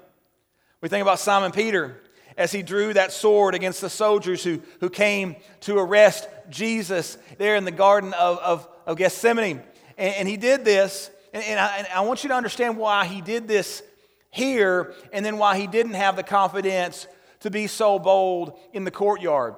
We 0.81 0.89
think 0.89 1.01
about 1.01 1.19
Simon 1.19 1.51
Peter 1.51 2.01
as 2.37 2.51
he 2.51 2.63
drew 2.63 2.93
that 2.93 3.11
sword 3.11 3.53
against 3.53 3.81
the 3.81 3.89
soldiers 3.89 4.43
who, 4.43 4.61
who 4.79 4.89
came 4.89 5.35
to 5.61 5.77
arrest 5.77 6.27
Jesus 6.49 7.17
there 7.37 7.55
in 7.55 7.65
the 7.65 7.71
Garden 7.71 8.13
of, 8.13 8.39
of, 8.39 8.67
of 8.85 8.97
Gethsemane. 8.97 9.61
And, 9.97 10.15
and, 10.15 10.27
he 10.27 10.37
did 10.37 10.63
this, 10.63 11.11
and, 11.33 11.43
and, 11.43 11.59
I, 11.59 11.77
and 11.79 11.87
I 11.93 12.01
want 12.01 12.23
you 12.23 12.29
to 12.29 12.35
understand 12.35 12.77
why 12.77 13.05
he 13.05 13.19
did 13.19 13.47
this 13.47 13.83
here 14.31 14.93
and 15.11 15.25
then 15.25 15.37
why 15.37 15.57
he 15.57 15.67
didn't 15.67 15.95
have 15.95 16.15
the 16.15 16.23
confidence 16.23 17.07
to 17.41 17.49
be 17.49 17.67
so 17.67 17.99
bold 17.99 18.57
in 18.73 18.83
the 18.83 18.91
courtyard. 18.91 19.55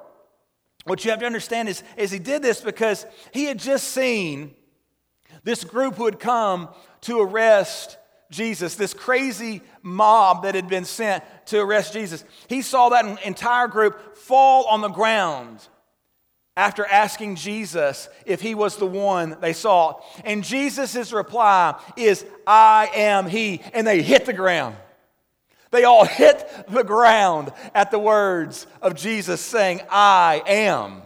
What 0.84 1.04
you 1.04 1.10
have 1.10 1.20
to 1.20 1.26
understand 1.26 1.68
is, 1.68 1.82
is 1.96 2.10
he 2.10 2.18
did 2.18 2.42
this 2.42 2.60
because 2.60 3.06
he 3.32 3.44
had 3.44 3.58
just 3.58 3.88
seen 3.88 4.54
this 5.44 5.64
group 5.64 5.94
who 5.96 6.04
had 6.04 6.18
come 6.18 6.68
to 7.02 7.20
arrest 7.20 7.98
Jesus, 8.30 8.74
this 8.74 8.94
crazy 8.94 9.60
mob 9.82 10.42
that 10.42 10.54
had 10.54 10.68
been 10.68 10.84
sent 10.84 11.22
to 11.46 11.60
arrest 11.60 11.92
Jesus. 11.92 12.24
He 12.48 12.62
saw 12.62 12.88
that 12.88 13.24
entire 13.24 13.68
group 13.68 14.16
fall 14.16 14.64
on 14.66 14.80
the 14.80 14.88
ground 14.88 15.68
after 16.56 16.84
asking 16.84 17.36
Jesus 17.36 18.08
if 18.26 18.40
he 18.40 18.54
was 18.54 18.76
the 18.76 18.86
one 18.86 19.36
they 19.40 19.52
sought. 19.52 20.04
And 20.24 20.44
Jesus' 20.44 21.12
reply 21.12 21.80
is, 21.96 22.24
I 22.46 22.90
am 22.94 23.26
he. 23.26 23.62
And 23.72 23.86
they 23.86 24.02
hit 24.02 24.26
the 24.26 24.32
ground. 24.32 24.76
They 25.72 25.84
all 25.84 26.04
hit 26.04 26.48
the 26.68 26.84
ground 26.84 27.50
at 27.74 27.90
the 27.90 27.98
words 27.98 28.66
of 28.82 28.94
Jesus 28.94 29.40
saying, 29.40 29.80
I 29.90 30.42
am 30.46 31.02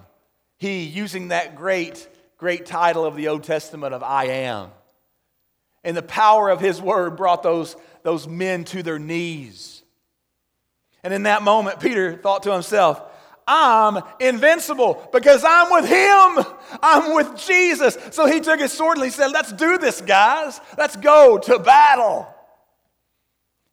He, 0.59 0.83
using 0.83 1.29
that 1.29 1.55
great, 1.55 2.07
great 2.37 2.67
title 2.67 3.05
of 3.05 3.15
the 3.15 3.29
Old 3.29 3.45
Testament 3.45 3.95
of 3.95 4.03
I 4.03 4.25
am. 4.25 4.71
And 5.85 5.97
the 5.97 6.03
power 6.03 6.51
of 6.51 6.61
His 6.61 6.83
word 6.83 7.17
brought 7.17 7.45
those, 7.45 7.77
those 8.03 8.27
men 8.27 8.65
to 8.65 8.83
their 8.83 8.99
knees. 8.99 9.85
And 11.05 11.15
in 11.15 11.23
that 11.23 11.43
moment, 11.43 11.79
Peter 11.79 12.17
thought 12.17 12.43
to 12.43 12.53
himself, 12.53 13.01
I'm 13.47 14.03
invincible 14.19 15.09
because 15.13 15.45
I'm 15.47 15.71
with 15.71 15.89
him. 15.89 16.55
I'm 16.83 17.15
with 17.15 17.37
Jesus. 17.37 17.97
So 18.11 18.27
he 18.27 18.41
took 18.41 18.59
his 18.59 18.73
sword 18.73 18.97
and 18.97 19.05
he 19.05 19.13
said, 19.13 19.29
Let's 19.31 19.53
do 19.53 19.79
this, 19.79 20.01
guys. 20.01 20.61
Let's 20.77 20.97
go 20.97 21.39
to 21.39 21.61
battle. 21.61 22.27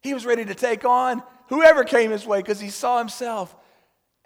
He 0.04 0.12
was 0.12 0.26
ready 0.26 0.44
to 0.44 0.54
take 0.54 0.84
on 0.84 1.22
whoever 1.48 1.82
came 1.82 2.10
his 2.10 2.26
way 2.26 2.40
because 2.40 2.60
he 2.60 2.68
saw 2.68 2.98
himself 2.98 3.56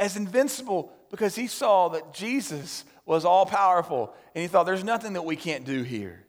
as 0.01 0.17
invincible 0.17 0.93
because 1.09 1.37
he 1.37 1.47
saw 1.47 1.89
that 1.91 2.13
Jesus 2.13 2.85
was 3.07 3.25
all 3.25 3.47
powerful. 3.47 4.13
And 4.35 4.43
he 4.43 4.49
thought, 4.49 4.67
there's 4.67 4.83
nothing 4.83 5.13
that 5.13 5.25
we 5.25 5.37
can't 5.37 5.65
do 5.65 5.85
here. 5.85 6.27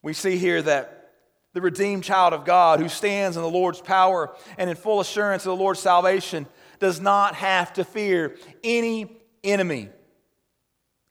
We 0.00 0.12
see 0.12 0.36
here 0.36 0.62
that 0.62 1.10
the 1.52 1.60
redeemed 1.60 2.04
child 2.04 2.34
of 2.34 2.44
God 2.44 2.78
who 2.78 2.88
stands 2.88 3.36
in 3.36 3.42
the 3.42 3.50
Lord's 3.50 3.80
power 3.80 4.32
and 4.56 4.70
in 4.70 4.76
full 4.76 5.00
assurance 5.00 5.44
of 5.44 5.50
the 5.50 5.62
Lord's 5.62 5.80
salvation 5.80 6.46
does 6.78 7.00
not 7.00 7.34
have 7.34 7.72
to 7.72 7.84
fear 7.84 8.36
any 8.62 9.10
enemy, 9.42 9.88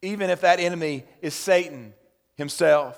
even 0.02 0.30
if 0.30 0.40
that 0.40 0.62
enemy 0.62 1.04
is 1.22 1.34
Satan 1.34 1.94
himself. 2.36 2.98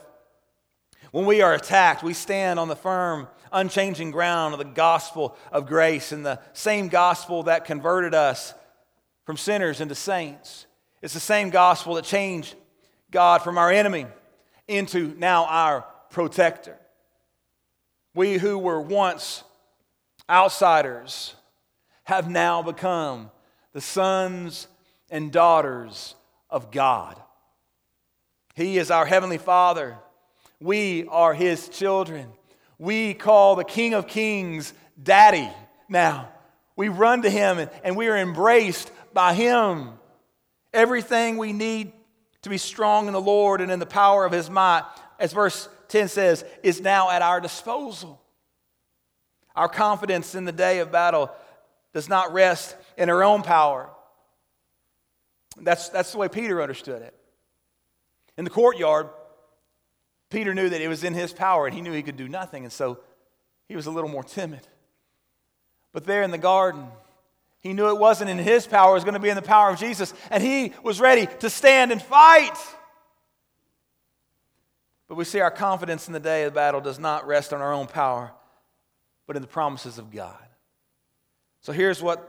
When 1.12 1.26
we 1.26 1.42
are 1.42 1.54
attacked, 1.54 2.04
we 2.04 2.14
stand 2.14 2.58
on 2.58 2.70
the 2.70 2.76
firm, 2.76 3.28
unchanging 3.52 4.12
ground 4.12 4.54
of 4.54 4.60
the 4.60 4.66
gospel 4.66 5.36
of 5.52 5.68
grace 5.68 6.14
and 6.14 6.26
the 6.26 6.40
same 6.54 6.88
gospel 6.88 7.44
that 7.44 7.66
converted 7.66 8.14
us 8.14 8.54
from 9.26 9.36
sinners 9.36 9.82
into 9.82 9.94
saints. 9.94 10.66
It's 11.02 11.14
the 11.14 11.20
same 11.20 11.50
gospel 11.50 11.96
that 11.96 12.06
changed 12.06 12.56
God 13.12 13.42
from 13.42 13.58
our 13.58 13.70
enemy 13.70 14.06
into 14.68 15.14
now 15.18 15.46
our 15.46 15.86
protector. 16.10 16.78
We 18.16 18.38
who 18.38 18.58
were 18.58 18.80
once 18.80 19.44
outsiders 20.30 21.36
have 22.04 22.30
now 22.30 22.62
become 22.62 23.32
the 23.74 23.82
sons 23.82 24.68
and 25.10 25.32
daughters 25.32 26.16
of 26.50 26.72
God. 26.72 27.20
He 28.56 28.78
is 28.78 28.92
our 28.92 29.06
Heavenly 29.06 29.38
Father 29.38 29.98
we 30.62 31.08
are 31.08 31.34
his 31.34 31.68
children. 31.68 32.28
We 32.78 33.14
call 33.14 33.56
the 33.56 33.64
King 33.64 33.96
of 33.96 34.08
Kings 34.08 34.74
Daddy 35.02 35.50
now. 35.90 36.30
We 36.76 36.88
run 36.88 37.24
to 37.24 37.30
him 37.30 37.68
and, 37.84 37.96
we 37.96 38.08
are 38.08 38.18
embraced 38.18 38.92
by 39.14 39.34
him. 39.34 39.90
Everything 40.74 41.38
we 41.38 41.52
need 41.52 41.92
to 42.44 42.50
be 42.50 42.58
strong 42.58 43.08
in 43.08 43.14
the 43.14 43.22
Lord 43.22 43.60
and 43.60 43.72
in 43.72 43.80
the 43.80 43.86
power 43.86 44.24
of 44.24 44.32
his 44.32 44.50
might, 44.50 44.84
as 45.20 45.34
verse 45.34 45.68
10 45.90 46.08
says, 46.08 46.46
is 46.64 46.80
now 46.80 47.10
at 47.10 47.22
our 47.22 47.42
disposal. 47.42 48.22
Our 49.56 49.68
confidence 49.68 50.34
in 50.34 50.46
the 50.46 50.52
day 50.52 50.80
of 50.80 50.92
battle 50.92 51.32
does 51.94 52.08
not 52.08 52.34
rest 52.34 52.76
in 52.98 53.10
our 53.10 53.24
own 53.24 53.42
power. 53.42 53.90
That's, 55.58 55.90
that's 55.90 56.14
the 56.14 56.20
way 56.20 56.30
Peter 56.30 56.62
understood 56.62 57.02
it. 57.02 57.14
In 58.38 58.46
the 58.46 58.50
courtyard, 58.50 59.10
Peter 60.32 60.54
knew 60.54 60.70
that 60.70 60.82
it 60.82 60.88
was 60.88 61.04
in 61.04 61.14
his 61.14 61.34
power 61.34 61.68
and 61.68 61.76
he 61.76 61.82
knew 61.82 61.92
he 61.92 62.02
could 62.02 62.18
do 62.18 62.28
nothing, 62.28 62.64
and 62.64 62.74
so 62.74 63.00
he 63.68 63.76
was 63.76 63.86
a 63.86 63.92
little 63.92 64.10
more 64.10 64.24
timid. 64.24 64.66
But 65.94 66.06
there 66.06 66.24
in 66.24 66.32
the 66.32 66.38
garden, 66.38 66.88
he 67.60 67.74
knew 67.74 67.90
it 67.90 68.00
wasn't 68.00 68.30
in 68.30 68.40
his 68.40 68.66
power, 68.66 68.92
it 68.92 68.96
was 68.96 69.04
going 69.04 69.14
to 69.14 69.20
be 69.20 69.30
in 69.30 69.36
the 69.36 69.42
power 69.42 69.70
of 69.70 69.78
Jesus, 69.78 70.14
and 70.32 70.42
he 70.42 70.74
was 70.84 71.00
ready 71.00 71.28
to 71.42 71.50
stand 71.50 71.92
and 71.92 72.02
fight. 72.02 72.58
But 75.08 75.16
we 75.16 75.26
see 75.26 75.42
our 75.42 75.52
confidence 75.52 76.08
in 76.08 76.14
the 76.14 76.20
day 76.20 76.46
of 76.46 76.54
battle 76.54 76.80
does 76.80 76.98
not 76.98 77.28
rest 77.28 77.52
on 77.52 77.62
our 77.62 77.74
own 77.74 77.88
power, 77.88 78.32
but 79.28 79.36
in 79.36 79.42
the 79.42 79.48
promises 79.48 79.98
of 79.98 80.12
God. 80.12 80.38
So 81.60 81.74
here's 81.74 82.02
what 82.02 82.28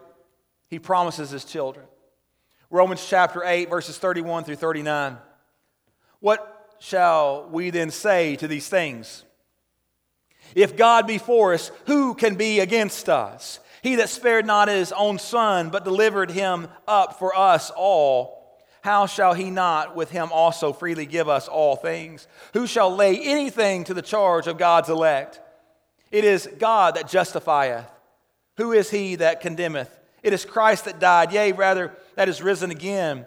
he 0.67 0.81
promises 0.81 1.31
his 1.31 1.45
children 1.45 1.87
Romans 2.69 3.07
chapter 3.07 3.45
8, 3.45 3.71
verses 3.71 3.97
31 3.97 4.43
through 4.43 4.57
39. 4.57 5.19
What 6.19 6.52
shall 6.83 7.49
we 7.51 7.71
then 7.71 7.91
say 7.91 8.37
to 8.37 8.49
these 8.49 8.69
things? 8.69 9.25
If 10.55 10.77
God 10.77 11.07
be 11.07 11.19
for 11.19 11.55
us, 11.55 11.71
who 11.87 12.15
can 12.15 12.35
be 12.35 12.61
against 12.61 13.09
us? 13.09 13.61
He 13.83 13.97
that 13.97 14.11
spared 14.11 14.47
not 14.47 14.69
his 14.69 14.93
own 14.93 15.19
son, 15.19 15.71
but 15.71 15.85
delivered 15.85 16.31
him 16.31 16.69
up 16.87 17.19
for 17.19 17.37
us 17.37 17.71
all 17.75 18.43
how 18.83 19.07
shall 19.07 19.33
he 19.33 19.51
not 19.51 19.95
with 19.95 20.11
him 20.11 20.31
also 20.33 20.73
freely 20.73 21.07
give 21.07 21.29
us 21.29 21.47
all 21.47 21.77
things? 21.77 22.27
Who 22.53 22.67
shall 22.67 22.95
lay 22.95 23.17
anything 23.17 23.85
to 23.85 23.95
the 23.95 24.03
charge 24.03 24.49
of 24.49 24.59
God's 24.59 24.89
elect? 24.89 25.41
It 26.11 26.25
is 26.25 26.49
God 26.59 26.97
that 26.97 27.09
justifieth. 27.09 27.89
Who 28.57 28.73
is 28.73 28.91
he 28.91 29.15
that 29.17 29.41
condemneth? 29.41 29.89
It 30.25 30.33
is 30.33 30.45
Christ 30.45 30.87
that 30.87 30.99
died, 30.99 31.33
yea, 31.33 31.53
rather, 31.53 31.93
that 32.17 32.29
is 32.29 32.43
risen 32.43 32.73
again, 32.73 33.25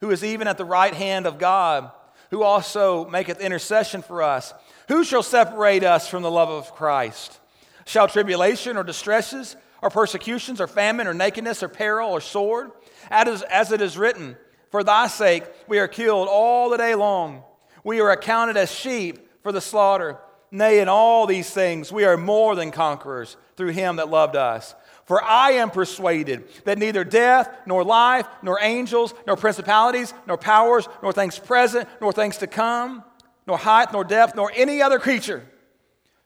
who 0.00 0.10
is 0.10 0.24
even 0.24 0.48
at 0.48 0.58
the 0.58 0.64
right 0.64 0.94
hand 0.94 1.26
of 1.26 1.38
God, 1.38 1.92
who 2.30 2.42
also 2.42 3.08
maketh 3.08 3.40
intercession 3.40 4.02
for 4.02 4.22
us. 4.22 4.52
Who 4.88 5.04
shall 5.04 5.22
separate 5.22 5.84
us 5.84 6.08
from 6.08 6.22
the 6.22 6.30
love 6.30 6.50
of 6.50 6.74
Christ? 6.74 7.38
Shall 7.86 8.08
tribulation 8.08 8.76
or 8.76 8.84
distresses, 8.84 9.56
or 9.80 9.90
persecutions, 9.90 10.60
or 10.60 10.66
famine, 10.66 11.06
or 11.06 11.14
nakedness, 11.14 11.62
or 11.62 11.68
peril, 11.68 12.10
or 12.10 12.20
sword? 12.20 12.70
As, 13.10 13.42
as 13.42 13.72
it 13.72 13.80
is 13.80 13.96
written, 13.96 14.36
for 14.70 14.84
thy 14.84 15.06
sake 15.06 15.44
we 15.66 15.78
are 15.78 15.88
killed 15.88 16.28
all 16.30 16.68
the 16.68 16.76
day 16.76 16.94
long. 16.94 17.42
We 17.84 18.00
are 18.00 18.10
accounted 18.10 18.56
as 18.56 18.70
sheep 18.70 19.18
for 19.42 19.52
the 19.52 19.60
slaughter. 19.60 20.18
Nay, 20.50 20.80
in 20.80 20.88
all 20.88 21.26
these 21.26 21.50
things 21.50 21.92
we 21.92 22.04
are 22.04 22.16
more 22.16 22.54
than 22.54 22.70
conquerors 22.70 23.36
through 23.56 23.70
him 23.70 23.96
that 23.96 24.10
loved 24.10 24.36
us. 24.36 24.74
For 25.08 25.24
I 25.24 25.52
am 25.52 25.70
persuaded 25.70 26.46
that 26.64 26.76
neither 26.76 27.02
death, 27.02 27.48
nor 27.64 27.82
life, 27.82 28.26
nor 28.42 28.60
angels, 28.60 29.14
nor 29.26 29.36
principalities, 29.36 30.12
nor 30.26 30.36
powers, 30.36 30.86
nor 31.02 31.14
things 31.14 31.38
present, 31.38 31.88
nor 32.02 32.12
things 32.12 32.36
to 32.36 32.46
come, 32.46 33.02
nor 33.46 33.56
height, 33.56 33.90
nor 33.90 34.04
depth, 34.04 34.36
nor 34.36 34.52
any 34.54 34.82
other 34.82 34.98
creature 34.98 35.46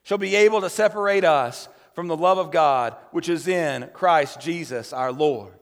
shall 0.03 0.17
be 0.17 0.35
able 0.35 0.59
to 0.59 0.69
separate 0.69 1.23
us 1.23 1.69
from 1.93 2.09
the 2.09 2.17
love 2.17 2.37
of 2.37 2.51
God 2.51 2.93
which 3.11 3.29
is 3.29 3.47
in 3.47 3.89
Christ 3.93 4.41
Jesus 4.41 4.91
our 4.91 5.13
Lord. 5.13 5.53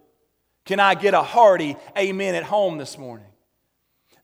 Can 0.65 0.80
I 0.80 0.95
get 0.95 1.13
a 1.13 1.22
hearty 1.22 1.76
amen 1.95 2.34
at 2.34 2.43
home 2.43 2.80
this 2.80 2.97
morning? 2.97 3.28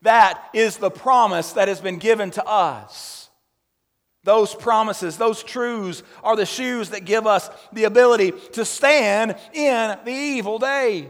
That 0.01 0.43
is 0.53 0.77
the 0.77 0.89
promise 0.89 1.51
that 1.51 1.67
has 1.67 1.81
been 1.81 1.99
given 1.99 2.31
to 2.31 2.43
us. 2.43 3.26
Those 4.27 4.53
promises, 4.53 5.15
those 5.15 5.41
truths 5.41 6.03
are 6.21 6.35
the 6.35 6.45
shoes 6.45 6.89
that 6.89 7.05
give 7.05 7.25
us 7.25 7.49
the 7.71 7.85
ability 7.85 8.33
to 8.51 8.65
stand 8.65 9.37
in 9.53 9.97
the 10.03 10.11
evil 10.11 10.59
day. 10.59 11.09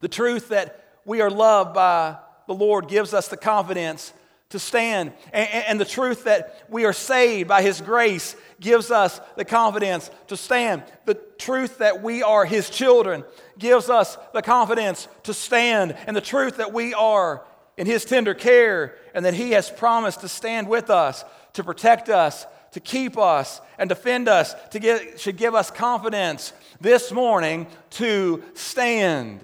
The 0.00 0.08
truth 0.08 0.48
that 0.48 0.82
we 1.04 1.20
are 1.20 1.28
loved 1.28 1.74
by 1.74 2.16
the 2.46 2.54
Lord 2.54 2.88
gives 2.88 3.12
us 3.12 3.28
the 3.28 3.36
confidence 3.36 4.14
to 4.48 4.58
stand. 4.58 5.12
And, 5.34 5.50
and, 5.68 5.78
the 5.78 5.84
truth 5.84 6.24
that 6.24 6.64
we 6.70 6.86
are 6.86 6.94
saved 6.94 7.50
by 7.50 7.60
His 7.60 7.82
grace 7.82 8.36
gives 8.58 8.90
us 8.90 9.20
the 9.36 9.44
confidence 9.44 10.10
to 10.28 10.36
stand. 10.38 10.84
The 11.04 11.20
truth 11.36 11.76
that 11.76 12.02
we 12.02 12.22
are 12.22 12.46
His 12.46 12.70
children 12.70 13.22
gives 13.58 13.90
us 13.90 14.16
the 14.32 14.40
confidence 14.40 15.08
to 15.24 15.34
stand. 15.34 15.94
And 16.06 16.16
the 16.16 16.22
truth 16.22 16.56
that 16.56 16.72
we 16.72 16.94
are 16.94 17.44
in 17.76 17.86
His 17.86 18.06
tender 18.06 18.32
care 18.32 18.96
and 19.14 19.26
that 19.26 19.34
He 19.34 19.50
has 19.50 19.70
promised 19.70 20.20
to 20.22 20.28
stand 20.28 20.68
with 20.68 20.88
us, 20.88 21.22
to 21.54 21.64
protect 21.64 22.08
us, 22.08 22.46
to 22.72 22.80
keep 22.80 23.18
us, 23.18 23.60
and 23.78 23.88
defend 23.88 24.28
us, 24.28 24.54
to 24.70 24.78
get, 24.78 25.20
should 25.20 25.36
give 25.36 25.54
us 25.54 25.70
confidence 25.70 26.52
this 26.80 27.12
morning 27.12 27.66
to 27.90 28.42
stand. 28.54 29.40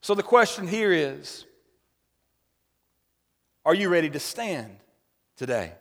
So 0.00 0.14
the 0.14 0.22
question 0.22 0.66
here 0.66 0.92
is, 0.92 1.44
are 3.64 3.74
you 3.74 3.88
ready 3.88 4.10
to 4.10 4.18
stand 4.18 4.76
today? 5.36 5.72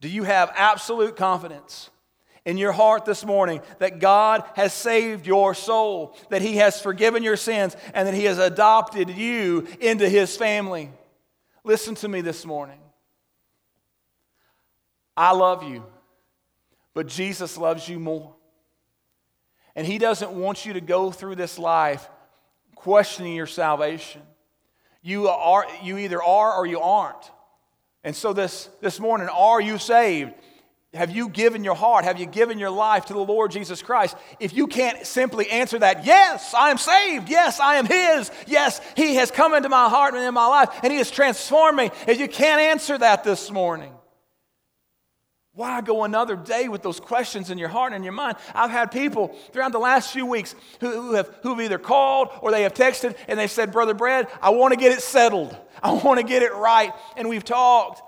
Do 0.00 0.08
you 0.08 0.24
have 0.24 0.52
absolute 0.54 1.16
confidence 1.16 1.90
in 2.44 2.58
your 2.58 2.72
heart 2.72 3.04
this 3.04 3.24
morning 3.24 3.60
that 3.78 4.00
God 4.00 4.44
has 4.54 4.72
saved 4.72 5.26
your 5.26 5.54
soul, 5.54 6.16
that 6.30 6.42
He 6.42 6.56
has 6.56 6.80
forgiven 6.80 7.22
your 7.22 7.36
sins, 7.36 7.76
and 7.94 8.06
that 8.06 8.14
He 8.14 8.24
has 8.24 8.38
adopted 8.38 9.10
you 9.10 9.66
into 9.80 10.08
His 10.08 10.36
family? 10.36 10.90
Listen 11.64 11.94
to 11.96 12.08
me 12.08 12.20
this 12.20 12.44
morning. 12.44 12.78
I 15.16 15.32
love 15.32 15.62
you, 15.62 15.84
but 16.94 17.06
Jesus 17.06 17.58
loves 17.58 17.88
you 17.88 17.98
more. 17.98 18.34
And 19.74 19.86
He 19.86 19.98
doesn't 19.98 20.32
want 20.32 20.66
you 20.66 20.74
to 20.74 20.80
go 20.80 21.10
through 21.10 21.36
this 21.36 21.58
life 21.58 22.08
questioning 22.74 23.34
your 23.34 23.46
salvation. 23.46 24.22
You, 25.02 25.28
are, 25.28 25.66
you 25.82 25.98
either 25.98 26.22
are 26.22 26.54
or 26.54 26.66
you 26.66 26.80
aren't. 26.80 27.30
And 28.04 28.14
so 28.14 28.32
this, 28.32 28.68
this 28.80 29.00
morning, 29.00 29.28
are 29.28 29.60
you 29.60 29.78
saved? 29.78 30.32
Have 30.94 31.10
you 31.10 31.30
given 31.30 31.64
your 31.64 31.74
heart? 31.74 32.04
Have 32.04 32.20
you 32.20 32.26
given 32.26 32.58
your 32.58 32.70
life 32.70 33.06
to 33.06 33.14
the 33.14 33.18
Lord 33.18 33.50
Jesus 33.50 33.80
Christ? 33.80 34.14
If 34.38 34.52
you 34.52 34.66
can't 34.66 35.06
simply 35.06 35.48
answer 35.48 35.78
that, 35.78 36.04
yes, 36.04 36.52
I 36.52 36.70
am 36.70 36.76
saved. 36.76 37.30
Yes, 37.30 37.60
I 37.60 37.76
am 37.76 37.86
His. 37.86 38.30
Yes, 38.46 38.80
He 38.94 39.14
has 39.14 39.30
come 39.30 39.54
into 39.54 39.70
my 39.70 39.88
heart 39.88 40.14
and 40.14 40.22
in 40.22 40.34
my 40.34 40.46
life, 40.46 40.68
and 40.82 40.92
He 40.92 40.98
has 40.98 41.10
transformed 41.10 41.78
me. 41.78 41.90
If 42.06 42.20
you 42.20 42.28
can't 42.28 42.60
answer 42.60 42.98
that 42.98 43.24
this 43.24 43.50
morning, 43.50 43.94
why 45.54 45.82
go 45.82 46.04
another 46.04 46.34
day 46.34 46.68
with 46.68 46.82
those 46.82 46.98
questions 46.98 47.50
in 47.50 47.58
your 47.58 47.68
heart 47.68 47.92
and 47.92 47.96
in 47.96 48.04
your 48.04 48.14
mind? 48.14 48.38
I've 48.54 48.70
had 48.70 48.90
people 48.90 49.36
throughout 49.52 49.72
the 49.72 49.78
last 49.78 50.10
few 50.10 50.24
weeks 50.24 50.54
who, 50.80 50.90
who, 50.90 51.12
have, 51.12 51.30
who 51.42 51.50
have 51.50 51.60
either 51.60 51.78
called 51.78 52.30
or 52.40 52.50
they 52.50 52.62
have 52.62 52.72
texted 52.72 53.16
and 53.28 53.38
they've 53.38 53.50
said, 53.50 53.70
Brother 53.70 53.92
Brad, 53.92 54.28
I 54.40 54.50
want 54.50 54.72
to 54.72 54.80
get 54.80 54.92
it 54.92 55.02
settled. 55.02 55.54
I 55.82 55.92
want 55.92 56.18
to 56.20 56.24
get 56.24 56.42
it 56.42 56.54
right. 56.54 56.92
And 57.18 57.28
we've 57.28 57.44
talked. 57.44 58.02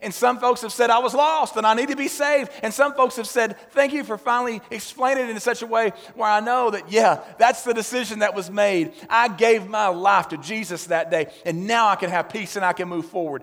And 0.00 0.14
some 0.14 0.38
folks 0.38 0.62
have 0.62 0.72
said, 0.72 0.88
I 0.88 1.00
was 1.00 1.12
lost 1.12 1.56
and 1.56 1.66
I 1.66 1.74
need 1.74 1.88
to 1.88 1.96
be 1.96 2.08
saved. 2.08 2.52
And 2.62 2.72
some 2.72 2.94
folks 2.94 3.16
have 3.16 3.26
said, 3.26 3.58
Thank 3.72 3.92
you 3.92 4.02
for 4.02 4.16
finally 4.16 4.62
explaining 4.70 5.24
it 5.24 5.30
in 5.30 5.40
such 5.40 5.60
a 5.60 5.66
way 5.66 5.92
where 6.14 6.30
I 6.30 6.40
know 6.40 6.70
that, 6.70 6.90
yeah, 6.90 7.20
that's 7.36 7.64
the 7.64 7.74
decision 7.74 8.20
that 8.20 8.34
was 8.34 8.50
made. 8.50 8.92
I 9.10 9.28
gave 9.28 9.68
my 9.68 9.88
life 9.88 10.28
to 10.28 10.38
Jesus 10.38 10.86
that 10.86 11.10
day, 11.10 11.26
and 11.44 11.66
now 11.66 11.88
I 11.88 11.96
can 11.96 12.10
have 12.10 12.30
peace 12.30 12.56
and 12.56 12.64
I 12.64 12.72
can 12.72 12.88
move 12.88 13.06
forward. 13.06 13.42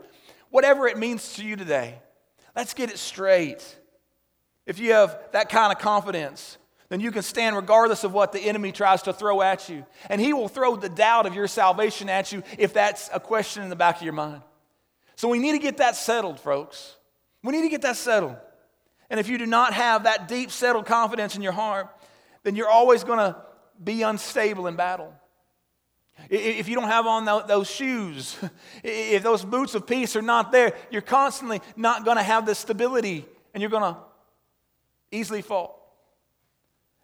Whatever 0.50 0.88
it 0.88 0.98
means 0.98 1.34
to 1.34 1.46
you 1.46 1.58
today, 1.58 2.00
Let's 2.56 2.74
get 2.74 2.89
it 2.89 2.97
straight. 2.97 3.78
If 4.66 4.80
you 4.80 4.93
have 4.93 5.20
that 5.34 5.49
kind 5.49 5.72
of 5.72 5.80
confidence, 5.80 6.58
then 6.89 6.99
you 6.99 7.12
can 7.12 7.24
stand 7.24 7.56
regardless 7.56 8.03
of 8.03 8.14
what 8.14 8.32
the 8.32 8.39
enemy 8.39 8.72
tries 8.72 9.01
to 9.03 9.14
throw 9.14 9.41
at 9.41 9.70
you. 9.70 9.86
And 10.10 10.22
he 10.22 10.34
will 10.34 10.47
throw 10.47 10.76
the 10.76 10.89
doubt 10.89 11.26
of 11.26 11.34
your 11.34 11.47
salvation 11.47 12.10
at 12.10 12.32
you 12.32 12.43
if 12.58 12.74
that's 12.74 13.10
a 13.14 13.20
question 13.20 13.64
in 13.64 13.70
the 13.70 13.76
back 13.76 13.97
of 13.97 14.03
your 14.03 14.14
mind. 14.14 14.41
So 15.16 15.28
we 15.28 15.39
need 15.39 15.53
to 15.53 15.60
get 15.60 15.78
that 15.78 15.95
settled, 15.95 16.39
folks. 16.39 16.95
We 17.43 17.51
need 17.51 17.64
to 17.64 17.70
get 17.70 17.82
that 17.84 17.95
settled. 17.95 18.38
And 19.10 19.20
if 19.20 19.28
you 19.28 19.38
do 19.38 19.45
not 19.45 19.74
have 19.74 20.03
that 20.03 20.28
deep, 20.28 20.51
settled 20.51 20.86
confidence 20.86 21.36
in 21.36 21.41
your 21.41 21.51
heart, 21.51 21.89
then 22.43 22.56
you're 22.56 22.70
always 22.70 23.03
going 23.03 23.20
to 23.20 23.36
be 23.84 24.01
unstable 24.01 24.68
in 24.68 24.76
battle. 24.76 25.14
If 26.30 26.67
you 26.67 26.76
don't 26.76 26.88
have 26.88 27.05
on 27.05 27.26
those 27.47 27.69
shoes, 27.69 28.38
if 28.84 29.23
those 29.23 29.43
boots 29.43 29.76
of 29.76 29.86
peace 29.86 30.15
are 30.15 30.21
not 30.21 30.51
there, 30.51 30.73
you're 30.89 31.01
constantly 31.01 31.61
not 31.76 32.05
going 32.05 32.17
to 32.17 32.23
have 32.23 32.45
the 32.45 32.55
stability 32.55 33.26
and 33.53 33.61
you're 33.61 33.69
going 33.69 33.93
to 33.93 33.99
easily 35.11 35.41
fall. 35.41 35.82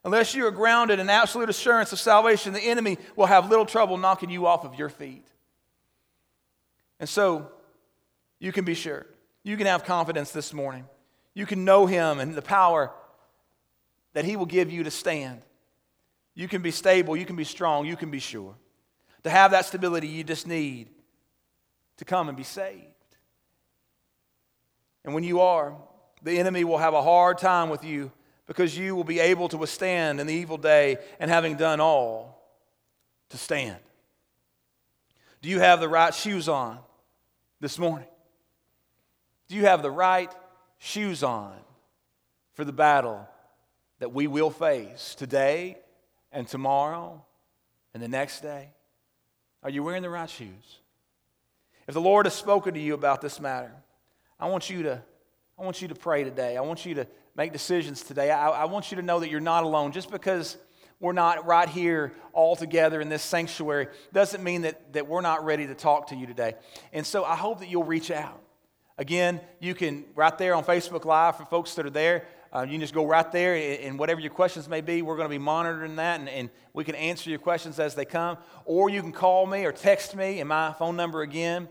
Unless 0.04 0.34
you 0.34 0.46
are 0.48 0.52
grounded 0.52 1.00
in 1.00 1.10
absolute 1.10 1.50
assurance 1.50 1.92
of 1.92 2.00
salvation, 2.00 2.54
the 2.54 2.60
enemy 2.60 2.98
will 3.16 3.28
have 3.28 3.50
little 3.50 3.66
trouble 3.66 3.98
knocking 3.98 4.32
you 4.32 4.48
off 4.48 4.66
of 4.66 4.76
your 4.76 4.90
feet. 4.90 5.28
And 7.00 7.08
so, 7.08 7.52
you 8.40 8.52
can 8.52 8.66
be 8.66 8.74
sure. 8.74 9.06
You 9.44 9.58
can 9.58 9.68
have 9.68 9.86
confidence 9.86 10.32
this 10.32 10.54
morning. 10.54 10.86
You 11.34 11.46
can 11.46 11.64
know 11.64 11.86
him 11.86 12.20
and 12.20 12.34
the 12.34 12.42
power 12.42 12.92
that 14.14 14.26
he 14.26 14.36
will 14.36 14.46
give 14.46 14.72
you 14.72 14.84
to 14.84 14.92
stand. 14.92 15.42
You 16.34 16.48
can 16.48 16.62
be 16.62 16.72
stable. 16.72 17.16
You 17.16 17.26
can 17.26 17.36
be 17.36 17.44
strong. 17.44 17.86
You 17.86 17.96
can 17.96 18.12
be 18.12 18.20
sure. 18.20 18.56
To 19.24 19.30
have 19.30 19.52
that 19.52 19.66
stability, 19.66 20.08
you 20.08 20.24
just 20.24 20.48
need 20.48 20.90
to 21.98 22.06
come 22.06 22.28
and 22.28 22.38
be 22.38 22.44
saved. 22.44 22.86
And 25.04 25.14
when 25.14 25.24
you 25.24 25.42
are, 25.42 25.76
The 26.24 26.38
enemy 26.38 26.64
will 26.64 26.78
have 26.78 26.94
a 26.94 27.02
hard 27.02 27.38
time 27.38 27.70
with 27.70 27.84
you 27.84 28.12
because 28.46 28.78
you 28.78 28.96
will 28.96 29.04
be 29.04 29.20
able 29.20 29.50
to 29.50 29.58
withstand 29.58 30.20
in 30.20 30.28
the 30.28 30.34
evil 30.34 30.58
day 30.58 30.98
and 31.20 31.32
having 31.32 31.56
done 31.56 31.80
all 31.80 32.44
to 33.30 33.38
stand. 33.38 33.78
Do 35.42 35.50
you 35.50 35.60
have 35.60 35.80
the 35.80 35.90
right 35.90 36.14
shoes 36.14 36.48
on 36.48 36.78
this 37.60 37.80
morning? 37.80 38.08
Do 39.48 39.56
you 39.56 39.66
have 39.66 39.82
the 39.82 39.92
right 39.92 40.32
shoes 40.78 41.24
on 41.24 41.54
for 42.54 42.64
the 42.64 42.74
battle 42.74 43.28
that 44.00 44.14
we 44.14 44.28
will 44.28 44.52
face 44.52 45.16
today 45.16 45.78
and 46.32 46.48
tomorrow 46.48 47.24
and 47.94 48.04
the 48.04 48.08
next 48.08 48.42
day? 48.42 48.70
Are 49.64 49.70
you 49.70 49.84
wearing 49.84 50.02
the 50.02 50.10
right 50.10 50.30
shoes? 50.30 50.80
If 51.88 51.94
the 51.94 52.02
Lord 52.02 52.26
has 52.26 52.34
spoken 52.34 52.74
to 52.74 52.80
you 52.80 52.94
about 52.94 53.22
this 53.22 53.40
matter, 53.40 53.72
I 54.40 54.48
want 54.48 54.70
you 54.70 54.84
to, 54.84 55.02
I 55.60 55.64
want 55.64 55.82
you 55.82 55.88
to 55.90 55.96
pray 55.96 56.24
today. 56.24 56.58
I 56.58 56.62
want 56.62 56.86
you 56.86 56.96
to 56.96 57.08
make 57.36 57.54
decisions 57.54 58.02
today. 58.02 58.32
I, 58.32 58.50
I 58.50 58.66
want 58.66 58.92
you 58.92 58.98
to 58.98 59.04
know 59.04 59.20
that 59.20 59.30
you're 59.30 59.40
not 59.40 59.64
alone. 59.64 59.92
Just 59.92 60.10
because 60.10 60.58
we're 61.00 61.14
not 61.14 61.46
right 61.46 61.70
here 61.70 62.14
all 62.34 62.56
together 62.56 63.02
in 63.02 63.10
this 63.10 63.24
sanctuary 63.24 63.88
doesn't 64.14 64.44
mean 64.44 64.64
that, 64.64 64.94
that 64.94 65.08
we're 65.08 65.22
not 65.22 65.46
ready 65.46 65.68
to 65.68 65.76
talk 65.76 66.08
to 66.08 66.16
you 66.16 66.28
today. 66.28 66.56
And 66.94 67.06
so 67.06 67.24
I 67.24 67.36
hope 67.36 67.60
that 67.60 67.70
you'll 67.70 67.84
reach 67.84 68.12
out. 68.12 68.42
Again, 68.98 69.42
you 69.60 69.74
can, 69.74 70.06
right 70.16 70.38
there 70.38 70.54
on 70.54 70.64
Facebook 70.64 71.06
Live 71.06 71.38
for 71.38 71.46
folks 71.46 71.74
that 71.76 71.86
are 71.86 71.92
there, 71.92 72.26
uh, 72.54 72.64
you 72.64 72.72
can 72.72 72.82
just 72.82 72.94
go 72.94 73.06
right 73.06 73.32
there, 73.32 73.56
and 73.82 73.98
whatever 73.98 74.20
your 74.20 74.32
questions 74.32 74.68
may 74.68 74.82
be, 74.82 75.02
we're 75.02 75.16
going 75.16 75.28
to 75.28 75.30
be 75.30 75.38
monitoring 75.38 75.96
that, 75.96 76.20
and, 76.20 76.28
and 76.28 76.50
we 76.74 76.84
can 76.84 76.96
answer 76.96 77.30
your 77.30 77.40
questions 77.40 77.80
as 77.80 77.96
they 77.96 78.04
come. 78.04 78.38
Or 78.66 78.90
you 78.90 79.02
can 79.02 79.14
call 79.14 79.46
me 79.46 79.66
or 79.66 79.72
text 79.72 80.16
me, 80.16 80.42
and 80.42 80.50
my 80.50 80.74
phone 80.74 80.98
number 80.98 81.22
again 81.22 81.70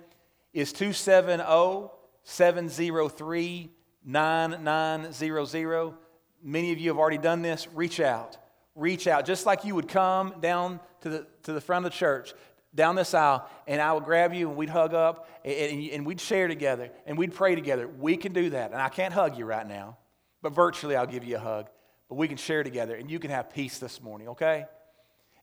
is 0.54 0.72
270 0.72 1.90
703 2.22 3.70
9900. 4.04 5.94
Many 6.42 6.72
of 6.72 6.78
you 6.78 6.88
have 6.88 6.98
already 6.98 7.18
done 7.18 7.42
this. 7.42 7.68
Reach 7.74 8.00
out. 8.00 8.38
Reach 8.74 9.06
out. 9.06 9.26
Just 9.26 9.44
like 9.44 9.64
you 9.64 9.74
would 9.74 9.88
come 9.88 10.34
down 10.40 10.80
to 11.02 11.10
the, 11.10 11.26
to 11.42 11.52
the 11.52 11.60
front 11.60 11.84
of 11.84 11.92
the 11.92 11.98
church, 11.98 12.32
down 12.74 12.94
this 12.94 13.12
aisle, 13.12 13.46
and 13.66 13.82
I 13.82 13.92
would 13.92 14.04
grab 14.04 14.32
you 14.32 14.48
and 14.48 14.56
we'd 14.56 14.70
hug 14.70 14.94
up 14.94 15.28
and, 15.44 15.54
and, 15.54 15.90
and 15.90 16.06
we'd 16.06 16.20
share 16.20 16.48
together 16.48 16.90
and 17.04 17.18
we'd 17.18 17.34
pray 17.34 17.54
together. 17.54 17.86
We 17.86 18.16
can 18.16 18.32
do 18.32 18.50
that. 18.50 18.70
And 18.72 18.80
I 18.80 18.88
can't 18.88 19.12
hug 19.12 19.36
you 19.36 19.44
right 19.44 19.66
now. 19.66 19.98
But 20.42 20.52
virtually, 20.52 20.96
I'll 20.96 21.06
give 21.06 21.24
you 21.24 21.36
a 21.36 21.40
hug. 21.40 21.68
But 22.08 22.16
we 22.16 22.28
can 22.28 22.36
share 22.36 22.62
together 22.62 22.96
and 22.96 23.10
you 23.10 23.18
can 23.18 23.30
have 23.30 23.50
peace 23.50 23.78
this 23.78 24.02
morning, 24.02 24.28
okay? 24.28 24.66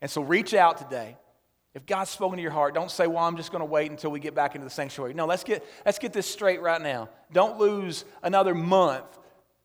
And 0.01 0.11
so 0.11 0.21
reach 0.21 0.53
out 0.53 0.77
today. 0.77 1.17
If 1.73 1.85
God's 1.85 2.09
spoken 2.09 2.37
to 2.37 2.41
your 2.41 2.51
heart, 2.51 2.73
don't 2.73 2.89
say, 2.89 3.07
Well, 3.07 3.23
I'm 3.23 3.37
just 3.37 3.51
going 3.51 3.61
to 3.61 3.65
wait 3.65 3.91
until 3.91 4.09
we 4.09 4.19
get 4.19 4.33
back 4.33 4.55
into 4.55 4.65
the 4.65 4.71
sanctuary. 4.71 5.13
No, 5.13 5.25
let's 5.25 5.43
get, 5.43 5.63
let's 5.85 5.99
get 5.99 6.11
this 6.11 6.27
straight 6.27 6.61
right 6.61 6.81
now. 6.81 7.09
Don't 7.31 7.59
lose 7.59 8.03
another 8.23 8.55
month 8.55 9.05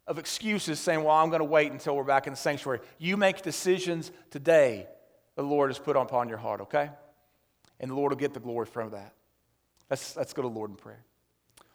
of 0.07 0.19
excuses 0.19 0.79
saying, 0.79 1.03
Well, 1.03 1.15
I'm 1.15 1.31
going 1.31 1.41
to 1.41 1.45
wait 1.45 1.73
until 1.73 1.97
we're 1.97 2.05
back 2.05 2.27
in 2.27 2.35
the 2.35 2.37
sanctuary. 2.39 2.81
You 2.99 3.17
make 3.17 3.43
decisions 3.43 4.13
today 4.31 4.87
the 5.37 5.43
Lord 5.43 5.71
has 5.71 5.79
put 5.79 5.97
upon 5.97 6.29
your 6.29 6.39
heart, 6.39 6.61
okay? 6.63 6.91
And 7.81 7.91
the 7.91 7.95
Lord 7.95 8.13
will 8.13 8.19
get 8.19 8.35
the 8.35 8.41
glory 8.41 8.67
from 8.67 8.91
that. 8.91 9.15
Let's, 9.89 10.15
let's 10.17 10.33
go 10.33 10.43
to 10.43 10.49
the 10.49 10.55
Lord 10.55 10.71
in 10.71 10.77
prayer. 10.77 11.05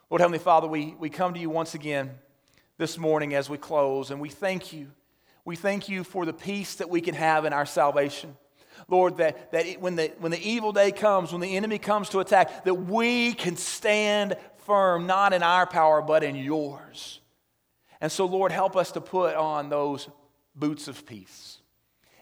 Lord 0.10 0.22
Heavenly 0.22 0.39
Father, 0.39 0.68
we, 0.68 0.95
we 0.99 1.10
come 1.10 1.34
to 1.34 1.39
you 1.39 1.49
once 1.49 1.74
again 1.74 2.12
this 2.78 2.97
morning 2.97 3.34
as 3.34 3.49
we 3.49 3.57
close, 3.57 4.11
and 4.11 4.21
we 4.21 4.30
thank 4.30 4.71
you. 4.73 4.91
We 5.45 5.55
thank 5.55 5.89
you 5.89 6.03
for 6.03 6.25
the 6.25 6.34
peace 6.34 6.75
that 6.75 6.89
we 6.89 7.01
can 7.01 7.15
have 7.15 7.45
in 7.45 7.53
our 7.53 7.65
salvation. 7.65 8.36
Lord, 8.88 9.17
that, 9.17 9.51
that 9.51 9.65
it, 9.65 9.82
when, 9.82 9.95
the, 9.95 10.11
when 10.19 10.32
the 10.32 10.41
evil 10.41 10.71
day 10.71 10.91
comes, 10.91 11.32
when 11.32 11.41
the 11.41 11.55
enemy 11.55 11.80
comes 11.80 12.09
to 12.09 12.19
attack, 12.19 12.65
that 12.65 12.73
we 12.73 13.34
can 13.34 13.55
stand 13.55 14.38
firm, 14.65 15.07
not 15.07 15.34
in 15.34 15.41
our 15.41 15.65
power, 15.65 16.01
but 16.01 16.23
in 16.23 16.36
yours. 16.36 17.19
And 17.99 18.11
so, 18.11 18.25
Lord, 18.25 18.51
help 18.51 18.75
us 18.75 18.91
to 18.91 19.01
put 19.01 19.36
on 19.36 19.69
those 19.69 20.07
boots 20.55 20.88
of 20.88 21.05
peace 21.05 21.57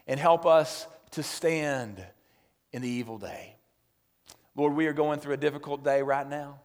and 0.06 0.18
help 0.18 0.46
us 0.46 0.86
to 1.12 1.22
stand 1.22 2.02
in 2.72 2.82
the 2.82 2.88
evil 2.88 3.18
day. 3.18 3.56
Lord, 4.54 4.74
we 4.74 4.86
are 4.86 4.92
going 4.92 5.20
through 5.20 5.34
a 5.34 5.38
difficult 5.38 5.84
day 5.84 6.00
right 6.00 6.26
now. 6.26 6.60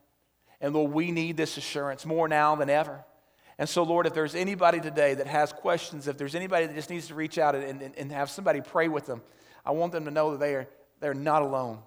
And 0.62 0.74
Lord, 0.74 0.94
we 0.94 1.12
need 1.12 1.36
this 1.36 1.58
assurance 1.58 2.06
more 2.06 2.28
now 2.28 2.56
than 2.56 2.70
ever. 2.70 3.04
And 3.58 3.68
so, 3.68 3.84
Lord, 3.84 4.08
if 4.08 4.14
there's 4.14 4.36
anybody 4.36 4.80
today 4.80 5.14
that 5.14 5.28
has 5.28 5.54
questions, 5.54 6.08
if 6.08 6.18
there's 6.18 6.36
anybody 6.36 6.66
that 6.68 6.76
just 6.76 6.90
needs 6.90 7.08
to 7.08 7.16
reach 7.16 7.38
out 7.38 7.56
and, 7.56 7.82
and, 7.82 7.96
and 7.96 8.12
have 8.12 8.30
somebody 8.30 8.62
pray 8.62 8.88
with 8.88 9.06
them, 9.06 9.22
I 9.66 9.72
want 9.72 9.92
them 9.92 10.06
to 10.06 10.12
know 10.12 10.32
that 10.32 10.40
they 10.40 10.56
are, 10.56 10.68
they're 11.00 11.14
not 11.14 11.42
alone. 11.42 11.80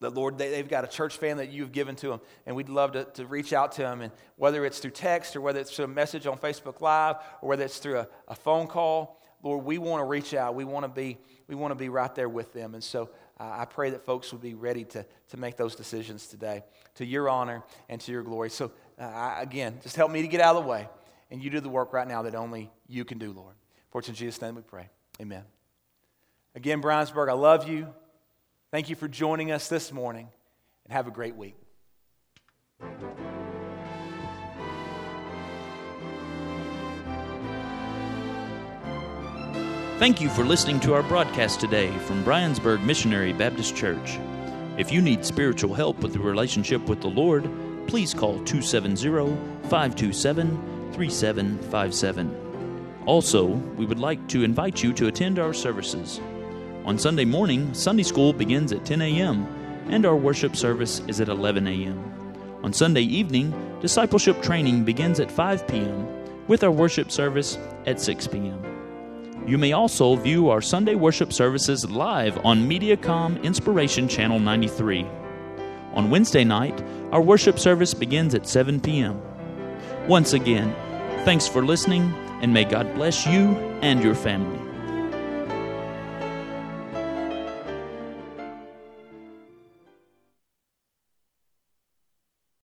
That, 0.00 0.14
Lord, 0.14 0.36
they, 0.36 0.58
have 0.58 0.68
got 0.68 0.84
a 0.84 0.88
church 0.88 1.16
family 1.16 1.46
that 1.46 1.52
you've 1.52 1.72
given 1.72 1.96
to 1.96 2.08
them, 2.08 2.20
and 2.44 2.54
we'd 2.54 2.68
love 2.68 2.92
to, 2.92 3.04
to 3.14 3.26
reach 3.26 3.52
out 3.52 3.72
to 3.72 3.82
them. 3.82 4.02
And 4.02 4.12
whether 4.36 4.64
it's 4.66 4.78
through 4.78 4.90
text 4.90 5.36
or 5.36 5.40
whether 5.40 5.60
it's 5.60 5.74
through 5.74 5.86
a 5.86 5.88
message 5.88 6.26
on 6.26 6.36
Facebook 6.38 6.80
Live 6.80 7.16
or 7.40 7.48
whether 7.48 7.64
it's 7.64 7.78
through 7.78 8.00
a, 8.00 8.08
a 8.28 8.34
phone 8.34 8.66
call, 8.66 9.22
Lord, 9.42 9.64
we 9.64 9.78
want 9.78 10.00
to 10.00 10.04
reach 10.04 10.34
out. 10.34 10.54
We 10.54 10.64
want 10.64 10.84
to 10.84 10.88
be, 10.88 11.18
we 11.46 11.54
want 11.54 11.70
to 11.70 11.76
be 11.76 11.88
right 11.88 12.14
there 12.14 12.28
with 12.28 12.52
them. 12.52 12.74
And 12.74 12.82
so 12.82 13.10
uh, 13.38 13.54
I 13.58 13.64
pray 13.64 13.90
that 13.90 14.04
folks 14.04 14.32
would 14.32 14.42
be 14.42 14.54
ready 14.54 14.84
to, 14.84 15.06
to 15.28 15.36
make 15.36 15.56
those 15.56 15.74
decisions 15.74 16.26
today 16.26 16.64
to 16.96 17.04
your 17.04 17.28
honor 17.28 17.62
and 17.88 18.00
to 18.00 18.12
your 18.12 18.22
glory. 18.22 18.50
So 18.50 18.72
uh, 18.98 19.36
again, 19.38 19.78
just 19.82 19.96
help 19.96 20.10
me 20.10 20.22
to 20.22 20.28
get 20.28 20.40
out 20.40 20.56
of 20.56 20.64
the 20.64 20.68
way. 20.68 20.88
And 21.30 21.42
you 21.42 21.50
do 21.50 21.60
the 21.60 21.68
work 21.68 21.92
right 21.92 22.06
now 22.06 22.22
that 22.22 22.34
only 22.34 22.70
you 22.88 23.04
can 23.04 23.18
do, 23.18 23.32
Lord. 23.32 23.54
For 23.90 23.98
it's 23.98 24.08
in 24.08 24.14
Jesus' 24.14 24.40
name 24.40 24.54
we 24.54 24.62
pray. 24.62 24.88
Amen. 25.20 25.42
Again, 26.54 26.80
Briensburg, 26.80 27.28
I 27.28 27.34
love 27.34 27.68
you. 27.68 27.88
Thank 28.70 28.88
you 28.88 28.96
for 28.96 29.08
joining 29.08 29.50
us 29.50 29.68
this 29.68 29.92
morning. 29.92 30.28
And 30.84 30.92
have 30.92 31.08
a 31.08 31.10
great 31.10 31.34
week. 31.34 31.56
Thank 39.98 40.20
you 40.20 40.28
for 40.28 40.44
listening 40.44 40.78
to 40.80 40.94
our 40.94 41.02
broadcast 41.02 41.58
today 41.58 41.90
from 42.00 42.22
Briensburg 42.22 42.84
Missionary 42.84 43.32
Baptist 43.32 43.74
Church. 43.74 44.18
If 44.76 44.92
you 44.92 45.00
need 45.00 45.24
spiritual 45.24 45.74
help 45.74 46.00
with 46.00 46.12
the 46.12 46.18
relationship 46.18 46.86
with 46.86 47.00
the 47.00 47.08
Lord, 47.08 47.50
please 47.86 48.12
call 48.12 48.42
270 48.44 49.36
527 49.68 50.92
3757. 50.92 52.46
Also, 53.06 53.44
we 53.44 53.86
would 53.86 54.00
like 54.00 54.26
to 54.28 54.42
invite 54.42 54.82
you 54.82 54.92
to 54.92 55.06
attend 55.06 55.38
our 55.38 55.52
services. 55.52 56.20
On 56.84 56.98
Sunday 56.98 57.24
morning, 57.24 57.72
Sunday 57.74 58.02
school 58.02 58.32
begins 58.32 58.72
at 58.72 58.84
10 58.84 59.02
a.m., 59.02 59.46
and 59.88 60.04
our 60.04 60.16
worship 60.16 60.56
service 60.56 61.00
is 61.06 61.20
at 61.20 61.28
11 61.28 61.66
a.m. 61.66 62.02
On 62.64 62.72
Sunday 62.72 63.02
evening, 63.02 63.54
discipleship 63.80 64.42
training 64.42 64.84
begins 64.84 65.20
at 65.20 65.30
5 65.30 65.68
p.m., 65.68 66.08
with 66.48 66.64
our 66.64 66.70
worship 66.70 67.12
service 67.12 67.58
at 67.86 68.00
6 68.00 68.26
p.m. 68.28 68.62
You 69.46 69.58
may 69.58 69.72
also 69.72 70.16
view 70.16 70.48
our 70.48 70.60
Sunday 70.60 70.96
worship 70.96 71.32
services 71.32 71.88
live 71.88 72.44
on 72.44 72.68
Mediacom 72.68 73.42
Inspiration 73.44 74.08
Channel 74.08 74.40
93. 74.40 75.06
On 75.96 76.10
Wednesday 76.10 76.44
night, 76.44 76.84
our 77.10 77.22
worship 77.22 77.58
service 77.58 77.94
begins 77.94 78.34
at 78.34 78.46
7 78.46 78.80
p.m. 78.80 79.20
Once 80.06 80.34
again, 80.34 80.74
thanks 81.24 81.48
for 81.48 81.64
listening, 81.64 82.12
and 82.42 82.52
may 82.52 82.64
God 82.64 82.94
bless 82.94 83.26
you 83.26 83.56
and 83.80 84.02
your 84.04 84.14
family. 84.14 84.65